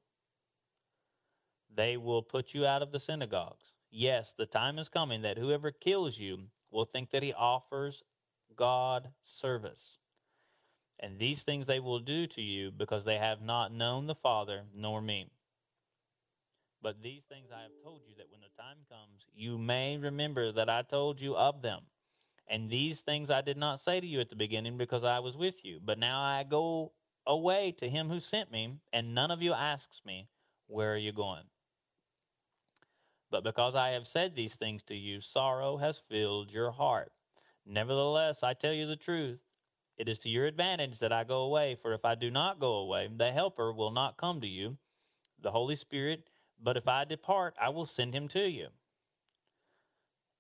They 1.74 1.96
will 1.96 2.22
put 2.22 2.54
you 2.54 2.64
out 2.64 2.82
of 2.82 2.92
the 2.92 3.00
synagogues. 3.00 3.72
Yes, 3.98 4.34
the 4.36 4.44
time 4.44 4.78
is 4.78 4.90
coming 4.90 5.22
that 5.22 5.38
whoever 5.38 5.70
kills 5.70 6.18
you 6.18 6.48
will 6.70 6.84
think 6.84 7.08
that 7.12 7.22
he 7.22 7.32
offers 7.32 8.02
God 8.54 9.08
service. 9.24 9.96
And 11.00 11.18
these 11.18 11.44
things 11.44 11.64
they 11.64 11.80
will 11.80 12.00
do 12.00 12.26
to 12.26 12.42
you 12.42 12.70
because 12.70 13.04
they 13.04 13.16
have 13.16 13.40
not 13.40 13.72
known 13.72 14.06
the 14.06 14.14
Father 14.14 14.64
nor 14.74 15.00
me. 15.00 15.30
But 16.82 17.02
these 17.02 17.22
things 17.24 17.48
I 17.50 17.62
have 17.62 17.70
told 17.82 18.02
you 18.06 18.14
that 18.18 18.30
when 18.30 18.42
the 18.42 18.62
time 18.62 18.76
comes, 18.86 19.24
you 19.34 19.56
may 19.56 19.96
remember 19.96 20.52
that 20.52 20.68
I 20.68 20.82
told 20.82 21.22
you 21.22 21.34
of 21.34 21.62
them. 21.62 21.80
And 22.46 22.68
these 22.68 23.00
things 23.00 23.30
I 23.30 23.40
did 23.40 23.56
not 23.56 23.80
say 23.80 23.98
to 23.98 24.06
you 24.06 24.20
at 24.20 24.28
the 24.28 24.36
beginning 24.36 24.76
because 24.76 25.04
I 25.04 25.20
was 25.20 25.38
with 25.38 25.64
you. 25.64 25.80
But 25.82 25.98
now 25.98 26.20
I 26.20 26.44
go 26.44 26.92
away 27.26 27.72
to 27.78 27.88
him 27.88 28.10
who 28.10 28.20
sent 28.20 28.52
me, 28.52 28.74
and 28.92 29.14
none 29.14 29.30
of 29.30 29.40
you 29.40 29.54
asks 29.54 30.02
me, 30.04 30.28
Where 30.66 30.92
are 30.92 30.98
you 30.98 31.12
going? 31.12 31.44
But 33.30 33.44
because 33.44 33.74
I 33.74 33.90
have 33.90 34.06
said 34.06 34.34
these 34.34 34.54
things 34.54 34.82
to 34.84 34.94
you, 34.94 35.20
sorrow 35.20 35.78
has 35.78 36.02
filled 36.08 36.52
your 36.52 36.70
heart. 36.70 37.12
Nevertheless, 37.66 38.42
I 38.42 38.54
tell 38.54 38.72
you 38.72 38.86
the 38.86 38.96
truth. 38.96 39.40
It 39.98 40.08
is 40.08 40.18
to 40.20 40.28
your 40.28 40.46
advantage 40.46 40.98
that 40.98 41.12
I 41.12 41.24
go 41.24 41.40
away, 41.40 41.74
for 41.74 41.92
if 41.92 42.04
I 42.04 42.14
do 42.14 42.30
not 42.30 42.60
go 42.60 42.74
away, 42.74 43.08
the 43.14 43.32
Helper 43.32 43.72
will 43.72 43.90
not 43.90 44.16
come 44.16 44.40
to 44.42 44.46
you, 44.46 44.76
the 45.40 45.50
Holy 45.50 45.74
Spirit, 45.74 46.28
but 46.62 46.76
if 46.76 46.86
I 46.86 47.04
depart, 47.04 47.54
I 47.60 47.70
will 47.70 47.86
send 47.86 48.14
him 48.14 48.28
to 48.28 48.48
you. 48.48 48.68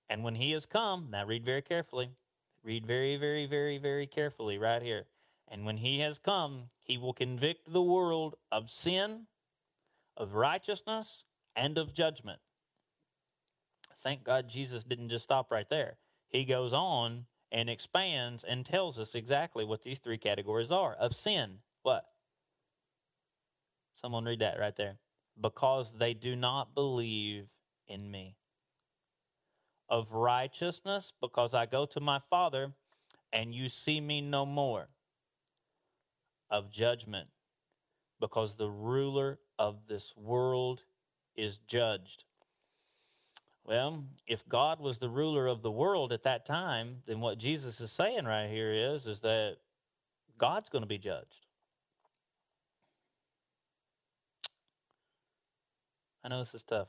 And 0.08 0.22
when 0.22 0.36
he 0.36 0.52
has 0.52 0.66
come, 0.66 1.08
now 1.10 1.26
read 1.26 1.44
very 1.44 1.62
carefully, 1.62 2.10
read 2.62 2.86
very, 2.86 3.16
very, 3.16 3.46
very, 3.46 3.78
very 3.78 4.06
carefully 4.06 4.58
right 4.58 4.82
here. 4.82 5.06
And 5.48 5.64
when 5.64 5.78
he 5.78 6.00
has 6.00 6.18
come, 6.18 6.70
he 6.82 6.98
will 6.98 7.12
convict 7.12 7.72
the 7.72 7.82
world 7.82 8.36
of 8.52 8.70
sin, 8.70 9.26
of 10.16 10.34
righteousness, 10.34 11.24
and 11.54 11.78
of 11.78 11.94
judgment. 11.94 12.40
Thank 14.02 14.24
God 14.24 14.48
Jesus 14.48 14.84
didn't 14.84 15.08
just 15.08 15.24
stop 15.24 15.50
right 15.50 15.68
there. 15.68 15.96
He 16.28 16.44
goes 16.44 16.72
on 16.72 17.26
and 17.50 17.70
expands 17.70 18.44
and 18.44 18.64
tells 18.64 18.98
us 18.98 19.14
exactly 19.14 19.64
what 19.64 19.82
these 19.82 19.98
three 19.98 20.18
categories 20.18 20.70
are 20.70 20.94
of 20.94 21.14
sin. 21.14 21.58
What? 21.82 22.04
Someone 23.94 24.24
read 24.24 24.40
that 24.40 24.58
right 24.58 24.76
there. 24.76 24.96
Because 25.40 25.92
they 25.98 26.14
do 26.14 26.36
not 26.36 26.74
believe 26.74 27.46
in 27.88 28.10
me. 28.10 28.36
Of 29.88 30.12
righteousness, 30.12 31.12
because 31.20 31.54
I 31.54 31.66
go 31.66 31.86
to 31.86 32.00
my 32.00 32.20
Father 32.30 32.72
and 33.32 33.54
you 33.54 33.68
see 33.68 34.00
me 34.00 34.20
no 34.20 34.44
more. 34.44 34.88
Of 36.50 36.70
judgment, 36.70 37.28
because 38.20 38.56
the 38.56 38.70
ruler 38.70 39.38
of 39.58 39.88
this 39.88 40.14
world 40.16 40.82
is 41.34 41.58
judged. 41.58 42.24
Well, 43.66 44.04
if 44.28 44.48
God 44.48 44.78
was 44.78 44.98
the 44.98 45.08
ruler 45.08 45.48
of 45.48 45.62
the 45.62 45.72
world 45.72 46.12
at 46.12 46.22
that 46.22 46.46
time, 46.46 47.02
then 47.06 47.18
what 47.18 47.36
Jesus 47.36 47.80
is 47.80 47.90
saying 47.90 48.24
right 48.24 48.48
here 48.48 48.72
is 48.72 49.08
is 49.08 49.20
that 49.20 49.56
God's 50.38 50.68
going 50.68 50.82
to 50.82 50.88
be 50.88 50.98
judged. 50.98 51.46
I 56.22 56.28
know 56.28 56.38
this 56.38 56.54
is 56.54 56.62
tough. 56.62 56.88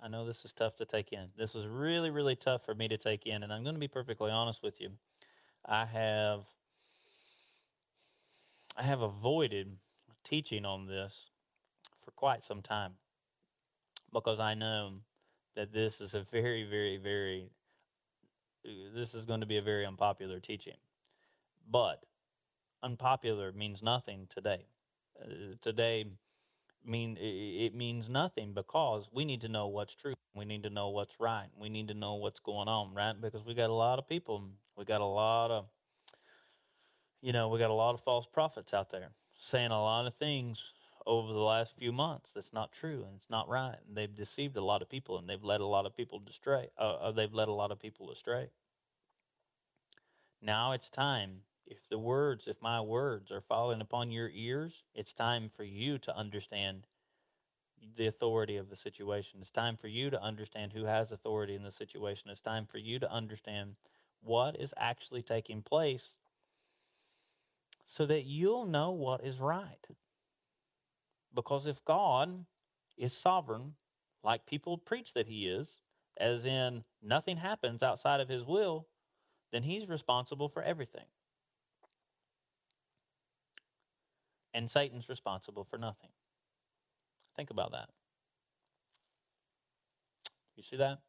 I 0.00 0.06
know 0.06 0.24
this 0.24 0.44
is 0.44 0.52
tough 0.52 0.76
to 0.76 0.84
take 0.84 1.12
in. 1.12 1.30
This 1.36 1.54
was 1.54 1.66
really, 1.66 2.10
really 2.10 2.36
tough 2.36 2.64
for 2.64 2.74
me 2.74 2.86
to 2.88 2.96
take 2.96 3.26
in, 3.26 3.42
and 3.42 3.52
I'm 3.52 3.64
going 3.64 3.74
to 3.74 3.80
be 3.80 3.88
perfectly 3.88 4.30
honest 4.30 4.62
with 4.62 4.80
you. 4.80 4.90
I 5.66 5.86
have 5.86 6.44
I 8.76 8.82
have 8.82 9.00
avoided 9.00 9.76
teaching 10.22 10.64
on 10.64 10.86
this 10.86 11.30
for 12.04 12.12
quite 12.12 12.44
some 12.44 12.62
time 12.62 12.92
because 14.12 14.38
I 14.38 14.54
know 14.54 15.00
that 15.56 15.72
this 15.72 16.00
is 16.00 16.14
a 16.14 16.22
very, 16.22 16.64
very, 16.64 16.96
very, 16.96 17.50
this 18.94 19.14
is 19.14 19.24
going 19.24 19.40
to 19.40 19.46
be 19.46 19.56
a 19.56 19.62
very 19.62 19.86
unpopular 19.86 20.40
teaching. 20.40 20.76
But 21.70 22.04
unpopular 22.82 23.52
means 23.52 23.82
nothing 23.82 24.26
today. 24.28 24.66
Uh, 25.20 25.54
today 25.60 26.06
mean 26.86 27.16
it 27.18 27.74
means 27.74 28.10
nothing 28.10 28.52
because 28.52 29.08
we 29.12 29.24
need 29.24 29.40
to 29.40 29.48
know 29.48 29.68
what's 29.68 29.94
true. 29.94 30.14
We 30.34 30.44
need 30.44 30.64
to 30.64 30.70
know 30.70 30.90
what's 30.90 31.18
right. 31.18 31.48
We 31.56 31.68
need 31.68 31.88
to 31.88 31.94
know 31.94 32.14
what's 32.14 32.40
going 32.40 32.68
on, 32.68 32.94
right? 32.94 33.14
Because 33.18 33.44
we 33.44 33.54
got 33.54 33.70
a 33.70 33.74
lot 33.74 33.98
of 33.98 34.08
people. 34.08 34.44
We 34.76 34.84
got 34.84 35.00
a 35.00 35.06
lot 35.06 35.50
of 35.50 35.66
you 37.22 37.32
know, 37.32 37.48
we 37.48 37.58
got 37.58 37.70
a 37.70 37.74
lot 37.74 37.94
of 37.94 38.02
false 38.02 38.26
prophets 38.26 38.74
out 38.74 38.90
there 38.90 39.12
saying 39.38 39.70
a 39.70 39.82
lot 39.82 40.06
of 40.06 40.14
things 40.14 40.73
over 41.06 41.32
the 41.32 41.38
last 41.38 41.76
few 41.76 41.92
months 41.92 42.32
that's 42.32 42.52
not 42.52 42.72
true 42.72 43.04
and 43.06 43.16
it's 43.16 43.30
not 43.30 43.48
right. 43.48 43.76
And 43.86 43.96
they've 43.96 44.14
deceived 44.14 44.56
a 44.56 44.64
lot 44.64 44.82
of 44.82 44.88
people 44.88 45.18
and 45.18 45.28
they've 45.28 45.42
led 45.42 45.60
a 45.60 45.66
lot 45.66 45.86
of 45.86 45.96
people 45.96 46.22
astray. 46.28 46.70
Uh, 46.78 46.94
uh, 46.94 47.10
they've 47.12 47.32
led 47.32 47.48
a 47.48 47.52
lot 47.52 47.70
of 47.70 47.78
people 47.78 48.10
astray. 48.10 48.48
Now 50.40 50.72
it's 50.72 50.90
time. 50.90 51.40
If 51.66 51.88
the 51.88 51.98
words, 51.98 52.46
if 52.46 52.60
my 52.60 52.80
words 52.80 53.30
are 53.30 53.40
falling 53.40 53.80
upon 53.80 54.10
your 54.10 54.30
ears, 54.34 54.84
it's 54.94 55.12
time 55.12 55.50
for 55.54 55.64
you 55.64 55.98
to 55.98 56.16
understand 56.16 56.86
the 57.96 58.06
authority 58.06 58.56
of 58.56 58.70
the 58.70 58.76
situation. 58.76 59.40
It's 59.40 59.50
time 59.50 59.76
for 59.76 59.88
you 59.88 60.10
to 60.10 60.22
understand 60.22 60.72
who 60.72 60.84
has 60.84 61.12
authority 61.12 61.54
in 61.54 61.62
the 61.62 61.72
situation. 61.72 62.30
It's 62.30 62.40
time 62.40 62.66
for 62.66 62.78
you 62.78 62.98
to 62.98 63.10
understand 63.10 63.76
what 64.22 64.58
is 64.58 64.74
actually 64.76 65.22
taking 65.22 65.62
place 65.62 66.18
so 67.84 68.06
that 68.06 68.24
you'll 68.24 68.66
know 68.66 68.90
what 68.90 69.22
is 69.24 69.38
right. 69.38 69.86
Because 71.34 71.66
if 71.66 71.84
God 71.84 72.44
is 72.96 73.12
sovereign, 73.12 73.74
like 74.22 74.46
people 74.46 74.78
preach 74.78 75.14
that 75.14 75.26
he 75.26 75.48
is, 75.48 75.80
as 76.16 76.44
in 76.44 76.84
nothing 77.02 77.38
happens 77.38 77.82
outside 77.82 78.20
of 78.20 78.28
his 78.28 78.44
will, 78.44 78.86
then 79.52 79.64
he's 79.64 79.88
responsible 79.88 80.48
for 80.48 80.62
everything. 80.62 81.06
and 84.54 84.70
Satan's 84.70 85.08
responsible 85.08 85.64
for 85.64 85.76
nothing. 85.76 86.10
Think 87.36 87.50
about 87.50 87.72
that. 87.72 87.88
You 90.56 90.62
see 90.62 90.76
that? 90.76 91.00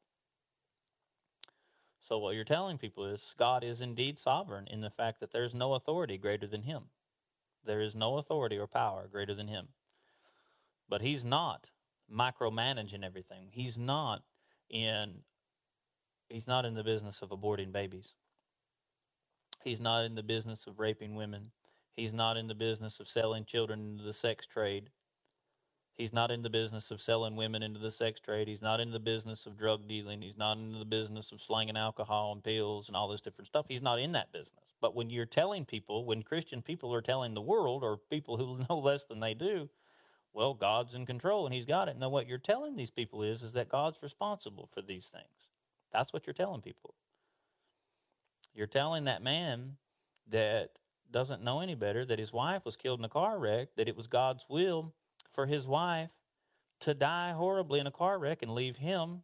So, 2.01 2.17
what 2.17 2.35
you're 2.35 2.43
telling 2.43 2.77
people 2.79 3.05
is 3.05 3.35
God 3.37 3.63
is 3.63 3.81
indeed 3.81 4.17
sovereign 4.17 4.67
in 4.67 4.81
the 4.81 4.89
fact 4.89 5.19
that 5.19 5.31
there's 5.31 5.53
no 5.53 5.75
authority 5.75 6.17
greater 6.17 6.47
than 6.47 6.63
Him. 6.63 6.85
There 7.63 7.81
is 7.81 7.95
no 7.95 8.17
authority 8.17 8.57
or 8.57 8.67
power 8.67 9.07
greater 9.11 9.35
than 9.35 9.47
Him. 9.47 9.69
But 10.89 11.01
He's 11.01 11.25
not 11.25 11.67
micromanaging 12.13 13.03
everything. 13.03 13.49
He's 13.51 13.77
not 13.77 14.23
in 14.69 15.23
He's 16.29 16.47
not 16.47 16.65
in 16.65 16.73
the 16.73 16.83
business 16.83 17.21
of 17.21 17.29
aborting 17.29 17.71
babies. 17.71 18.13
He's 19.63 19.79
not 19.81 20.05
in 20.05 20.15
the 20.15 20.23
business 20.23 20.67
of 20.67 20.79
raping 20.79 21.15
women. 21.15 21.51
He's 21.95 22.13
not 22.13 22.37
in 22.37 22.47
the 22.47 22.55
business 22.55 22.99
of 22.99 23.07
selling 23.07 23.45
children 23.45 23.91
into 23.91 24.03
the 24.03 24.13
sex 24.13 24.45
trade. 24.45 24.89
He's 25.95 26.13
not 26.13 26.31
in 26.31 26.41
the 26.41 26.49
business 26.49 26.91
of 26.91 27.01
selling 27.01 27.37
women 27.37 27.63
into 27.63 27.79
the 27.79 27.91
sex 27.91 28.19
trade. 28.19 28.47
He's 28.49 28.61
not 28.61 28.81
in 28.81 28.91
the 28.91 28.99
business 28.99 29.45
of 29.45 29.57
drug 29.57 29.87
dealing. 29.87 30.21
He's 30.21 30.37
not 30.37 30.57
in 30.57 30.77
the 30.77 30.85
business 30.85 31.31
of 31.31 31.41
slanging 31.41 31.77
alcohol 31.77 32.33
and 32.33 32.43
pills 32.43 32.87
and 32.89 32.97
all 32.97 33.07
this 33.07 33.21
different 33.21 33.47
stuff. 33.47 33.67
He's 33.69 33.81
not 33.81 33.99
in 33.99 34.11
that 34.13 34.33
business. 34.33 34.73
But 34.81 34.95
when 34.95 35.09
you're 35.09 35.25
telling 35.25 35.65
people, 35.65 36.05
when 36.05 36.23
Christian 36.23 36.61
people 36.61 36.93
are 36.93 37.01
telling 37.01 37.33
the 37.33 37.41
world 37.41 37.83
or 37.83 37.97
people 37.97 38.37
who 38.37 38.65
know 38.69 38.79
less 38.79 39.05
than 39.05 39.21
they 39.21 39.33
do, 39.33 39.69
well, 40.35 40.53
God's 40.53 40.93
in 40.93 41.05
control 41.05 41.45
and 41.45 41.55
He's 41.55 41.65
got 41.65 41.87
it. 41.87 41.97
Now, 41.97 42.09
what 42.09 42.27
you're 42.27 42.37
telling 42.37 42.75
these 42.75 42.91
people 42.91 43.23
is, 43.23 43.41
is 43.41 43.53
that 43.53 43.69
God's 43.69 44.03
responsible 44.03 44.69
for 44.73 44.81
these 44.81 45.07
things. 45.07 45.49
That's 45.93 46.11
what 46.11 46.27
you're 46.27 46.33
telling 46.33 46.61
people. 46.61 46.93
You're 48.53 48.67
telling 48.67 49.05
that 49.05 49.23
man 49.23 49.77
that 50.29 50.71
doesn't 51.09 51.43
know 51.43 51.61
any 51.61 51.75
better 51.75 52.03
that 52.05 52.19
his 52.19 52.33
wife 52.33 52.65
was 52.65 52.75
killed 52.75 52.99
in 52.99 53.05
a 53.05 53.09
car 53.09 53.39
wreck, 53.39 53.69
that 53.77 53.87
it 53.87 53.95
was 53.95 54.07
God's 54.07 54.45
will 54.49 54.93
for 55.31 55.45
his 55.45 55.65
wife 55.65 56.09
to 56.81 56.93
die 56.93 57.31
horribly 57.31 57.79
in 57.79 57.87
a 57.87 57.91
car 57.91 58.19
wreck 58.19 58.41
and 58.41 58.51
leave 58.53 58.77
him 58.77 59.21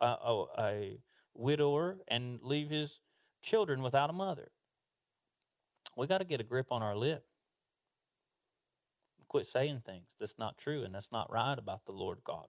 a, 0.00 0.06
a, 0.06 0.44
a 0.58 0.98
widower 1.34 1.98
and 2.08 2.40
leave 2.42 2.70
his 2.70 2.98
children 3.42 3.82
without 3.82 4.10
a 4.10 4.12
mother. 4.12 4.50
We 5.96 6.06
got 6.06 6.18
to 6.18 6.24
get 6.24 6.40
a 6.40 6.44
grip 6.44 6.72
on 6.72 6.82
our 6.82 6.96
lip. 6.96 7.24
Quit 9.30 9.46
saying 9.46 9.82
things 9.86 10.08
that's 10.18 10.40
not 10.40 10.58
true 10.58 10.82
and 10.82 10.92
that's 10.92 11.12
not 11.12 11.30
right 11.30 11.56
about 11.56 11.86
the 11.86 11.92
Lord 11.92 12.18
God. 12.24 12.46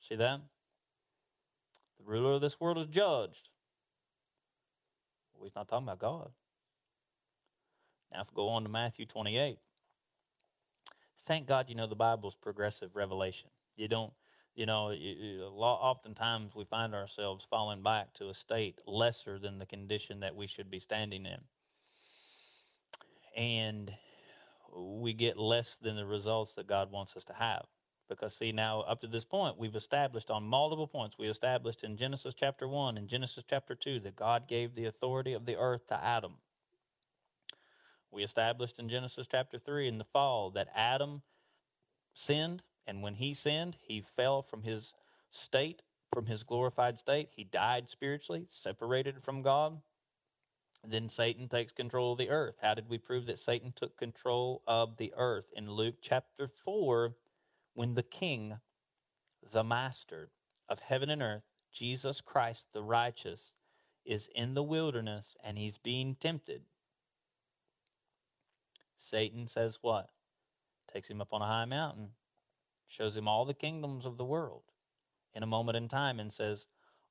See 0.00 0.16
that? 0.16 0.40
The 1.98 2.04
ruler 2.06 2.32
of 2.32 2.40
this 2.40 2.58
world 2.58 2.78
is 2.78 2.86
judged. 2.86 3.50
Well, 5.34 5.44
he's 5.44 5.54
not 5.54 5.68
talking 5.68 5.86
about 5.86 5.98
God. 5.98 6.30
Now, 8.10 8.22
if 8.22 8.28
we 8.30 8.36
go 8.36 8.48
on 8.48 8.62
to 8.62 8.70
Matthew 8.70 9.04
28, 9.04 9.58
thank 11.26 11.46
God, 11.46 11.66
you 11.68 11.74
know, 11.74 11.86
the 11.86 11.94
Bible's 11.94 12.34
progressive 12.34 12.96
revelation. 12.96 13.50
You 13.76 13.88
don't, 13.88 14.14
you 14.54 14.64
know, 14.64 14.92
you, 14.92 15.10
you, 15.10 15.42
oftentimes 15.42 16.54
we 16.54 16.64
find 16.64 16.94
ourselves 16.94 17.46
falling 17.50 17.82
back 17.82 18.14
to 18.14 18.30
a 18.30 18.34
state 18.34 18.80
lesser 18.86 19.38
than 19.38 19.58
the 19.58 19.66
condition 19.66 20.20
that 20.20 20.34
we 20.34 20.46
should 20.46 20.70
be 20.70 20.80
standing 20.80 21.26
in. 21.26 21.40
And 23.36 23.92
we 24.74 25.12
get 25.12 25.36
less 25.36 25.76
than 25.80 25.96
the 25.96 26.06
results 26.06 26.54
that 26.54 26.66
God 26.66 26.90
wants 26.90 27.16
us 27.16 27.24
to 27.24 27.34
have. 27.34 27.66
Because, 28.08 28.36
see, 28.36 28.52
now 28.52 28.80
up 28.80 29.00
to 29.00 29.06
this 29.06 29.24
point, 29.24 29.58
we've 29.58 29.76
established 29.76 30.30
on 30.30 30.42
multiple 30.44 30.86
points. 30.86 31.16
We 31.18 31.28
established 31.28 31.82
in 31.82 31.96
Genesis 31.96 32.34
chapter 32.34 32.68
1 32.68 32.98
and 32.98 33.08
Genesis 33.08 33.44
chapter 33.48 33.74
2 33.74 34.00
that 34.00 34.16
God 34.16 34.48
gave 34.48 34.74
the 34.74 34.84
authority 34.84 35.32
of 35.32 35.46
the 35.46 35.56
earth 35.56 35.86
to 35.86 36.02
Adam. 36.02 36.34
We 38.10 38.22
established 38.22 38.78
in 38.78 38.90
Genesis 38.90 39.26
chapter 39.30 39.58
3 39.58 39.88
in 39.88 39.98
the 39.98 40.04
fall 40.04 40.50
that 40.50 40.68
Adam 40.76 41.22
sinned, 42.12 42.62
and 42.86 43.02
when 43.02 43.14
he 43.14 43.32
sinned, 43.32 43.76
he 43.80 44.02
fell 44.02 44.42
from 44.42 44.64
his 44.64 44.92
state, 45.30 45.80
from 46.12 46.26
his 46.26 46.42
glorified 46.42 46.98
state. 46.98 47.30
He 47.34 47.44
died 47.44 47.88
spiritually, 47.88 48.44
separated 48.50 49.22
from 49.22 49.40
God. 49.40 49.80
Then 50.86 51.08
Satan 51.08 51.48
takes 51.48 51.72
control 51.72 52.12
of 52.12 52.18
the 52.18 52.30
earth. 52.30 52.56
How 52.60 52.74
did 52.74 52.88
we 52.88 52.98
prove 52.98 53.26
that 53.26 53.38
Satan 53.38 53.72
took 53.74 53.96
control 53.96 54.62
of 54.66 54.96
the 54.96 55.12
earth? 55.16 55.46
In 55.56 55.70
Luke 55.70 55.96
chapter 56.00 56.48
4, 56.48 57.14
when 57.74 57.94
the 57.94 58.02
King, 58.02 58.58
the 59.50 59.62
Master 59.62 60.30
of 60.68 60.80
heaven 60.80 61.08
and 61.08 61.22
earth, 61.22 61.44
Jesus 61.72 62.20
Christ 62.20 62.66
the 62.72 62.82
righteous, 62.82 63.54
is 64.04 64.28
in 64.34 64.54
the 64.54 64.62
wilderness 64.62 65.36
and 65.42 65.56
he's 65.56 65.78
being 65.78 66.14
tempted. 66.14 66.62
Satan 68.98 69.46
says 69.46 69.78
what? 69.82 70.10
Takes 70.92 71.08
him 71.08 71.20
up 71.20 71.32
on 71.32 71.42
a 71.42 71.46
high 71.46 71.64
mountain, 71.64 72.10
shows 72.86 73.16
him 73.16 73.28
all 73.28 73.44
the 73.44 73.54
kingdoms 73.54 74.04
of 74.04 74.16
the 74.16 74.24
world 74.24 74.62
in 75.34 75.42
a 75.42 75.46
moment 75.46 75.76
in 75.76 75.88
time, 75.88 76.20
and 76.20 76.32
says, 76.32 76.66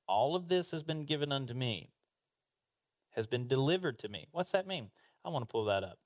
All 0.08 0.36
of 0.36 0.48
this 0.48 0.72
has 0.72 0.84
been 0.84 1.06
given 1.06 1.32
unto 1.32 1.54
me, 1.54 1.90
has 3.12 3.28
been 3.28 3.48
delivered 3.48 4.00
to 4.00 4.10
me. 4.10 4.28
What's 4.32 4.52
that 4.52 4.68
mean? 4.68 4.90
I 5.24 5.30
want 5.30 5.48
to 5.48 5.52
pull 5.52 5.66
that 5.66 5.84
up. 5.84 5.98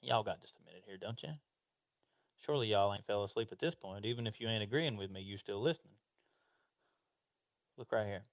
Y'all 0.00 0.22
got 0.22 0.40
just 0.40 0.56
a 0.58 0.64
minute 0.64 0.82
here, 0.86 0.96
don't 0.96 1.22
you? 1.22 1.30
Surely 2.44 2.68
y'all 2.68 2.92
ain't 2.92 3.06
fell 3.06 3.22
asleep 3.22 3.48
at 3.52 3.60
this 3.60 3.74
point. 3.74 4.04
Even 4.04 4.26
if 4.26 4.40
you 4.40 4.48
ain't 4.48 4.62
agreeing 4.62 4.96
with 4.96 5.10
me, 5.10 5.20
you 5.20 5.36
still 5.36 5.60
listening. 5.60 5.94
Look 7.76 7.92
right 7.92 8.06
here. 8.06 8.24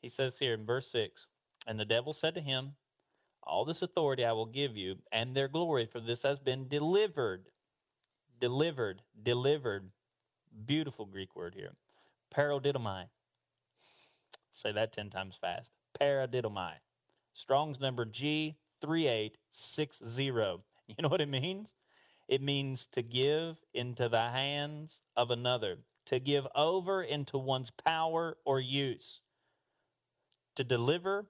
He 0.00 0.08
says 0.08 0.38
here 0.38 0.54
in 0.54 0.66
verse 0.66 0.90
6 0.92 1.26
And 1.66 1.80
the 1.80 1.84
devil 1.84 2.12
said 2.12 2.34
to 2.34 2.40
him, 2.40 2.72
All 3.42 3.64
this 3.64 3.82
authority 3.82 4.24
I 4.24 4.32
will 4.32 4.46
give 4.46 4.76
you, 4.76 4.98
and 5.10 5.34
their 5.34 5.48
glory, 5.48 5.86
for 5.86 5.98
this 5.98 6.22
has 6.22 6.38
been 6.38 6.68
delivered. 6.68 7.46
Delivered, 8.38 9.02
delivered. 9.20 9.90
Beautiful 10.66 11.06
Greek 11.06 11.34
word 11.34 11.54
here. 11.54 11.72
Paradidomai. 12.34 13.06
Say 14.52 14.72
that 14.72 14.92
10 14.92 15.08
times 15.10 15.36
fast. 15.40 15.70
Paradidomai. 16.00 16.74
Strong's 17.32 17.80
number 17.80 18.04
G3860. 18.06 20.60
You 20.86 20.96
know 21.00 21.08
what 21.08 21.22
it 21.22 21.30
means? 21.30 21.70
It 22.28 22.42
means 22.42 22.86
to 22.92 23.00
give 23.00 23.56
into 23.72 24.06
the 24.06 24.28
hands 24.28 24.98
of 25.16 25.30
another, 25.30 25.78
to 26.04 26.20
give 26.20 26.46
over 26.54 27.02
into 27.02 27.38
one's 27.38 27.70
power 27.70 28.36
or 28.44 28.60
use, 28.60 29.22
to 30.56 30.62
deliver 30.62 31.24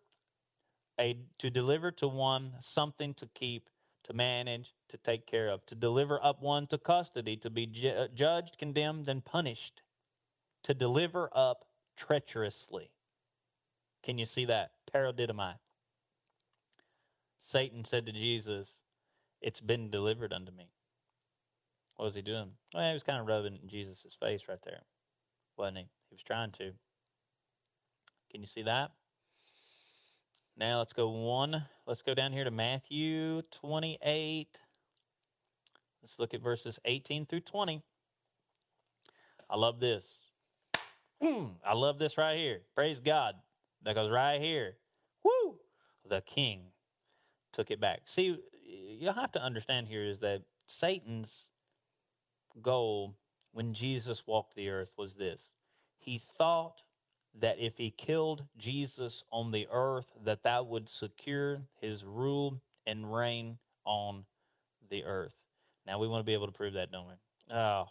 a 0.99 1.19
to 1.39 1.51
deliver 1.51 1.91
to 1.93 2.09
one 2.09 2.55
something 2.61 3.15
to 3.15 3.29
keep, 3.35 3.69
to 4.05 4.13
manage, 4.13 4.75
to 4.89 4.97
take 4.97 5.27
care 5.27 5.49
of, 5.49 5.65
to 5.67 5.75
deliver 5.75 6.23
up 6.23 6.41
one 6.41 6.67
to 6.69 6.79
custody, 6.79 7.37
to 7.39 7.51
be 7.51 7.67
ju- 7.67 7.89
uh, 7.89 8.09
judged, 8.15 8.59
condemned, 8.59 9.09
and 9.09 9.25
punished, 9.25 9.83
to 10.63 10.75
deliver 10.75 11.31
up 11.35 11.65
treacherously. 11.97 12.91
Can 14.03 14.19
you 14.19 14.27
see 14.27 14.45
that? 14.45 14.73
Paradidomai. 14.93 15.55
Satan 17.39 17.85
said 17.85 18.07
to 18.07 18.13
Jesus, 18.13 18.77
It's 19.41 19.61
been 19.61 19.91
delivered 19.91 20.33
unto 20.33 20.53
me. 20.53 20.71
What 21.97 22.07
was 22.07 22.15
he 22.15 22.23
doing? 22.23 22.53
Well, 22.75 22.89
he 22.89 22.93
was 22.93 23.03
kind 23.03 23.21
of 23.21 23.27
rubbing 23.27 23.61
Jesus' 23.67 24.17
face 24.19 24.43
right 24.49 24.59
there, 24.65 24.83
wasn't 25.57 25.79
he? 25.79 25.83
He 26.09 26.15
was 26.15 26.23
trying 26.23 26.51
to. 26.53 26.73
Can 28.31 28.41
you 28.41 28.47
see 28.47 28.63
that? 28.63 28.91
Now 30.57 30.79
let's 30.79 30.93
go 30.93 31.09
one. 31.09 31.65
Let's 31.87 32.03
go 32.03 32.15
down 32.15 32.33
here 32.33 32.45
to 32.45 32.51
Matthew 32.51 33.43
28. 33.43 34.61
Let's 36.03 36.19
look 36.19 36.33
at 36.33 36.43
verses 36.43 36.79
18 36.85 37.27
through 37.27 37.41
20. 37.41 37.83
I 39.51 39.57
love 39.57 39.81
this. 39.81 40.19
Hmm, 41.21 41.47
I 41.67 41.75
love 41.75 41.99
this 41.99 42.17
right 42.17 42.37
here. 42.37 42.61
Praise 42.75 43.01
God. 43.01 43.35
That 43.83 43.97
goes 43.97 44.11
right 44.11 44.41
here, 44.41 44.77
whoo, 45.23 45.59
the 46.09 46.23
king 46.23 46.73
took 47.53 47.71
it 47.71 47.81
back. 47.81 48.03
See, 48.07 48.39
you'll 48.67 49.13
have 49.13 49.33
to 49.33 49.43
understand 49.43 49.89
here 49.89 50.05
is 50.05 50.21
that 50.21 50.43
Satan's 50.67 51.47
goal 52.63 53.17
when 53.53 53.75
Jesus 53.75 54.27
walked 54.27 54.55
the 54.55 54.71
earth 54.71 54.95
was 54.97 55.15
this. 55.15 55.53
He 55.99 56.19
thought 56.19 56.84
that 57.39 57.59
if 57.59 57.79
he 57.79 57.91
killed 57.91 58.45
Jesus 58.57 59.25
on 59.31 59.51
the 59.51 59.67
earth 59.71 60.13
that 60.25 60.45
that 60.45 60.67
would 60.67 60.89
secure 60.89 61.63
his 61.81 62.05
rule 62.05 62.61
and 62.87 63.13
reign 63.13 63.59
on 63.85 64.25
the 64.91 65.05
earth. 65.05 65.35
Now 65.87 65.99
we 65.99 66.09
want 66.09 66.21
to 66.21 66.25
be 66.25 66.35
able 66.35 66.47
to 66.47 66.53
prove 66.53 66.75
that, 66.75 66.93
don't 66.93 67.07
we? 67.07 67.55
Oh, 67.55 67.87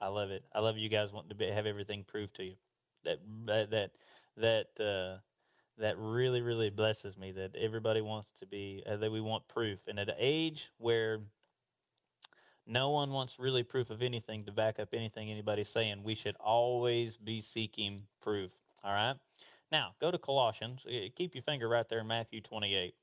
I 0.00 0.08
love 0.08 0.30
it. 0.30 0.44
I 0.54 0.60
love 0.60 0.76
you 0.76 0.88
guys 0.88 1.12
want 1.12 1.28
to 1.28 1.34
be, 1.34 1.46
have 1.46 1.66
everything 1.66 2.04
proved 2.04 2.36
to 2.36 2.44
you. 2.44 2.54
That 3.04 3.18
that 3.46 3.70
that 3.70 3.90
that 4.36 4.84
uh, 4.84 5.20
that 5.78 5.96
really, 5.98 6.40
really 6.40 6.70
blesses 6.70 7.16
me 7.16 7.32
that 7.32 7.56
everybody 7.56 8.00
wants 8.00 8.30
to 8.40 8.46
be, 8.46 8.82
uh, 8.86 8.96
that 8.96 9.10
we 9.10 9.20
want 9.20 9.48
proof. 9.48 9.80
And 9.88 9.98
at 9.98 10.08
an 10.08 10.14
age 10.18 10.70
where 10.78 11.18
no 12.66 12.90
one 12.90 13.10
wants 13.10 13.38
really 13.38 13.62
proof 13.62 13.90
of 13.90 14.00
anything 14.02 14.44
to 14.44 14.52
back 14.52 14.78
up 14.78 14.90
anything 14.92 15.30
anybody's 15.30 15.68
saying, 15.68 16.02
we 16.02 16.14
should 16.14 16.36
always 16.36 17.16
be 17.16 17.40
seeking 17.40 18.04
proof. 18.20 18.52
All 18.84 18.92
right? 18.92 19.16
Now, 19.72 19.94
go 20.00 20.10
to 20.10 20.18
Colossians. 20.18 20.84
Eh, 20.88 21.08
Keep 21.16 21.34
your 21.34 21.42
finger 21.42 21.68
right 21.68 21.88
there 21.88 22.00
in 22.00 22.06
Matthew 22.06 22.40
28. 22.40 22.94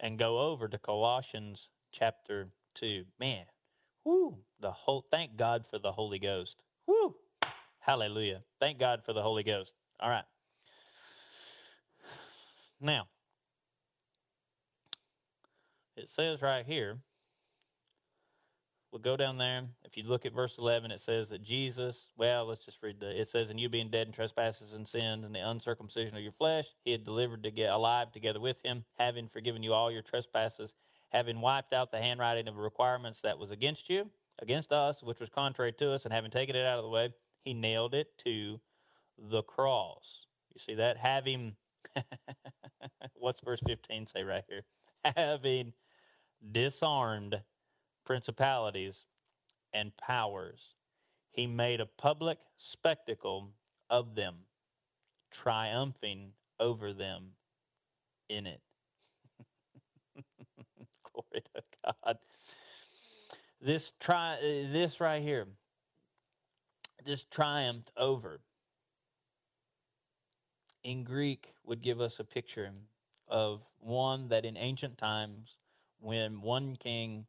And 0.00 0.18
go 0.18 0.38
over 0.38 0.68
to 0.68 0.78
Colossians 0.78 1.68
chapter 1.90 2.48
2. 2.74 3.04
Man, 3.18 3.46
whoo, 4.04 4.38
the 4.60 4.70
whole 4.70 5.04
thank 5.10 5.36
God 5.36 5.66
for 5.66 5.78
the 5.78 5.92
Holy 5.92 6.18
Ghost. 6.18 6.62
Whoo. 6.86 7.16
Hallelujah. 7.80 8.40
Thank 8.60 8.78
God 8.78 9.02
for 9.04 9.12
the 9.12 9.22
Holy 9.22 9.42
Ghost. 9.42 9.74
All 10.00 10.10
right. 10.10 10.24
Now, 12.80 13.08
it 15.96 16.08
says 16.08 16.42
right 16.42 16.66
here, 16.66 16.98
we'll 18.96 19.12
go 19.12 19.16
down 19.16 19.36
there. 19.36 19.62
If 19.84 19.98
you 19.98 20.04
look 20.04 20.24
at 20.24 20.32
verse 20.32 20.56
11, 20.56 20.90
it 20.90 21.00
says 21.00 21.28
that 21.28 21.42
Jesus, 21.42 22.08
well, 22.16 22.46
let's 22.46 22.64
just 22.64 22.82
read 22.82 22.98
the, 22.98 23.20
it 23.20 23.28
says, 23.28 23.50
And 23.50 23.60
you 23.60 23.68
being 23.68 23.90
dead 23.90 24.06
in 24.06 24.12
trespasses 24.14 24.72
and 24.72 24.88
sins 24.88 25.22
and 25.22 25.34
the 25.34 25.46
uncircumcision 25.46 26.16
of 26.16 26.22
your 26.22 26.32
flesh, 26.32 26.64
he 26.82 26.92
had 26.92 27.04
delivered 27.04 27.42
to 27.42 27.50
get 27.50 27.70
alive 27.70 28.10
together 28.10 28.40
with 28.40 28.62
him, 28.64 28.86
having 28.98 29.28
forgiven 29.28 29.62
you 29.62 29.74
all 29.74 29.92
your 29.92 30.00
trespasses, 30.00 30.72
having 31.10 31.42
wiped 31.42 31.74
out 31.74 31.90
the 31.90 31.98
handwriting 31.98 32.48
of 32.48 32.56
requirements 32.56 33.20
that 33.20 33.38
was 33.38 33.50
against 33.50 33.90
you, 33.90 34.08
against 34.40 34.72
us, 34.72 35.02
which 35.02 35.20
was 35.20 35.28
contrary 35.28 35.74
to 35.74 35.92
us, 35.92 36.06
and 36.06 36.14
having 36.14 36.30
taken 36.30 36.56
it 36.56 36.64
out 36.64 36.78
of 36.78 36.84
the 36.84 36.90
way, 36.90 37.12
he 37.44 37.52
nailed 37.52 37.92
it 37.92 38.16
to 38.24 38.58
the 39.18 39.42
cross. 39.42 40.26
You 40.54 40.60
see 40.60 40.74
that? 40.76 40.96
Having, 40.96 41.56
what's 43.12 43.42
verse 43.42 43.60
15 43.66 44.06
say 44.06 44.22
right 44.22 44.44
here? 44.48 44.62
Having 45.16 45.74
disarmed 46.50 47.42
principalities 48.06 49.04
and 49.74 49.94
powers, 49.98 50.74
he 51.32 51.46
made 51.46 51.80
a 51.80 51.86
public 51.86 52.38
spectacle 52.56 53.50
of 53.90 54.14
them, 54.14 54.36
triumphing 55.30 56.30
over 56.58 56.94
them 56.94 57.32
in 58.30 58.46
it. 58.46 58.60
Glory 61.02 61.42
to 61.54 61.62
God. 61.84 62.18
This 63.60 63.92
tri- 64.00 64.38
this 64.40 65.00
right 65.00 65.22
here, 65.22 65.48
this 67.04 67.24
triumphed 67.24 67.90
over 67.96 68.40
in 70.84 71.02
Greek 71.02 71.54
would 71.64 71.82
give 71.82 72.00
us 72.00 72.20
a 72.20 72.24
picture 72.24 72.70
of 73.28 73.64
one 73.80 74.28
that 74.28 74.44
in 74.44 74.56
ancient 74.56 74.96
times, 74.96 75.56
when 75.98 76.40
one 76.40 76.76
king 76.76 77.26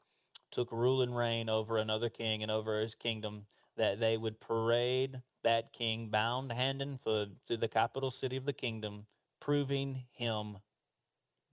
took 0.52 0.72
rule 0.72 1.02
and 1.02 1.16
reign 1.16 1.50
over 1.50 1.78
another 1.78 2.10
king 2.10 2.42
and 2.42 2.52
over 2.52 2.82
his 2.82 2.96
kingdom, 2.96 3.46
that 3.76 4.00
they 4.00 4.18
would 4.18 4.40
parade 4.40 5.22
that 5.44 5.74
king 5.74 6.10
bound 6.10 6.52
hand 6.52 6.82
and 6.82 7.00
foot 7.00 7.30
through 7.46 7.58
the 7.58 7.68
capital 7.68 8.12
city 8.12 8.38
of 8.38 8.46
the 8.46 8.54
kingdom, 8.54 9.06
proving 9.40 10.06
him 10.12 10.58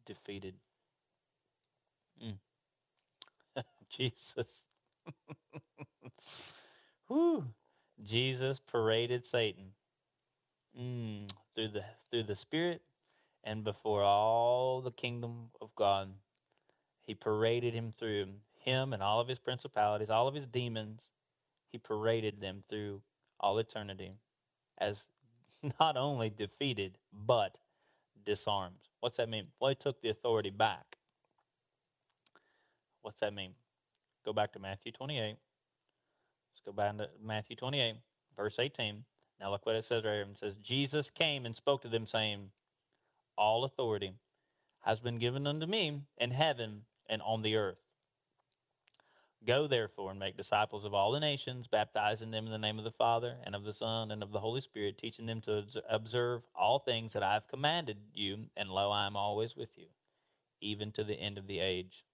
defeated. 0.06 0.54
Mm. 2.22 2.38
Jesus. 3.88 4.66
Whew. 7.08 7.46
Jesus 8.02 8.60
paraded 8.60 9.24
Satan 9.24 9.72
mm, 10.78 11.28
through 11.54 11.68
the 11.68 11.84
through 12.10 12.24
the 12.24 12.36
Spirit 12.36 12.82
and 13.42 13.64
before 13.64 14.02
all 14.02 14.80
the 14.80 14.90
kingdom 14.90 15.50
of 15.60 15.74
God. 15.74 16.14
He 17.02 17.14
paraded 17.14 17.74
him 17.74 17.92
through 17.92 18.28
him 18.64 18.92
and 18.92 19.02
all 19.02 19.20
of 19.20 19.28
his 19.28 19.38
principalities, 19.38 20.10
all 20.10 20.28
of 20.28 20.34
his 20.34 20.46
demons. 20.46 21.06
He 21.70 21.78
paraded 21.78 22.40
them 22.40 22.62
through 22.68 23.02
all 23.40 23.58
eternity 23.58 24.12
as 24.78 25.04
not 25.80 25.96
only 25.96 26.30
defeated 26.30 26.98
but 27.12 27.58
disarmed. 28.24 28.76
What's 29.00 29.16
that 29.18 29.28
mean? 29.28 29.48
Well, 29.60 29.70
he 29.70 29.74
took 29.74 30.00
the 30.00 30.08
authority 30.08 30.50
back. 30.50 30.96
What's 33.02 33.20
that 33.20 33.34
mean? 33.34 33.52
Go 34.24 34.32
back 34.32 34.52
to 34.54 34.58
Matthew 34.58 34.92
28. 34.92 35.20
Let's 35.26 36.60
go 36.64 36.72
back 36.72 36.96
to 36.96 37.10
Matthew 37.22 37.56
28, 37.56 37.96
verse 38.36 38.58
18. 38.58 39.04
Now 39.40 39.50
look 39.50 39.66
what 39.66 39.76
it 39.76 39.84
says 39.84 40.04
right 40.04 40.14
here. 40.14 40.22
It 40.22 40.38
says, 40.38 40.56
Jesus 40.56 41.10
came 41.10 41.44
and 41.44 41.54
spoke 41.54 41.82
to 41.82 41.88
them, 41.88 42.06
saying, 42.06 42.50
All 43.36 43.64
authority 43.64 44.14
has 44.84 45.00
been 45.00 45.18
given 45.18 45.46
unto 45.46 45.66
me 45.66 46.00
in 46.16 46.30
heaven 46.30 46.82
and 47.08 47.20
on 47.22 47.42
the 47.42 47.56
earth. 47.56 47.83
Go 49.46 49.66
therefore 49.66 50.10
and 50.10 50.18
make 50.18 50.36
disciples 50.36 50.84
of 50.84 50.94
all 50.94 51.12
the 51.12 51.20
nations, 51.20 51.66
baptizing 51.66 52.30
them 52.30 52.46
in 52.46 52.52
the 52.52 52.58
name 52.58 52.78
of 52.78 52.84
the 52.84 52.90
Father 52.90 53.36
and 53.44 53.54
of 53.54 53.64
the 53.64 53.72
Son 53.74 54.10
and 54.10 54.22
of 54.22 54.32
the 54.32 54.40
Holy 54.40 54.60
Spirit, 54.60 54.96
teaching 54.96 55.26
them 55.26 55.40
to 55.42 55.64
observe 55.88 56.42
all 56.54 56.78
things 56.78 57.12
that 57.12 57.22
I 57.22 57.34
have 57.34 57.48
commanded 57.48 57.98
you, 58.14 58.46
and 58.56 58.70
lo, 58.70 58.90
I 58.90 59.06
am 59.06 59.16
always 59.16 59.54
with 59.54 59.76
you, 59.76 59.86
even 60.60 60.92
to 60.92 61.04
the 61.04 61.14
end 61.14 61.36
of 61.36 61.46
the 61.46 61.60
age. 61.60 62.04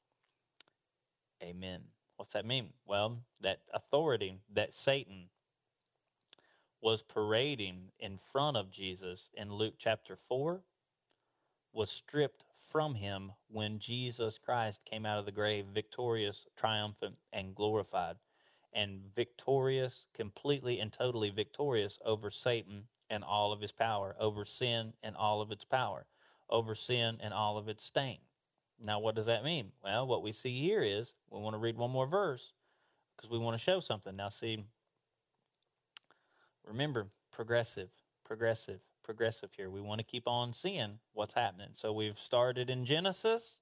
Amen. 1.43 1.83
What's 2.17 2.33
that 2.33 2.45
mean? 2.45 2.71
Well, 2.85 3.19
that 3.41 3.61
authority 3.73 4.41
that 4.53 4.75
Satan 4.75 5.29
was 6.83 7.03
parading 7.03 7.93
in 7.99 8.19
front 8.19 8.57
of 8.57 8.71
Jesus 8.71 9.31
in 9.35 9.53
Luke 9.53 9.75
chapter 9.79 10.17
4 10.17 10.63
was 11.73 11.91
stripped 11.91 12.45
from 12.71 12.95
him 12.95 13.33
when 13.49 13.81
Jesus 13.81 14.39
Christ 14.39 14.85
came 14.85 15.05
out 15.05 15.19
of 15.19 15.27
the 15.27 15.33
grave 15.33 15.67
victorious, 15.75 16.47
triumphant, 16.57 17.17
and 17.33 17.55
glorified, 17.55 18.17
and 18.73 19.01
victorious, 19.15 20.07
completely 20.15 20.79
and 20.79 20.93
totally 20.93 21.31
victorious 21.31 21.99
over 22.05 22.31
Satan 22.31 22.85
and 23.11 23.25
all 23.25 23.53
of 23.53 23.61
his 23.61 23.73
power, 23.73 24.15
over 24.21 24.45
sin 24.45 24.93
and 25.03 25.17
all 25.17 25.41
of 25.41 25.51
its 25.51 25.65
power, 25.65 26.07
over 26.49 26.75
sin 26.77 27.19
and 27.21 27.35
all 27.35 27.59
of 27.59 27.69
its 27.69 27.85
stain. 27.85 28.19
Now, 28.83 29.01
what 29.01 29.17
does 29.17 29.27
that 29.27 29.45
mean? 29.45 29.73
Well, 29.83 30.07
what 30.07 30.23
we 30.23 30.33
see 30.33 30.63
here 30.63 30.83
is 30.83 31.13
we 31.29 31.41
want 31.41 31.55
to 31.55 31.59
read 31.59 31.77
one 31.77 31.91
more 31.91 32.07
verse 32.07 32.53
because 33.17 33.31
we 33.31 33.39
want 33.39 33.59
to 33.59 33.63
show 33.63 33.81
something. 33.81 34.17
Now, 34.17 34.29
see, 34.29 34.65
remember, 36.65 37.09
progressive, 37.33 37.91
progressive, 38.25 38.81
progressive 39.03 39.51
here. 39.57 39.71
We 39.71 39.81
want 39.81 40.01
to 40.01 40.05
keep 40.05 40.27
on 40.27 40.53
seeing 40.53 40.99
what's 41.13 41.35
happening. 41.35 41.71
So 41.75 41.93
we've 41.93 42.19
started 42.19 42.71
in 42.71 42.85
Genesis 42.85 43.59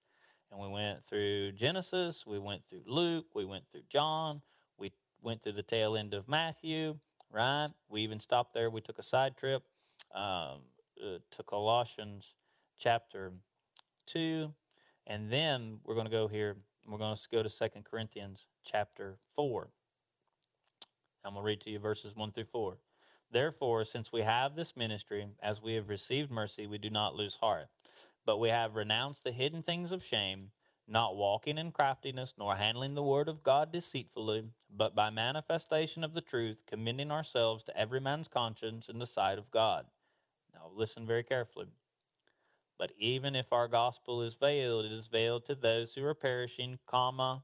and 0.51 0.61
we 0.61 0.69
went 0.69 1.05
through 1.05 1.53
Genesis, 1.53 2.25
we 2.27 2.39
went 2.39 2.63
through 2.69 2.83
Luke, 2.87 3.27
we 3.35 3.45
went 3.45 3.65
through 3.71 3.83
John, 3.89 4.41
we 4.79 4.93
went 5.23 5.43
through 5.43 5.53
the 5.53 5.63
tail 5.63 5.97
end 5.97 6.15
of 6.15 6.29
Matthew, 6.29 6.99
right? 7.31 7.69
We 7.89 8.03
even 8.03 8.21
stopped 8.21 8.55
there. 8.55 8.71
We 8.71 8.81
took 8.81 8.99
a 8.99 9.03
side 9.03 9.37
trip 9.37 9.63
um, 10.15 10.63
uh, 11.03 11.19
to 11.31 11.43
Colossians 11.47 12.35
chapter 12.79 13.33
2. 14.07 14.53
And 15.07 15.31
then 15.31 15.79
we're 15.85 15.95
going 15.95 16.07
to 16.07 16.11
go 16.11 16.29
here, 16.29 16.57
we're 16.87 16.99
going 16.99 17.15
to 17.15 17.23
go 17.31 17.43
to 17.43 17.49
Second 17.49 17.85
Corinthians 17.85 18.47
chapter 18.65 19.17
4. 19.37 19.69
I'm 21.25 21.35
going 21.35 21.43
to 21.43 21.47
read 21.47 21.61
to 21.63 21.71
you 21.71 21.79
verses 21.79 22.15
1 22.15 22.33
through 22.33 22.45
4. 22.45 22.79
Therefore, 23.31 23.85
since 23.85 24.11
we 24.13 24.23
have 24.23 24.57
this 24.57 24.77
ministry, 24.77 25.29
as 25.43 25.63
we 25.63 25.75
have 25.75 25.89
received 25.89 26.31
mercy, 26.31 26.67
we 26.67 26.79
do 26.79 26.91
not 26.91 27.15
lose 27.15 27.37
heart. 27.37 27.69
But 28.25 28.39
we 28.39 28.49
have 28.49 28.75
renounced 28.75 29.25
the 29.25 29.33
hidden 29.33 29.63
things 29.63 29.93
of 29.93 30.05
shame, 30.05 30.51
not 30.87 31.17
walking 31.17 31.59
in 31.59 31.71
craftiness, 31.73 32.35
nor 32.39 32.57
handling 32.57 32.95
the 32.95 33.03
word 33.03 33.29
of 33.29 33.43
God 33.43 33.71
deceitfully, 33.71 34.45
but 34.75 34.95
by 34.95 35.11
manifestation 35.11 36.03
of 36.03 36.15
the 36.15 36.23
truth, 36.23 36.63
commending 36.67 37.11
ourselves 37.11 37.65
to 37.65 37.77
every 37.77 38.01
man's 38.01 38.29
conscience 38.29 38.89
in 38.89 38.99
the 38.99 39.07
sight 39.07 39.39
of 39.39 39.51
God. 39.51 39.87
Now, 40.55 40.71
listen 40.75 41.07
very 41.07 41.23
carefully. 41.23 41.67
But 42.79 42.93
even 42.99 43.35
if 43.35 43.53
our 43.53 43.69
gospel 43.69 44.23
is 44.23 44.35
veiled, 44.35 44.87
it 44.87 44.93
is 44.93 45.09
veiled 45.09 45.45
to 45.47 45.55
those 45.55 45.95
who 45.95 46.05
are 46.05 46.15
perishing, 46.15 46.79
comma, 46.87 47.43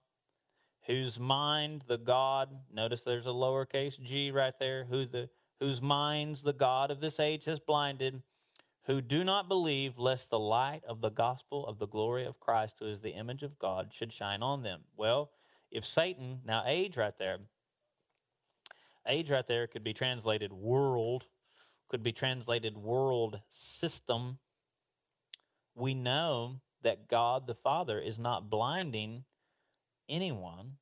whose 0.87 1.19
mind 1.19 1.85
the 1.87 1.99
God, 1.99 2.51
notice 2.73 3.03
there's 3.03 3.27
a 3.27 3.31
lowercase 3.31 4.01
g 4.01 4.31
right 4.31 4.55
there, 4.59 4.85
who 4.85 5.05
the 5.07 5.29
whose 5.61 5.81
minds 5.81 6.43
the 6.43 6.53
God 6.53 6.91
of 6.91 7.01
this 7.01 7.21
age 7.21 7.45
has 7.45 7.61
blinded, 7.61 8.23
who 8.87 9.01
do 9.01 9.25
not 9.25 9.49
believe, 9.49 9.99
lest 9.99 10.31
the 10.31 10.39
light 10.39 10.83
of 10.87 11.01
the 11.01 11.11
gospel 11.11 11.67
of 11.67 11.79
the 11.79 11.87
glory 11.87 12.25
of 12.27 12.41
Christ, 12.41 12.77
who 12.81 12.87
is 12.87 13.01
the 13.01 13.11
image 13.11 13.43
of 13.43 13.59
God, 13.59 13.91
should 13.93 14.13
shine 14.13 14.43
on 14.43 14.63
them. 14.63 14.81
Well, 14.97 15.31
if 15.71 15.87
Satan, 15.87 16.41
now 16.45 16.63
age 16.67 16.97
right 16.97 17.17
there, 17.17 17.39
age 19.07 19.31
right 19.31 19.47
there 19.47 19.67
could 19.67 19.85
be 19.85 19.95
translated 19.95 20.53
world, 20.53 21.25
could 21.89 22.03
be 22.03 22.13
translated 22.13 22.77
world 22.77 23.41
system. 23.49 24.39
We 25.75 25.95
know 25.95 26.61
that 26.83 27.09
God 27.09 27.47
the 27.47 27.55
Father 27.55 27.99
is 27.99 28.19
not 28.19 28.51
blinding 28.51 29.25
anyone 30.09 30.77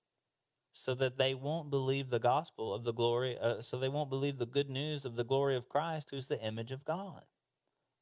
so 0.73 0.95
that 0.95 1.19
they 1.19 1.35
won't 1.35 1.71
believe 1.71 2.11
the 2.11 2.19
gospel 2.19 2.73
of 2.73 2.85
the 2.85 2.93
glory, 2.93 3.37
uh, 3.39 3.61
so 3.61 3.79
they 3.79 3.89
won't 3.89 4.11
believe 4.11 4.39
the 4.39 4.47
good 4.47 4.71
news 4.71 5.05
of 5.05 5.17
the 5.17 5.25
glory 5.25 5.57
of 5.57 5.69
Christ, 5.69 6.09
who's 6.11 6.27
the 6.27 6.41
image 6.41 6.73
of 6.73 6.85
God. 6.85 7.23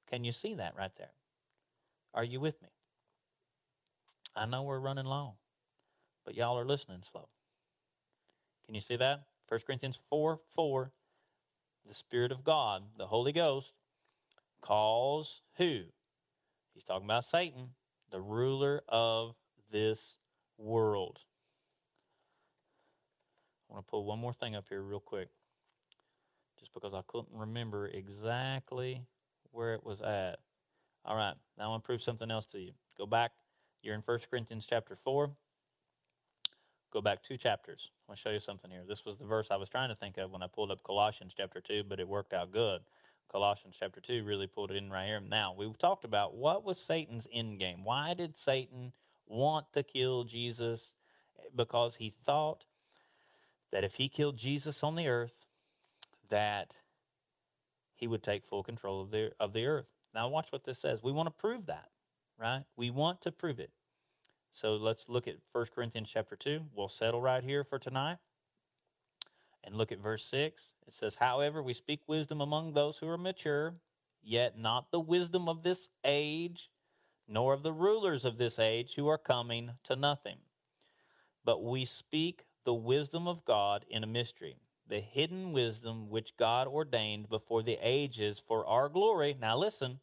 Can 0.09 0.25
you 0.25 0.33
see 0.33 0.55
that 0.55 0.77
right 0.77 0.95
there? 0.97 1.13
Are 2.15 2.25
you 2.25 2.41
with 2.41 2.61
me? 2.63 2.69
I 4.37 4.47
know 4.47 4.63
we're 4.63 4.79
running 4.79 5.07
long, 5.07 5.35
but 6.25 6.37
y'all 6.37 6.59
are 6.59 6.65
listening 6.65 7.03
slow. 7.11 7.29
Can 8.65 8.75
you 8.75 8.81
see 8.81 8.97
that? 8.97 9.25
1 9.49 9.61
Corinthians 9.67 9.99
4 10.09 10.41
4. 10.55 10.93
the 11.87 11.95
Spirit 11.95 12.31
of 12.31 12.45
God, 12.45 12.85
the 12.97 13.09
Holy 13.09 13.33
Ghost, 13.33 13.75
calls 14.61 15.43
who? 15.57 15.83
He's 16.73 16.85
talking 16.85 17.07
about 17.07 17.25
Satan, 17.25 17.71
the 18.11 18.21
ruler 18.21 18.83
of 18.89 19.35
this 19.73 20.19
world. 20.57 21.21
I 23.71 23.75
want 23.75 23.87
to 23.87 23.91
pull 23.91 24.05
one 24.05 24.19
more 24.19 24.33
thing 24.33 24.57
up 24.57 24.65
here 24.69 24.83
real 24.83 25.01
quick, 25.01 25.29
just 26.59 26.75
because 26.75 26.93
I 26.93 27.03
couldn't 27.07 27.33
remember 27.33 27.87
exactly 27.87 29.07
where 29.53 29.75
it 29.75 29.85
was 29.85 30.01
at. 30.01 30.41
All 31.05 31.17
right, 31.17 31.35
now 31.57 31.65
I 31.65 31.69
want 31.69 31.85
to 31.85 31.87
prove 31.87 32.03
something 32.03 32.31
else 32.31 32.47
to 32.47 32.59
you. 32.59 32.73
Go 32.99 33.07
back. 33.07 33.33
You're 33.83 33.95
in 33.95 34.03
1 34.03 34.19
Corinthians 34.31 34.67
chapter 34.69 34.97
4. 34.97 35.31
Go 36.93 37.01
back 37.01 37.23
two 37.23 37.37
chapters. 37.37 37.91
I 37.91 38.11
want 38.11 38.19
to 38.19 38.23
show 38.23 38.31
you 38.31 38.41
something 38.41 38.71
here. 38.71 38.83
This 38.87 39.05
was 39.05 39.17
the 39.17 39.25
verse 39.25 39.49
I 39.51 39.57
was 39.57 39.69
trying 39.69 39.91
to 39.91 39.95
think 39.95 40.19
of 40.19 40.33
when 40.33 40.43
I 40.43 40.49
pulled 40.49 40.73
up 40.73 40.83
Colossians 40.83 41.33
chapter 41.37 41.61
2, 41.61 41.85
but 41.89 42.01
it 42.01 42.09
worked 42.09 42.35
out 42.35 42.51
good. 42.51 42.81
Colossians 43.31 43.77
chapter 43.79 44.01
2 44.01 44.25
really 44.25 44.49
pulled 44.49 44.73
it 44.73 44.77
in 44.77 44.91
right 44.91 45.07
here. 45.07 45.21
Now, 45.21 45.55
we've 45.57 45.79
talked 45.79 46.05
about 46.05 46.35
what 46.35 46.65
was 46.65 46.79
Satan's 46.79 47.29
end 47.33 47.61
game. 47.61 47.85
Why 47.85 48.15
did 48.15 48.37
Satan 48.37 48.93
want 49.27 49.73
to 49.73 49.85
kill 49.85 50.25
Jesus? 50.25 50.95
Because 51.55 51.97
he 51.97 52.11
thought 52.11 52.65
that 53.73 53.85
if 53.85 53.95
he 53.95 54.09
killed 54.09 54.37
Jesus 54.37 54.83
on 54.83 54.95
the 54.95 55.09
earth, 55.09 55.47
that 56.29 56.77
he 57.95 58.07
would 58.07 58.23
take 58.23 58.45
full 58.45 58.63
control 58.63 59.01
of 59.01 59.11
the 59.11 59.33
of 59.39 59.53
the 59.53 59.67
earth. 59.67 59.89
Now 60.15 60.29
watch 60.29 60.51
what 60.51 60.65
this 60.65 60.79
says. 60.79 61.03
We 61.03 61.13
want 61.13 61.27
to 61.27 61.31
prove 61.31 61.67
that, 61.67 61.91
right? 62.39 62.65
We 62.77 62.91
want 62.91 63.21
to 63.23 63.33
prove 63.33 63.61
it. 63.61 63.71
So 64.51 64.75
let's 64.75 65.09
look 65.09 65.29
at 65.29 65.37
1 65.53 65.67
Corinthians 65.75 66.11
chapter 66.13 66.35
2. 66.35 66.63
We'll 66.75 66.89
settle 66.89 67.21
right 67.21 67.45
here 67.45 67.63
for 67.63 67.79
tonight. 67.79 68.19
And 69.63 69.77
look 69.77 69.93
at 69.93 70.01
verse 70.01 70.25
6. 70.25 70.73
It 70.87 70.93
says, 70.93 71.17
However, 71.21 71.63
we 71.63 71.75
speak 71.75 72.01
wisdom 72.07 72.41
among 72.41 72.73
those 72.73 72.99
who 72.99 73.09
are 73.09 73.19
mature, 73.19 73.75
yet 74.23 74.59
not 74.59 74.91
the 74.91 74.99
wisdom 74.99 75.49
of 75.49 75.63
this 75.63 75.89
age, 76.05 76.71
nor 77.29 77.53
of 77.53 77.63
the 77.63 77.73
rulers 77.73 78.25
of 78.25 78.39
this 78.39 78.59
age 78.59 78.95
who 78.95 79.07
are 79.07 79.19
coming 79.19 79.73
to 79.85 79.95
nothing. 79.95 80.39
But 81.45 81.63
we 81.63 81.85
speak 81.85 82.45
the 82.65 82.75
wisdom 82.75 83.27
of 83.27 83.45
God 83.45 83.85
in 83.89 84.05
a 84.05 84.07
mystery, 84.07 84.57
the 84.87 85.01
hidden 85.01 85.53
wisdom 85.53 86.11
which 86.11 86.37
God 86.37 86.67
ordained 86.67 87.29
before 87.29 87.63
the 87.63 87.79
ages 87.83 88.43
for 88.47 88.67
our 88.67 88.89
glory. 88.89 89.37
Now 89.39 89.57
listen, 89.57 90.01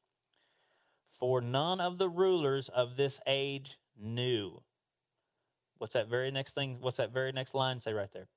for 1.19 1.41
none 1.41 1.79
of 1.79 1.97
the 1.97 2.09
rulers 2.09 2.69
of 2.69 2.95
this 2.95 3.19
age 3.27 3.77
knew. 3.99 4.61
What's 5.77 5.93
that 5.93 6.09
very 6.09 6.31
next 6.31 6.55
thing? 6.55 6.77
What's 6.79 6.97
that 6.97 7.13
very 7.13 7.31
next 7.31 7.53
line 7.53 7.79
say 7.79 7.93
right 7.93 8.11
there? 8.11 8.27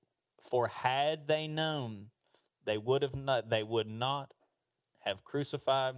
For 0.41 0.69
had 0.69 1.27
they 1.27 1.49
known, 1.49 2.07
they 2.65 2.79
would 2.79 3.03
have 3.03 3.15
not 3.15 3.49
they 3.51 3.63
would 3.63 3.87
not 3.89 4.33
have 5.01 5.25
crucified 5.25 5.97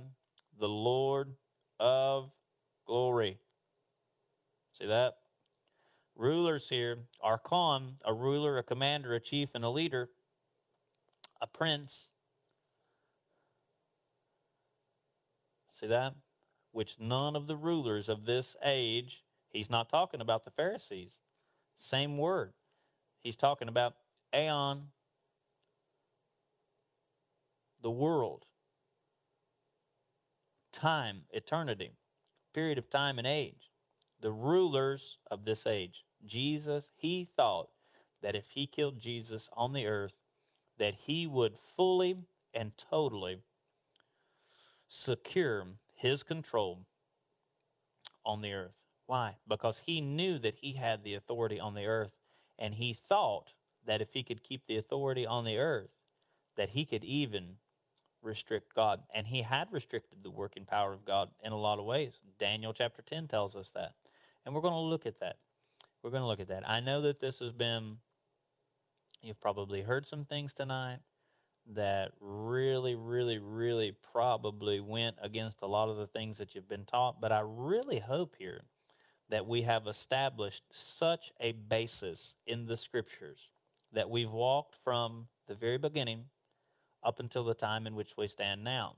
the 0.58 0.68
Lord 0.68 1.34
of 1.80 2.30
glory. 2.86 3.38
See 4.78 4.86
that? 4.86 5.14
Rulers 6.14 6.68
here, 6.68 6.98
archon, 7.20 7.96
a 8.04 8.12
ruler, 8.12 8.58
a 8.58 8.62
commander, 8.62 9.14
a 9.14 9.20
chief, 9.20 9.50
and 9.54 9.64
a 9.64 9.70
leader, 9.70 10.10
a 11.40 11.46
prince. 11.46 12.10
See 15.68 15.86
that? 15.86 16.14
Which 16.70 17.00
none 17.00 17.34
of 17.34 17.46
the 17.46 17.56
rulers 17.56 18.08
of 18.08 18.24
this 18.24 18.54
age, 18.64 19.24
he's 19.48 19.70
not 19.70 19.88
talking 19.88 20.20
about 20.20 20.44
the 20.44 20.50
Pharisees. 20.50 21.18
Same 21.76 22.18
word. 22.18 22.52
He's 23.20 23.36
talking 23.36 23.68
about 23.68 23.94
aeon, 24.34 24.88
the 27.80 27.90
world, 27.90 28.44
time, 30.72 31.22
eternity, 31.30 31.92
period 32.52 32.78
of 32.78 32.88
time 32.88 33.18
and 33.18 33.26
age 33.26 33.71
the 34.22 34.32
rulers 34.32 35.18
of 35.30 35.44
this 35.44 35.66
age. 35.66 36.04
Jesus, 36.24 36.90
he 36.96 37.24
thought 37.24 37.68
that 38.22 38.36
if 38.36 38.50
he 38.50 38.66
killed 38.66 39.00
Jesus 39.00 39.50
on 39.52 39.72
the 39.72 39.86
earth, 39.86 40.22
that 40.78 40.94
he 40.94 41.26
would 41.26 41.58
fully 41.58 42.16
and 42.54 42.72
totally 42.76 43.40
secure 44.86 45.66
his 45.94 46.22
control 46.22 46.86
on 48.24 48.40
the 48.40 48.52
earth. 48.52 48.74
Why? 49.06 49.36
Because 49.48 49.82
he 49.84 50.00
knew 50.00 50.38
that 50.38 50.56
he 50.60 50.74
had 50.74 51.02
the 51.02 51.14
authority 51.14 51.58
on 51.58 51.74
the 51.74 51.86
earth, 51.86 52.12
and 52.58 52.74
he 52.74 52.92
thought 52.92 53.52
that 53.86 54.00
if 54.00 54.12
he 54.12 54.22
could 54.22 54.44
keep 54.44 54.66
the 54.66 54.76
authority 54.76 55.26
on 55.26 55.44
the 55.44 55.58
earth, 55.58 55.90
that 56.56 56.70
he 56.70 56.84
could 56.84 57.02
even 57.04 57.56
restrict 58.22 58.74
God. 58.74 59.00
And 59.12 59.26
he 59.26 59.42
had 59.42 59.68
restricted 59.72 60.22
the 60.22 60.30
working 60.30 60.64
power 60.64 60.92
of 60.92 61.04
God 61.04 61.30
in 61.42 61.52
a 61.52 61.58
lot 61.58 61.80
of 61.80 61.84
ways. 61.84 62.20
Daniel 62.38 62.72
chapter 62.72 63.02
10 63.02 63.26
tells 63.26 63.56
us 63.56 63.70
that. 63.74 63.94
And 64.44 64.54
we're 64.54 64.60
going 64.60 64.74
to 64.74 64.78
look 64.78 65.06
at 65.06 65.20
that. 65.20 65.36
We're 66.02 66.10
going 66.10 66.22
to 66.22 66.26
look 66.26 66.40
at 66.40 66.48
that. 66.48 66.68
I 66.68 66.80
know 66.80 67.02
that 67.02 67.20
this 67.20 67.38
has 67.38 67.52
been, 67.52 67.98
you've 69.22 69.40
probably 69.40 69.82
heard 69.82 70.06
some 70.06 70.24
things 70.24 70.52
tonight 70.52 70.98
that 71.74 72.10
really, 72.20 72.96
really, 72.96 73.38
really 73.38 73.92
probably 74.12 74.80
went 74.80 75.16
against 75.22 75.62
a 75.62 75.66
lot 75.66 75.88
of 75.88 75.96
the 75.96 76.06
things 76.06 76.38
that 76.38 76.54
you've 76.54 76.68
been 76.68 76.84
taught. 76.84 77.20
But 77.20 77.30
I 77.30 77.42
really 77.44 78.00
hope 78.00 78.34
here 78.38 78.62
that 79.28 79.46
we 79.46 79.62
have 79.62 79.86
established 79.86 80.64
such 80.72 81.32
a 81.40 81.52
basis 81.52 82.34
in 82.46 82.66
the 82.66 82.76
scriptures 82.76 83.50
that 83.92 84.10
we've 84.10 84.30
walked 84.30 84.74
from 84.82 85.28
the 85.46 85.54
very 85.54 85.78
beginning 85.78 86.24
up 87.02 87.20
until 87.20 87.44
the 87.44 87.54
time 87.54 87.86
in 87.86 87.94
which 87.94 88.16
we 88.16 88.28
stand 88.28 88.64
now. 88.64 88.96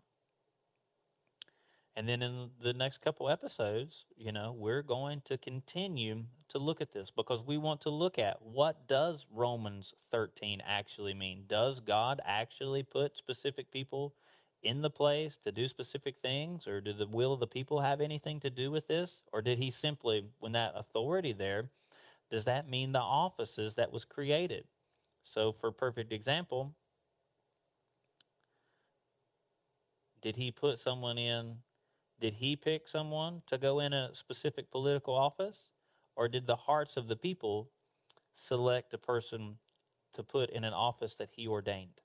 And 1.97 2.09
then 2.09 2.23
in 2.23 2.51
the 2.61 2.73
next 2.73 3.01
couple 3.01 3.31
episodes, 3.31 4.05
you 4.17 4.33
know, 4.33 4.53
we're 4.57 4.83
going 4.83 5.23
to 5.27 5.39
continue 5.39 6.25
to 6.49 6.59
look 6.59 6.81
at 6.81 6.93
this 6.93 7.11
because 7.11 7.41
we 7.41 7.57
want 7.57 7.81
to 7.83 7.91
look 7.91 8.19
at 8.19 8.43
what 8.43 8.89
does 8.89 9.27
Romans 9.33 9.95
13 10.11 10.61
actually 10.67 11.15
mean? 11.15 11.45
Does 11.47 11.79
God 11.79 12.21
actually 12.25 12.83
put 12.83 13.17
specific 13.17 13.71
people 13.71 14.15
in 14.61 14.83
the 14.83 14.91
place 14.91 15.39
to 15.45 15.53
do 15.53 15.69
specific 15.69 16.17
things 16.21 16.67
or 16.67 16.81
do 16.81 16.93
the 16.93 17.07
will 17.07 17.33
of 17.33 17.41
the 17.41 17.47
people 17.47 17.81
have 17.81 18.01
anything 18.01 18.41
to 18.41 18.51
do 18.51 18.71
with 18.71 18.89
this 18.89 19.23
or 19.33 19.43
did 19.43 19.59
he 19.59 19.71
simply 19.71 20.25
when 20.41 20.53
that 20.53 20.73
authority 20.75 21.33
there 21.33 21.69
does 22.31 22.45
that 22.47 22.69
mean 22.69 22.93
the 22.93 23.01
offices 23.01 23.75
that 23.75 23.93
was 23.93 24.05
created? 24.05 24.65
So 25.23 25.53
for 25.53 25.71
perfect 25.71 26.13
example, 26.13 26.75
did 30.21 30.37
he 30.37 30.51
put 30.51 30.79
someone 30.79 31.19
in 31.19 31.59
did 32.25 32.37
he 32.37 32.57
pick 32.57 32.89
someone 32.89 33.43
to 33.47 33.59
go 33.59 33.81
in 33.81 33.93
a 33.93 34.09
specific 34.15 34.71
political 34.71 35.15
office? 35.15 35.69
Or 36.17 36.27
did 36.27 36.47
the 36.47 36.57
hearts 36.57 36.97
of 36.97 37.07
the 37.07 37.17
people 37.17 37.69
select 38.33 38.95
a 38.95 38.99
person 38.99 39.59
to 40.15 40.23
put 40.23 40.49
in 40.49 40.65
an 40.65 40.73
office 40.73 41.17
that 41.17 41.29
he 41.33 41.47
ordained? 41.47 42.01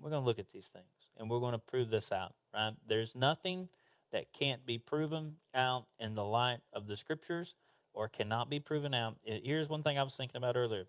We're 0.00 0.10
going 0.10 0.22
to 0.22 0.26
look 0.26 0.40
at 0.40 0.50
these 0.50 0.66
things 0.66 1.12
and 1.16 1.30
we're 1.30 1.38
going 1.38 1.52
to 1.52 1.58
prove 1.58 1.88
this 1.88 2.10
out, 2.10 2.34
right? 2.52 2.72
There's 2.84 3.14
nothing 3.14 3.68
that 4.10 4.32
can't 4.32 4.66
be 4.66 4.76
proven 4.76 5.36
out 5.54 5.86
in 6.00 6.16
the 6.16 6.24
light 6.24 6.58
of 6.72 6.88
the 6.88 6.96
scriptures 6.96 7.54
or 7.94 8.08
cannot 8.08 8.50
be 8.50 8.58
proven 8.58 8.92
out. 8.92 9.18
Here's 9.22 9.68
one 9.68 9.84
thing 9.84 10.00
I 10.00 10.02
was 10.02 10.16
thinking 10.16 10.36
about 10.36 10.56
earlier. 10.56 10.86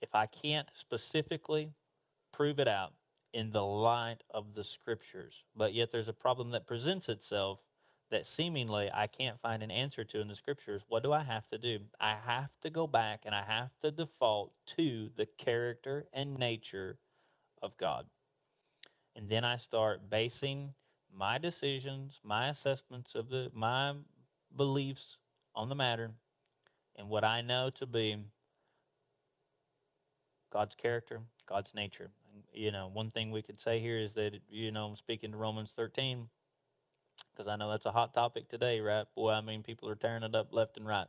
If 0.00 0.14
I 0.14 0.24
can't 0.24 0.68
specifically 0.72 1.72
prove 2.32 2.58
it 2.58 2.68
out, 2.68 2.94
in 3.32 3.50
the 3.50 3.64
light 3.64 4.18
of 4.30 4.54
the 4.54 4.64
scriptures. 4.64 5.44
But 5.56 5.74
yet 5.74 5.90
there's 5.90 6.08
a 6.08 6.12
problem 6.12 6.50
that 6.50 6.66
presents 6.66 7.08
itself 7.08 7.60
that 8.10 8.26
seemingly 8.26 8.90
I 8.92 9.06
can't 9.06 9.40
find 9.40 9.62
an 9.62 9.70
answer 9.70 10.04
to 10.04 10.20
in 10.20 10.28
the 10.28 10.36
scriptures. 10.36 10.82
What 10.88 11.02
do 11.02 11.12
I 11.12 11.22
have 11.22 11.48
to 11.48 11.58
do? 11.58 11.78
I 11.98 12.16
have 12.26 12.50
to 12.60 12.68
go 12.68 12.86
back 12.86 13.22
and 13.24 13.34
I 13.34 13.42
have 13.42 13.70
to 13.80 13.90
default 13.90 14.52
to 14.76 15.10
the 15.16 15.26
character 15.26 16.06
and 16.12 16.38
nature 16.38 16.98
of 17.62 17.76
God. 17.78 18.06
And 19.16 19.30
then 19.30 19.44
I 19.44 19.56
start 19.56 20.10
basing 20.10 20.74
my 21.14 21.38
decisions, 21.38 22.20
my 22.22 22.48
assessments 22.48 23.14
of 23.14 23.30
the 23.30 23.50
my 23.54 23.94
beliefs 24.54 25.16
on 25.54 25.70
the 25.70 25.74
matter 25.74 26.10
and 26.96 27.08
what 27.08 27.24
I 27.24 27.40
know 27.40 27.70
to 27.70 27.86
be 27.86 28.16
God's 30.50 30.74
character, 30.74 31.20
God's 31.46 31.74
nature 31.74 32.10
you 32.52 32.70
know, 32.70 32.90
one 32.92 33.10
thing 33.10 33.30
we 33.30 33.42
could 33.42 33.60
say 33.60 33.80
here 33.80 33.98
is 33.98 34.14
that, 34.14 34.32
you 34.48 34.70
know, 34.70 34.86
I'm 34.86 34.96
speaking 34.96 35.32
to 35.32 35.36
Romans 35.36 35.72
13, 35.74 36.28
because 37.32 37.48
I 37.48 37.56
know 37.56 37.70
that's 37.70 37.86
a 37.86 37.92
hot 37.92 38.14
topic 38.14 38.48
today, 38.48 38.80
right? 38.80 39.06
Boy, 39.14 39.32
I 39.32 39.40
mean, 39.40 39.62
people 39.62 39.88
are 39.88 39.94
tearing 39.94 40.22
it 40.22 40.34
up 40.34 40.52
left 40.52 40.76
and 40.76 40.86
right. 40.86 41.06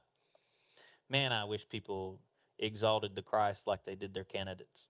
Man, 1.09 1.31
I 1.31 1.45
wish 1.45 1.67
people 1.67 2.19
exalted 2.59 3.15
the 3.15 3.21
Christ 3.21 3.67
like 3.67 3.83
they 3.85 3.95
did 3.95 4.13
their 4.13 4.23
candidates. 4.23 4.87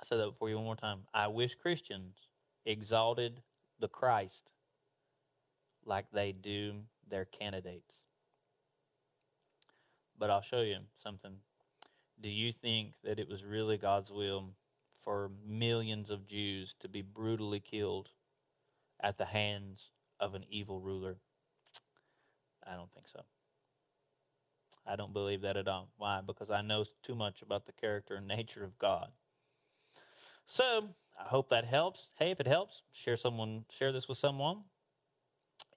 I 0.00 0.04
said 0.04 0.18
that 0.18 0.36
for 0.38 0.48
you 0.48 0.56
one 0.56 0.64
more 0.64 0.76
time. 0.76 1.00
I 1.14 1.28
wish 1.28 1.54
Christians 1.54 2.28
exalted 2.66 3.40
the 3.78 3.88
Christ 3.88 4.50
like 5.84 6.06
they 6.12 6.32
do 6.32 6.82
their 7.08 7.24
candidates. 7.24 8.02
But 10.18 10.30
I'll 10.30 10.42
show 10.42 10.62
you 10.62 10.78
something 10.96 11.36
do 12.20 12.28
you 12.28 12.52
think 12.52 12.92
that 13.02 13.18
it 13.18 13.28
was 13.28 13.44
really 13.44 13.76
God's 13.76 14.10
will 14.10 14.50
for 15.04 15.30
millions 15.46 16.10
of 16.10 16.26
Jews 16.26 16.74
to 16.80 16.88
be 16.88 17.02
brutally 17.02 17.60
killed 17.60 18.10
at 19.00 19.18
the 19.18 19.26
hands 19.26 19.90
of 20.18 20.34
an 20.34 20.44
evil 20.48 20.80
ruler? 20.80 21.16
I 22.66 22.74
don't 22.74 22.90
think 22.92 23.08
so. 23.08 23.20
I 24.86 24.96
don't 24.96 25.12
believe 25.12 25.42
that 25.42 25.56
at 25.56 25.68
all. 25.68 25.90
Why? 25.96 26.20
Because 26.26 26.50
I 26.50 26.62
know 26.62 26.84
too 27.02 27.14
much 27.14 27.42
about 27.42 27.66
the 27.66 27.72
character 27.72 28.14
and 28.16 28.26
nature 28.28 28.64
of 28.64 28.78
God. 28.78 29.08
So 30.46 30.90
I 31.18 31.28
hope 31.28 31.48
that 31.50 31.64
helps. 31.64 32.12
Hey, 32.18 32.30
if 32.30 32.40
it 32.40 32.46
helps, 32.46 32.82
share 32.92 33.16
someone 33.16 33.64
share 33.70 33.92
this 33.92 34.08
with 34.08 34.18
someone. 34.18 34.64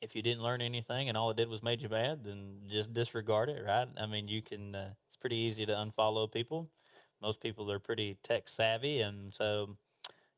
If 0.01 0.15
you 0.15 0.21
didn't 0.21 0.43
learn 0.43 0.61
anything 0.61 1.09
and 1.09 1.17
all 1.17 1.31
it 1.31 1.37
did 1.37 1.49
was 1.49 1.63
made 1.63 1.81
you 1.81 1.89
mad, 1.89 2.23
then 2.23 2.61
just 2.69 2.93
disregard 2.93 3.49
it, 3.49 3.63
right? 3.65 3.87
I 3.97 4.05
mean, 4.05 4.27
you 4.27 4.41
can. 4.41 4.75
Uh, 4.75 4.89
it's 5.09 5.17
pretty 5.17 5.37
easy 5.37 5.65
to 5.65 5.73
unfollow 5.73 6.31
people. 6.31 6.69
Most 7.21 7.41
people 7.41 7.71
are 7.71 7.79
pretty 7.79 8.17
tech 8.23 8.47
savvy, 8.47 9.01
and 9.01 9.33
so 9.33 9.77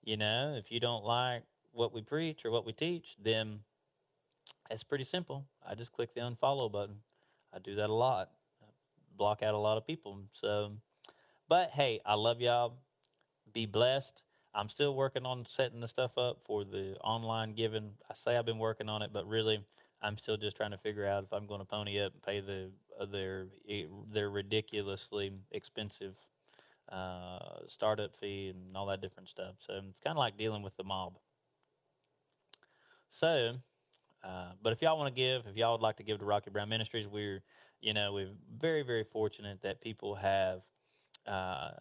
you 0.03 0.17
know, 0.17 0.55
if 0.57 0.71
you 0.71 0.79
don't 0.79 1.03
like 1.03 1.43
what 1.71 1.93
we 1.93 2.01
preach 2.01 2.45
or 2.45 2.51
what 2.51 2.65
we 2.65 2.73
teach, 2.73 3.15
then 3.21 3.59
it's 4.69 4.83
pretty 4.83 5.03
simple. 5.03 5.45
I 5.67 5.75
just 5.75 5.91
click 5.91 6.13
the 6.13 6.21
unfollow 6.21 6.71
button. 6.71 6.97
I 7.53 7.59
do 7.59 7.75
that 7.75 7.89
a 7.89 7.93
lot. 7.93 8.29
I 8.61 8.65
block 9.17 9.43
out 9.43 9.53
a 9.53 9.57
lot 9.57 9.77
of 9.77 9.85
people. 9.85 10.19
So, 10.33 10.73
but 11.47 11.71
hey, 11.71 12.01
I 12.05 12.15
love 12.15 12.41
y'all. 12.41 12.77
Be 13.53 13.65
blessed. 13.65 14.23
I'm 14.53 14.69
still 14.69 14.95
working 14.95 15.25
on 15.25 15.45
setting 15.45 15.79
the 15.79 15.87
stuff 15.87 16.17
up 16.17 16.41
for 16.43 16.63
the 16.63 16.95
online 17.03 17.53
giving. 17.53 17.91
I 18.09 18.13
say 18.13 18.35
I've 18.35 18.45
been 18.45 18.57
working 18.57 18.89
on 18.89 19.01
it, 19.01 19.11
but 19.13 19.27
really, 19.27 19.63
I'm 20.01 20.17
still 20.17 20.37
just 20.37 20.55
trying 20.55 20.71
to 20.71 20.77
figure 20.77 21.05
out 21.05 21.23
if 21.23 21.33
I'm 21.33 21.45
going 21.45 21.59
to 21.59 21.65
pony 21.65 21.99
up 21.99 22.13
and 22.13 22.23
pay 22.23 22.39
the 22.39 22.71
uh, 22.99 23.05
their 23.05 23.47
their 24.11 24.29
ridiculously 24.29 25.33
expensive 25.51 26.15
uh, 26.91 27.59
startup 27.67 28.15
fee 28.15 28.53
and 28.53 28.75
all 28.75 28.87
that 28.87 29.01
different 29.01 29.29
stuff. 29.29 29.55
So 29.59 29.79
it's 29.89 29.99
kind 29.99 30.15
of 30.15 30.19
like 30.19 30.37
dealing 30.37 30.63
with 30.63 30.75
the 30.77 30.83
mob. 30.83 31.17
So, 33.09 33.55
uh, 34.23 34.51
but 34.61 34.73
if 34.73 34.81
y'all 34.81 34.97
want 34.97 35.13
to 35.13 35.19
give, 35.19 35.47
if 35.47 35.55
y'all 35.55 35.73
would 35.73 35.81
like 35.81 35.97
to 35.97 36.03
give 36.03 36.19
to 36.19 36.25
Rocky 36.25 36.51
Brown 36.51 36.69
Ministries, 36.69 37.07
we're 37.07 37.41
you 37.81 37.93
know 37.93 38.13
we're 38.13 38.31
very 38.57 38.83
very 38.83 39.03
fortunate 39.03 39.61
that 39.61 39.81
people 39.81 40.15
have 40.15 40.61
uh, 41.25 41.71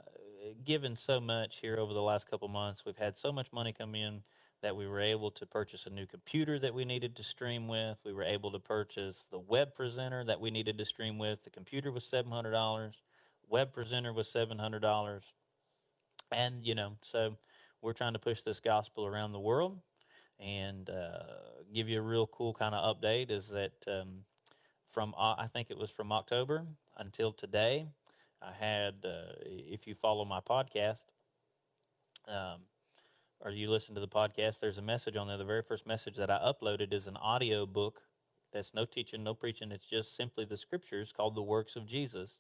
given 0.65 0.97
so 0.97 1.21
much 1.21 1.59
here 1.61 1.77
over 1.79 1.93
the 1.93 2.03
last 2.03 2.31
couple 2.31 2.49
months. 2.49 2.85
We've 2.85 2.97
had 2.97 3.17
so 3.17 3.33
much 3.33 3.53
money 3.53 3.73
come 3.73 3.95
in 3.95 4.23
that 4.63 4.77
we 4.77 4.87
were 4.87 5.01
able 5.01 5.31
to 5.31 5.47
purchase 5.47 5.87
a 5.87 5.91
new 5.91 6.07
computer 6.07 6.59
that 6.59 6.75
we 6.75 6.85
needed 6.85 7.15
to 7.17 7.23
stream 7.23 7.69
with. 7.69 8.01
We 8.05 8.13
were 8.13 8.25
able 8.25 8.51
to 8.53 8.59
purchase 8.59 9.27
the 9.31 9.39
web 9.39 9.75
presenter 9.75 10.25
that 10.25 10.41
we 10.41 10.51
needed 10.51 10.79
to 10.79 10.85
stream 10.85 11.19
with. 11.19 11.45
The 11.45 11.51
computer 11.51 11.93
was 11.93 12.05
seven 12.05 12.33
hundred 12.33 12.53
dollars. 12.53 12.97
Web 13.49 13.73
presenter 13.73 14.13
was 14.13 14.29
seven 14.31 14.59
hundred 14.59 14.83
dollars. 14.83 15.25
And 16.31 16.65
you 16.67 16.75
know, 16.75 16.93
so 17.03 17.37
we're 17.81 17.93
trying 17.93 18.13
to 18.13 18.19
push 18.19 18.43
this 18.43 18.61
gospel 18.61 19.07
around 19.07 19.33
the 19.33 19.41
world 19.41 19.81
and 20.39 20.89
uh, 20.91 21.23
give 21.73 21.89
you 21.89 21.99
a 21.99 22.03
real 22.03 22.27
cool 22.27 22.55
kind 22.55 22.75
of 22.75 22.97
update. 22.97 23.31
Is 23.31 23.49
that 23.49 23.73
um, 23.87 24.25
from 24.89 25.15
uh, 25.19 25.35
I 25.39 25.47
think 25.47 25.71
it 25.71 25.79
was 25.79 25.91
from 25.91 26.13
October 26.13 26.67
until 26.97 27.33
today. 27.33 27.87
I 28.41 28.53
had, 28.53 29.05
uh, 29.05 29.33
if 29.45 29.89
you 29.89 29.97
follow 29.97 30.25
my 30.25 30.39
podcast, 30.39 31.07
um, 32.29 32.61
or 33.41 33.51
you 33.51 33.69
listen 33.69 33.97
to 33.97 34.01
the 34.01 34.07
podcast, 34.07 34.61
there's 34.61 34.79
a 34.79 34.83
message 34.83 35.17
on 35.17 35.27
there. 35.27 35.37
The 35.37 35.45
very 35.45 35.63
first 35.63 35.89
message 35.89 36.15
that 36.17 36.31
I 36.31 36.39
uploaded 36.39 36.93
is 36.93 37.09
an 37.09 37.17
audio 37.17 37.67
book 37.67 38.03
that's 38.53 38.73
no 38.75 38.85
teaching, 38.85 39.25
no 39.25 39.35
preaching. 39.35 39.73
It's 39.73 39.87
just 39.87 40.15
simply 40.15 40.45
the 40.45 40.57
scriptures 40.57 41.13
called 41.13 41.35
The 41.35 41.43
Works 41.43 41.75
of 41.75 41.85
Jesus. 41.85 42.39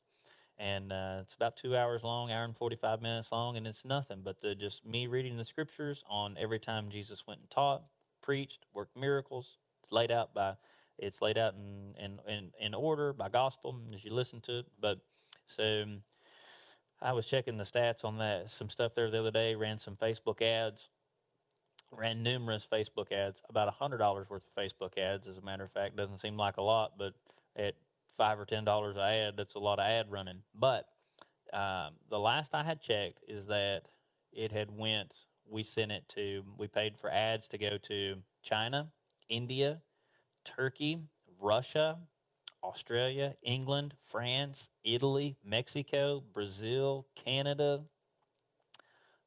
And 0.58 0.92
uh, 0.92 1.18
it's 1.22 1.34
about 1.34 1.56
two 1.56 1.76
hours 1.76 2.02
long, 2.02 2.32
hour 2.32 2.44
and 2.44 2.56
45 2.56 3.00
minutes 3.00 3.30
long, 3.30 3.56
and 3.56 3.66
it's 3.66 3.84
nothing 3.84 4.22
but 4.24 4.40
the, 4.40 4.56
just 4.56 4.84
me 4.84 5.06
reading 5.06 5.36
the 5.36 5.44
scriptures 5.44 6.02
on 6.08 6.36
every 6.38 6.58
time 6.58 6.90
Jesus 6.90 7.26
went 7.26 7.40
and 7.40 7.50
taught, 7.50 7.84
preached, 8.20 8.66
worked 8.74 8.96
miracles. 8.96 9.58
It's 9.84 9.92
laid 9.92 10.10
out 10.10 10.34
by, 10.34 10.54
it's 10.98 11.22
laid 11.22 11.38
out 11.38 11.54
in, 11.54 11.94
in, 12.02 12.18
in, 12.26 12.50
in 12.58 12.74
order 12.74 13.12
by 13.12 13.28
gospel 13.28 13.78
as 13.94 14.04
you 14.04 14.12
listen 14.12 14.40
to 14.42 14.58
it. 14.60 14.66
But 14.80 14.98
so 15.46 15.84
I 17.00 17.12
was 17.12 17.26
checking 17.26 17.56
the 17.56 17.64
stats 17.64 18.04
on 18.04 18.18
that, 18.18 18.50
some 18.50 18.68
stuff 18.68 18.94
there 18.96 19.10
the 19.10 19.20
other 19.20 19.30
day, 19.30 19.54
ran 19.54 19.78
some 19.78 19.94
Facebook 19.94 20.42
ads, 20.42 20.88
ran 21.92 22.24
numerous 22.24 22.66
Facebook 22.70 23.12
ads, 23.12 23.42
about 23.48 23.72
$100 23.78 24.28
worth 24.28 24.48
of 24.48 24.54
Facebook 24.56 24.98
ads, 24.98 25.28
as 25.28 25.38
a 25.38 25.42
matter 25.42 25.62
of 25.62 25.70
fact. 25.70 25.96
Doesn't 25.96 26.18
seem 26.18 26.36
like 26.36 26.56
a 26.56 26.62
lot, 26.62 26.94
but 26.98 27.14
at 27.54 27.74
5 28.18 28.40
or 28.40 28.44
$10 28.44 28.96
a 28.96 29.00
ad, 29.00 29.34
that's 29.36 29.54
a 29.54 29.58
lot 29.58 29.78
of 29.78 29.86
ad 29.86 30.10
running. 30.10 30.42
But 30.54 30.86
um, 31.52 31.94
the 32.10 32.18
last 32.18 32.54
I 32.54 32.64
had 32.64 32.82
checked 32.82 33.20
is 33.26 33.46
that 33.46 33.84
it 34.32 34.52
had 34.52 34.76
went, 34.76 35.12
we 35.48 35.62
sent 35.62 35.92
it 35.92 36.06
to, 36.10 36.42
we 36.58 36.66
paid 36.66 36.98
for 36.98 37.10
ads 37.10 37.48
to 37.48 37.58
go 37.58 37.78
to 37.84 38.16
China, 38.42 38.88
India, 39.30 39.80
Turkey, 40.44 41.00
Russia, 41.40 41.98
Australia, 42.62 43.36
England, 43.42 43.94
France, 44.04 44.68
Italy, 44.84 45.36
Mexico, 45.44 46.22
Brazil, 46.34 47.06
Canada, 47.14 47.84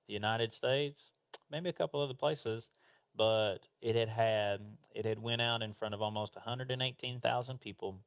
the 0.08 0.14
United 0.14 0.52
States, 0.52 1.06
maybe 1.50 1.70
a 1.70 1.74
couple 1.74 2.02
other 2.02 2.14
places, 2.14 2.70
but 3.16 3.60
it 3.82 3.96
had 3.96 4.10
had 4.10 4.60
it 4.94 5.06
had 5.06 5.20
went 5.20 5.42
out 5.42 5.62
in 5.62 5.74
front 5.74 5.94
of 5.94 6.02
almost 6.02 6.36
118,000 6.36 7.60
people 7.60 8.00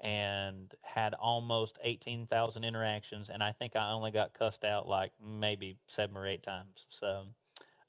and 0.00 0.72
had 0.82 1.14
almost 1.14 1.78
18,000 1.82 2.64
interactions 2.64 3.28
and 3.28 3.42
I 3.42 3.52
think 3.52 3.76
I 3.76 3.90
only 3.90 4.10
got 4.10 4.34
cussed 4.34 4.64
out 4.64 4.88
like 4.88 5.12
maybe 5.22 5.76
7 5.88 6.16
or 6.16 6.26
8 6.26 6.42
times. 6.42 6.86
So 6.88 7.24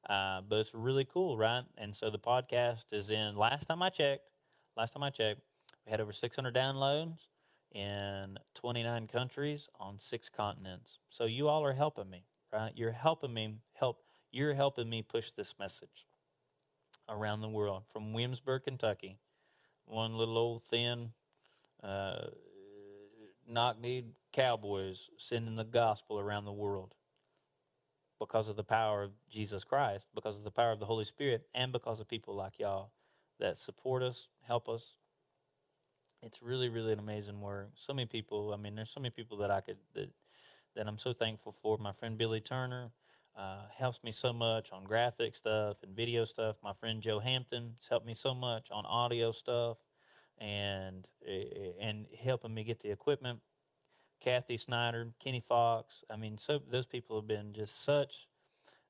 uh, 0.10 0.42
but 0.42 0.60
it's 0.60 0.74
really 0.74 1.06
cool, 1.06 1.38
right? 1.38 1.64
And 1.78 1.96
so 1.96 2.10
the 2.10 2.20
podcast 2.20 2.92
is 2.92 3.10
in 3.10 3.36
last 3.36 3.68
time 3.68 3.82
I 3.82 3.90
checked, 3.90 4.28
last 4.76 4.94
time 4.94 5.04
I 5.04 5.10
checked 5.10 5.42
we 5.86 5.92
had 5.92 6.02
over 6.02 6.14
600 6.14 6.54
downloads 6.54 7.28
in 7.72 8.38
29 8.56 9.08
countries 9.08 9.70
on 9.80 10.00
six 10.00 10.30
continents. 10.30 11.00
So 11.10 11.26
you 11.26 11.48
all 11.48 11.64
are 11.64 11.74
helping 11.74 12.10
me, 12.10 12.26
right? 12.52 12.72
You're 12.76 12.92
helping 12.92 13.34
me 13.34 13.56
help. 13.74 14.00
You're 14.32 14.54
helping 14.54 14.90
me 14.90 15.02
push 15.02 15.32
this 15.32 15.56
message 15.60 16.06
around 17.10 17.42
the 17.42 17.50
world 17.50 17.84
from 17.92 18.14
Williamsburg, 18.14 18.64
Kentucky, 18.64 19.18
one 19.86 20.18
little 20.18 20.38
old 20.38 20.64
thin, 20.64 21.12
uh, 21.84 22.28
knock-kneed 23.48 24.14
cowboys 24.32 25.10
sending 25.18 25.56
the 25.56 25.64
gospel 25.64 26.20
around 26.20 26.46
the 26.46 26.52
world 26.52 26.94
because 28.20 28.48
of 28.48 28.56
the 28.56 28.64
power 28.64 29.04
of 29.04 29.12
Jesus 29.30 29.64
Christ, 29.64 30.08
because 30.14 30.36
of 30.36 30.44
the 30.44 30.52
power 30.52 30.72
of 30.72 30.80
the 30.80 30.86
Holy 30.86 31.06
Spirit, 31.06 31.48
and 31.56 31.72
because 31.72 32.00
of 32.00 32.08
people 32.08 32.36
like 32.36 32.60
y'all 32.60 32.92
that 33.40 33.58
support 33.58 34.04
us, 34.04 34.30
help 34.48 34.70
us, 34.70 34.96
it's 36.24 36.42
really 36.42 36.70
really 36.70 36.94
an 36.94 37.00
amazing 37.00 37.42
work. 37.42 37.72
So 37.74 37.94
many 37.94 38.06
people 38.06 38.54
i 38.54 38.58
mean 38.58 38.76
there's 38.76 38.92
so 38.92 39.00
many 39.00 39.10
people 39.10 39.38
that 39.38 39.52
i 39.52 39.62
could 39.62 39.78
that 39.96 40.10
that 40.76 40.88
i'm 40.88 41.00
so 41.00 41.14
thankful 41.14 41.52
for. 41.52 41.78
My 41.78 41.92
friend 41.92 42.18
billy 42.18 42.42
turner 42.42 42.92
uh, 43.36 43.64
helps 43.76 44.04
me 44.04 44.12
so 44.12 44.34
much 44.34 44.72
on 44.72 44.84
graphic 44.84 45.36
stuff 45.36 45.78
and 45.84 45.96
video 45.96 46.26
stuff. 46.26 46.58
My 46.64 46.74
friend 46.74 47.02
joe 47.02 47.20
hampton 47.20 47.74
has 47.80 47.88
helped 47.88 48.06
me 48.06 48.14
so 48.14 48.36
much 48.36 48.70
on 48.72 48.86
audio 48.86 49.32
stuff 49.32 49.78
and 50.42 51.08
and 51.82 52.08
helping 52.24 52.54
me 52.56 52.66
get 52.66 52.82
the 52.82 52.92
equipment 52.92 53.42
kathy 54.22 54.58
snyder 54.58 55.10
kenny 55.24 55.42
fox 55.42 56.04
i 56.12 56.18
mean 56.18 56.38
so 56.38 56.60
those 56.72 56.86
people 56.88 57.18
have 57.20 57.28
been 57.28 57.54
just 57.54 57.84
such 57.84 58.28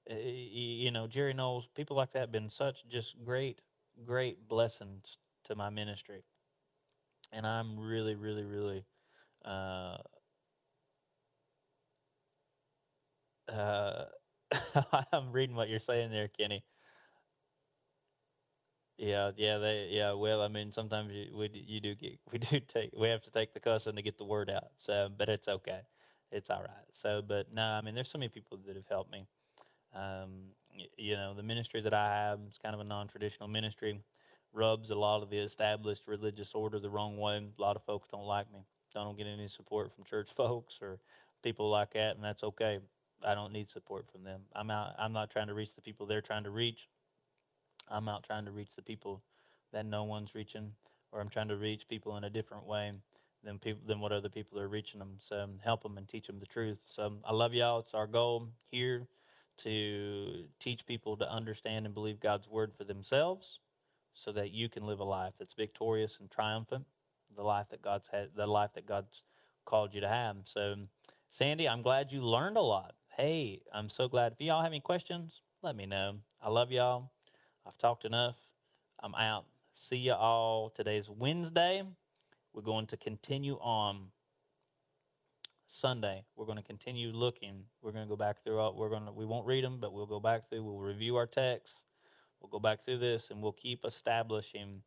you 0.09 0.91
know 0.91 1.07
jerry 1.07 1.33
knowles 1.33 1.69
people 1.75 1.95
like 1.97 2.11
that 2.13 2.21
have 2.21 2.31
been 2.31 2.49
such 2.49 2.87
just 2.89 3.15
great 3.23 3.61
great 4.05 4.47
blessings 4.47 5.19
to 5.45 5.55
my 5.55 5.69
ministry 5.69 6.23
and 7.31 7.45
I'm 7.45 7.79
really, 7.79 8.15
really, 8.15 8.43
really 8.43 8.85
uh, 9.45 9.97
uh, 13.51 14.05
I'm 15.13 15.31
reading 15.31 15.55
what 15.55 15.69
you're 15.69 15.79
saying 15.79 16.11
there, 16.11 16.27
Kenny. 16.27 16.63
Yeah, 19.01 19.31
yeah, 19.35 19.57
they, 19.57 19.89
yeah. 19.91 20.13
Well, 20.13 20.43
I 20.43 20.47
mean, 20.47 20.71
sometimes 20.71 21.11
you, 21.13 21.35
we, 21.35 21.49
you 21.53 21.81
do 21.81 21.95
get, 21.95 22.19
we 22.31 22.37
do 22.39 22.59
take, 22.61 22.91
we 22.97 23.09
have 23.09 23.23
to 23.23 23.31
take 23.31 23.53
the 23.53 23.59
cussing 23.59 23.95
to 23.97 24.03
get 24.03 24.17
the 24.19 24.25
word 24.25 24.49
out. 24.49 24.69
So, 24.79 25.09
but 25.17 25.29
it's 25.29 25.47
okay, 25.49 25.81
it's 26.31 26.51
all 26.51 26.61
right. 26.61 26.87
So, 26.93 27.23
but 27.27 27.53
no, 27.53 27.63
I 27.63 27.81
mean, 27.81 27.95
there's 27.95 28.11
so 28.11 28.19
many 28.19 28.29
people 28.29 28.59
that 28.67 28.75
have 28.77 28.87
helped 28.87 29.11
me. 29.11 29.25
Um, 29.95 30.53
you, 30.75 30.87
you 30.97 31.15
know, 31.15 31.33
the 31.35 31.43
ministry 31.43 31.81
that 31.81 31.93
I 31.95 32.09
have 32.29 32.39
is 32.49 32.59
kind 32.59 32.75
of 32.75 32.81
a 32.81 32.85
non-traditional 32.85 33.49
ministry 33.49 34.01
rubs 34.53 34.91
a 34.91 34.95
lot 34.95 35.23
of 35.23 35.31
the 35.31 35.39
established 35.39 36.03
religious 36.07 36.55
order 36.55 36.79
the 36.79 36.91
wrong 36.91 37.17
way. 37.17 37.37
A 37.37 37.61
lot 37.61 37.75
of 37.77 37.83
folks 37.85 38.09
don't 38.09 38.25
like 38.25 38.51
me. 38.53 38.59
I 38.95 39.03
don't 39.03 39.17
get 39.17 39.27
any 39.27 39.49
support 39.49 39.93
from 39.93 40.05
church 40.05 40.31
folks 40.37 40.79
or 40.81 40.99
people 41.43 41.69
like 41.71 41.93
that, 41.93 42.15
and 42.17 42.23
that's 42.25 42.43
okay. 42.43 42.79
I 43.25 43.35
don't 43.35 43.53
need 43.53 43.69
support 43.69 44.07
from 44.11 44.23
them. 44.23 44.41
I'm 44.55 44.71
out. 44.71 44.95
I'm 44.99 45.13
not 45.13 45.31
trying 45.31 45.47
to 45.47 45.55
reach 45.55 45.75
the 45.75 45.81
people 45.81 46.05
they're 46.07 46.21
trying 46.21 46.45
to 46.45 46.51
reach. 46.51 46.87
I'm 47.91 48.07
out 48.07 48.23
trying 48.23 48.45
to 48.45 48.51
reach 48.51 48.71
the 48.75 48.81
people 48.81 49.21
that 49.73 49.85
no 49.85 50.03
one's 50.03 50.35
reaching, 50.35 50.71
or 51.11 51.21
I'm 51.21 51.29
trying 51.29 51.49
to 51.49 51.55
reach 51.57 51.87
people 51.87 52.17
in 52.17 52.23
a 52.23 52.29
different 52.29 52.65
way 52.65 52.93
than 53.43 53.59
people 53.59 53.81
than 53.85 53.99
what 53.99 54.11
other 54.11 54.29
people 54.29 54.59
are 54.59 54.67
reaching 54.67 54.99
them. 54.99 55.17
So 55.19 55.41
um, 55.41 55.59
help 55.63 55.83
them 55.83 55.97
and 55.97 56.07
teach 56.07 56.27
them 56.27 56.39
the 56.39 56.45
truth. 56.45 56.79
So 56.89 57.07
um, 57.07 57.19
I 57.25 57.33
love 57.33 57.53
y'all. 57.53 57.79
It's 57.79 57.93
our 57.93 58.07
goal 58.07 58.49
here 58.69 59.07
to 59.59 60.45
teach 60.59 60.85
people 60.85 61.17
to 61.17 61.29
understand 61.29 61.85
and 61.85 61.93
believe 61.93 62.19
God's 62.19 62.47
word 62.47 62.73
for 62.75 62.83
themselves 62.83 63.59
so 64.13 64.31
that 64.31 64.51
you 64.51 64.69
can 64.69 64.85
live 64.85 64.99
a 64.99 65.03
life 65.05 65.33
that's 65.39 65.53
victorious 65.53 66.19
and 66.19 66.29
triumphant, 66.29 66.85
the 67.35 67.43
life 67.43 67.67
that 67.69 67.81
God's 67.81 68.09
had, 68.11 68.29
the 68.35 68.47
life 68.47 68.73
that 68.73 68.85
God's 68.85 69.23
called 69.65 69.93
you 69.93 70.01
to 70.01 70.07
have. 70.07 70.37
So, 70.45 70.73
um, 70.73 70.89
Sandy, 71.29 71.67
I'm 71.67 71.81
glad 71.81 72.11
you 72.11 72.21
learned 72.21 72.57
a 72.57 72.61
lot. 72.61 72.93
Hey, 73.15 73.61
I'm 73.73 73.89
so 73.89 74.07
glad. 74.07 74.33
If 74.33 74.41
y'all 74.41 74.63
have 74.63 74.71
any 74.71 74.79
questions, 74.81 75.41
let 75.61 75.75
me 75.75 75.85
know. 75.85 76.15
I 76.41 76.49
love 76.49 76.71
y'all. 76.71 77.11
I've 77.65 77.77
talked 77.77 78.05
enough. 78.05 78.37
I'm 79.01 79.13
out. 79.15 79.45
See 79.73 79.97
you 79.97 80.13
all. 80.13 80.69
Today's 80.69 81.09
Wednesday. 81.09 81.83
We're 82.53 82.63
going 82.63 82.87
to 82.87 82.97
continue 82.97 83.55
on 83.61 84.07
Sunday. 85.67 86.23
We're 86.35 86.45
going 86.45 86.57
to 86.57 86.63
continue 86.63 87.11
looking. 87.11 87.65
We're 87.81 87.91
going 87.91 88.05
to 88.05 88.09
go 88.09 88.15
back 88.15 88.43
through. 88.43 88.57
All, 88.57 88.75
we're 88.75 88.89
going 88.89 89.05
to. 89.05 89.11
We 89.11 89.25
won't 89.25 89.45
read 89.45 89.63
them, 89.63 89.77
but 89.79 89.93
we'll 89.93 90.07
go 90.07 90.19
back 90.19 90.49
through. 90.49 90.63
We'll 90.63 90.79
review 90.79 91.15
our 91.17 91.27
text. 91.27 91.83
We'll 92.39 92.49
go 92.49 92.59
back 92.59 92.83
through 92.83 92.97
this, 92.97 93.29
and 93.29 93.43
we'll 93.43 93.51
keep 93.51 93.85
establishing. 93.85 94.81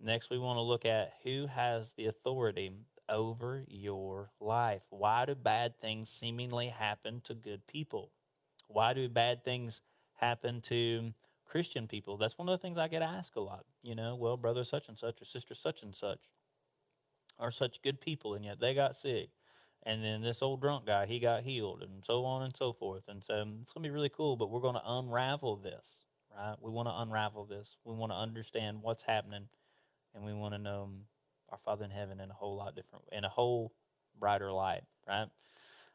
Next, 0.00 0.30
we 0.30 0.38
want 0.38 0.58
to 0.58 0.62
look 0.62 0.84
at 0.84 1.12
who 1.24 1.46
has 1.46 1.92
the 1.92 2.06
authority 2.06 2.70
over 3.08 3.64
your 3.66 4.30
life. 4.40 4.82
Why 4.90 5.24
do 5.26 5.34
bad 5.34 5.80
things 5.80 6.08
seemingly 6.08 6.68
happen 6.68 7.20
to 7.24 7.34
good 7.34 7.66
people? 7.66 8.12
Why 8.68 8.92
do 8.94 9.08
bad 9.08 9.44
things 9.44 9.80
happen 10.14 10.60
to 10.62 11.12
Christian 11.46 11.86
people? 11.86 12.16
That's 12.16 12.38
one 12.38 12.48
of 12.48 12.52
the 12.52 12.62
things 12.62 12.78
I 12.78 12.88
get 12.88 13.02
asked 13.02 13.36
a 13.36 13.40
lot. 13.40 13.64
You 13.82 13.94
know, 13.94 14.14
well, 14.14 14.36
brother 14.36 14.64
such 14.64 14.88
and 14.88 14.98
such 14.98 15.22
or 15.22 15.24
sister 15.24 15.54
such 15.54 15.82
and 15.82 15.94
such 15.94 16.20
are 17.38 17.50
such 17.50 17.82
good 17.82 18.00
people, 18.00 18.34
and 18.34 18.44
yet 18.44 18.60
they 18.60 18.74
got 18.74 18.96
sick. 18.96 19.30
And 19.82 20.02
then 20.02 20.20
this 20.22 20.42
old 20.42 20.60
drunk 20.60 20.86
guy, 20.86 21.06
he 21.06 21.20
got 21.20 21.44
healed, 21.44 21.82
and 21.82 22.04
so 22.04 22.24
on 22.24 22.42
and 22.42 22.56
so 22.56 22.72
forth. 22.72 23.04
And 23.08 23.22
so 23.22 23.34
um, 23.34 23.58
it's 23.62 23.72
going 23.72 23.84
to 23.84 23.88
be 23.88 23.92
really 23.94 24.08
cool, 24.08 24.36
but 24.36 24.50
we're 24.50 24.60
going 24.60 24.74
to 24.74 24.82
unravel 24.84 25.56
this, 25.56 26.02
right? 26.36 26.56
We 26.60 26.70
want 26.70 26.88
to 26.88 26.94
unravel 26.98 27.44
this. 27.44 27.76
We 27.84 27.94
want 27.94 28.10
to 28.10 28.16
understand 28.16 28.78
what's 28.82 29.04
happening, 29.04 29.48
and 30.14 30.24
we 30.24 30.32
want 30.32 30.54
to 30.54 30.58
know 30.58 30.84
um, 30.84 31.00
our 31.50 31.58
Father 31.58 31.84
in 31.84 31.92
heaven 31.92 32.20
in 32.20 32.30
a 32.30 32.34
whole 32.34 32.56
lot 32.56 32.74
different, 32.74 33.04
in 33.12 33.24
a 33.24 33.28
whole 33.28 33.72
brighter 34.18 34.50
light, 34.50 34.82
right? 35.06 35.28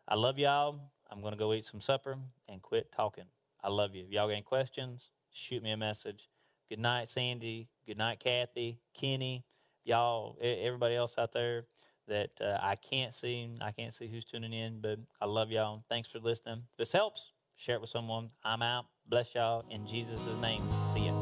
I 0.08 0.16
love 0.16 0.39
y'all. 0.39 0.80
I'm 1.12 1.20
going 1.22 1.34
to 1.34 1.38
go 1.38 1.54
eat 1.54 1.66
some 1.66 1.82
supper 1.82 2.18
and 2.47 2.62
quit 2.62 2.91
talking. 2.91 3.26
I 3.62 3.70
love 3.70 3.93
you. 3.93 4.06
If 4.06 4.12
y'all 4.12 4.28
got 4.28 4.34
any 4.34 4.41
questions, 4.41 5.10
shoot 5.34 5.63
me 5.63 5.71
a 5.71 5.77
message. 5.77 6.29
Good 6.69 6.79
night, 6.79 7.09
Sandy. 7.09 7.67
Good 7.86 7.97
night, 7.97 8.19
Kathy, 8.19 8.79
Kenny, 8.93 9.43
y'all, 9.84 10.38
everybody 10.41 10.95
else 10.95 11.15
out 11.17 11.34
there 11.34 11.65
that 12.07 12.32
uh, 12.39 12.57
I 12.61 12.75
can't 12.75 13.13
see. 13.13 13.49
I 13.59 13.71
can't 13.71 13.93
see 13.93 14.07
who's 14.07 14.25
tuning 14.25 14.53
in, 14.53 14.79
but 14.82 14.99
I 15.19 15.25
love 15.25 15.51
y'all. 15.51 15.84
Thanks 15.89 16.09
for 16.09 16.19
listening. 16.19 16.63
If 16.71 16.77
this 16.77 16.91
helps, 16.91 17.32
share 17.55 17.75
it 17.75 17.82
with 17.82 17.89
someone. 17.89 18.29
I'm 18.43 18.61
out. 18.61 18.86
Bless 19.07 19.36
y'all 19.36 19.65
in 19.69 19.86
Jesus' 19.88 20.25
name. 20.41 20.63
See 20.93 21.07
ya. 21.07 21.20